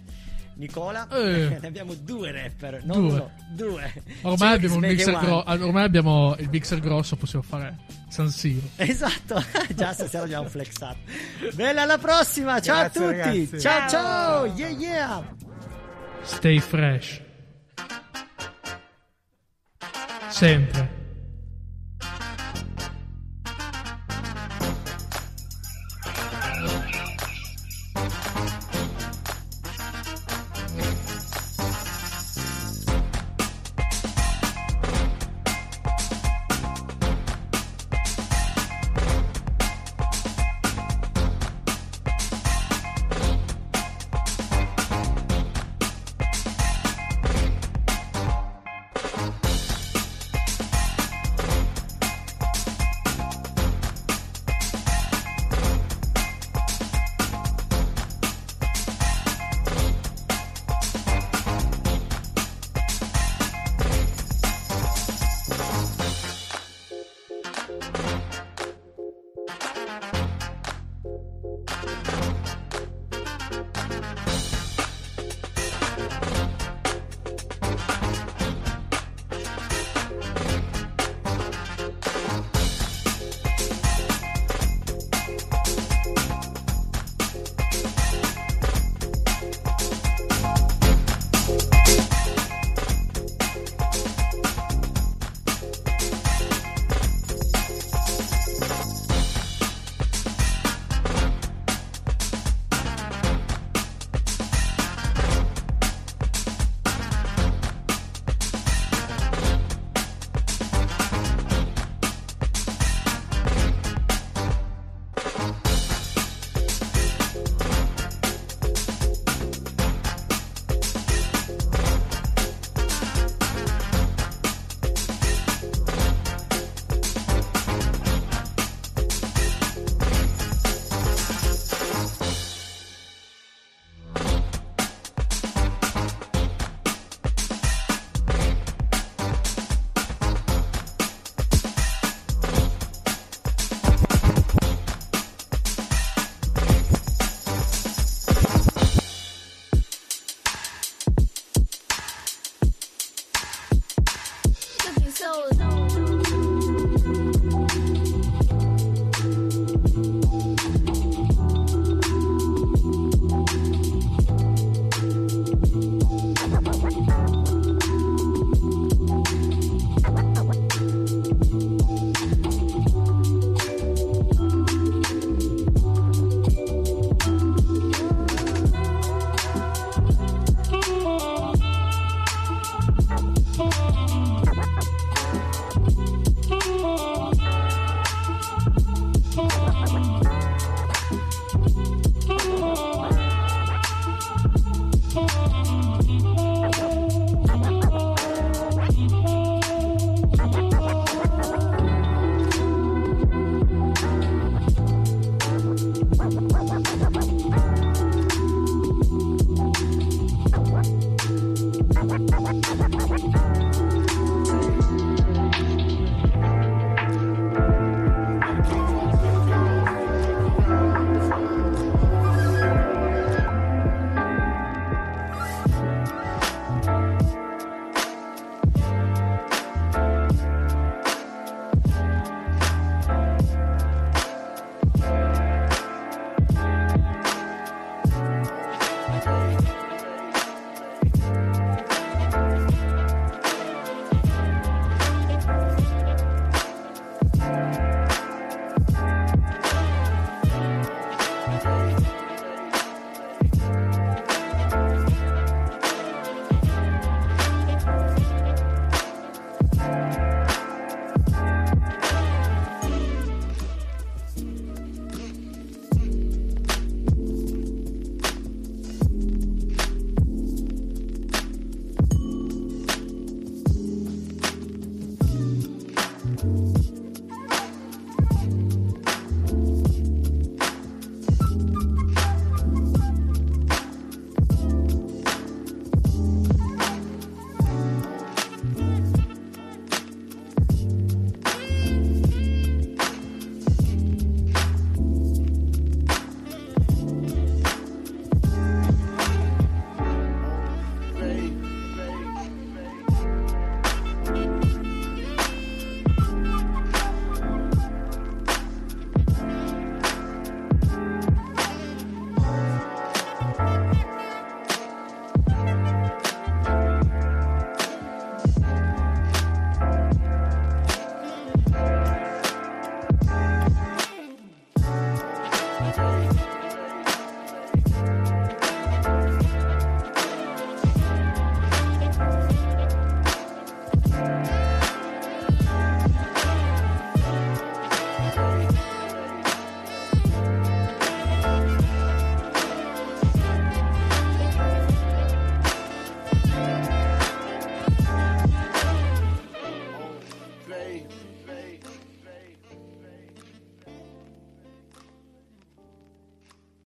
[0.58, 1.58] Nicola, Eh.
[1.60, 3.12] ne abbiamo due rapper, non Due.
[3.12, 3.92] uno, due.
[4.22, 7.76] Ormai Cioè, abbiamo, gro- ormai abbiamo il mixer grosso, possiamo fare
[8.10, 8.68] San Siro.
[8.76, 9.44] Esatto,
[9.74, 11.00] già stasera abbiamo flexato.
[11.56, 13.18] Bella alla prossima, ciao Grazie, a tutti.
[13.18, 13.60] ragazzi.
[13.60, 14.56] Ciao, ciao, Ciao.
[14.58, 15.36] yeah yeah.
[16.22, 17.20] Stay fresh.
[20.34, 21.03] Sempre.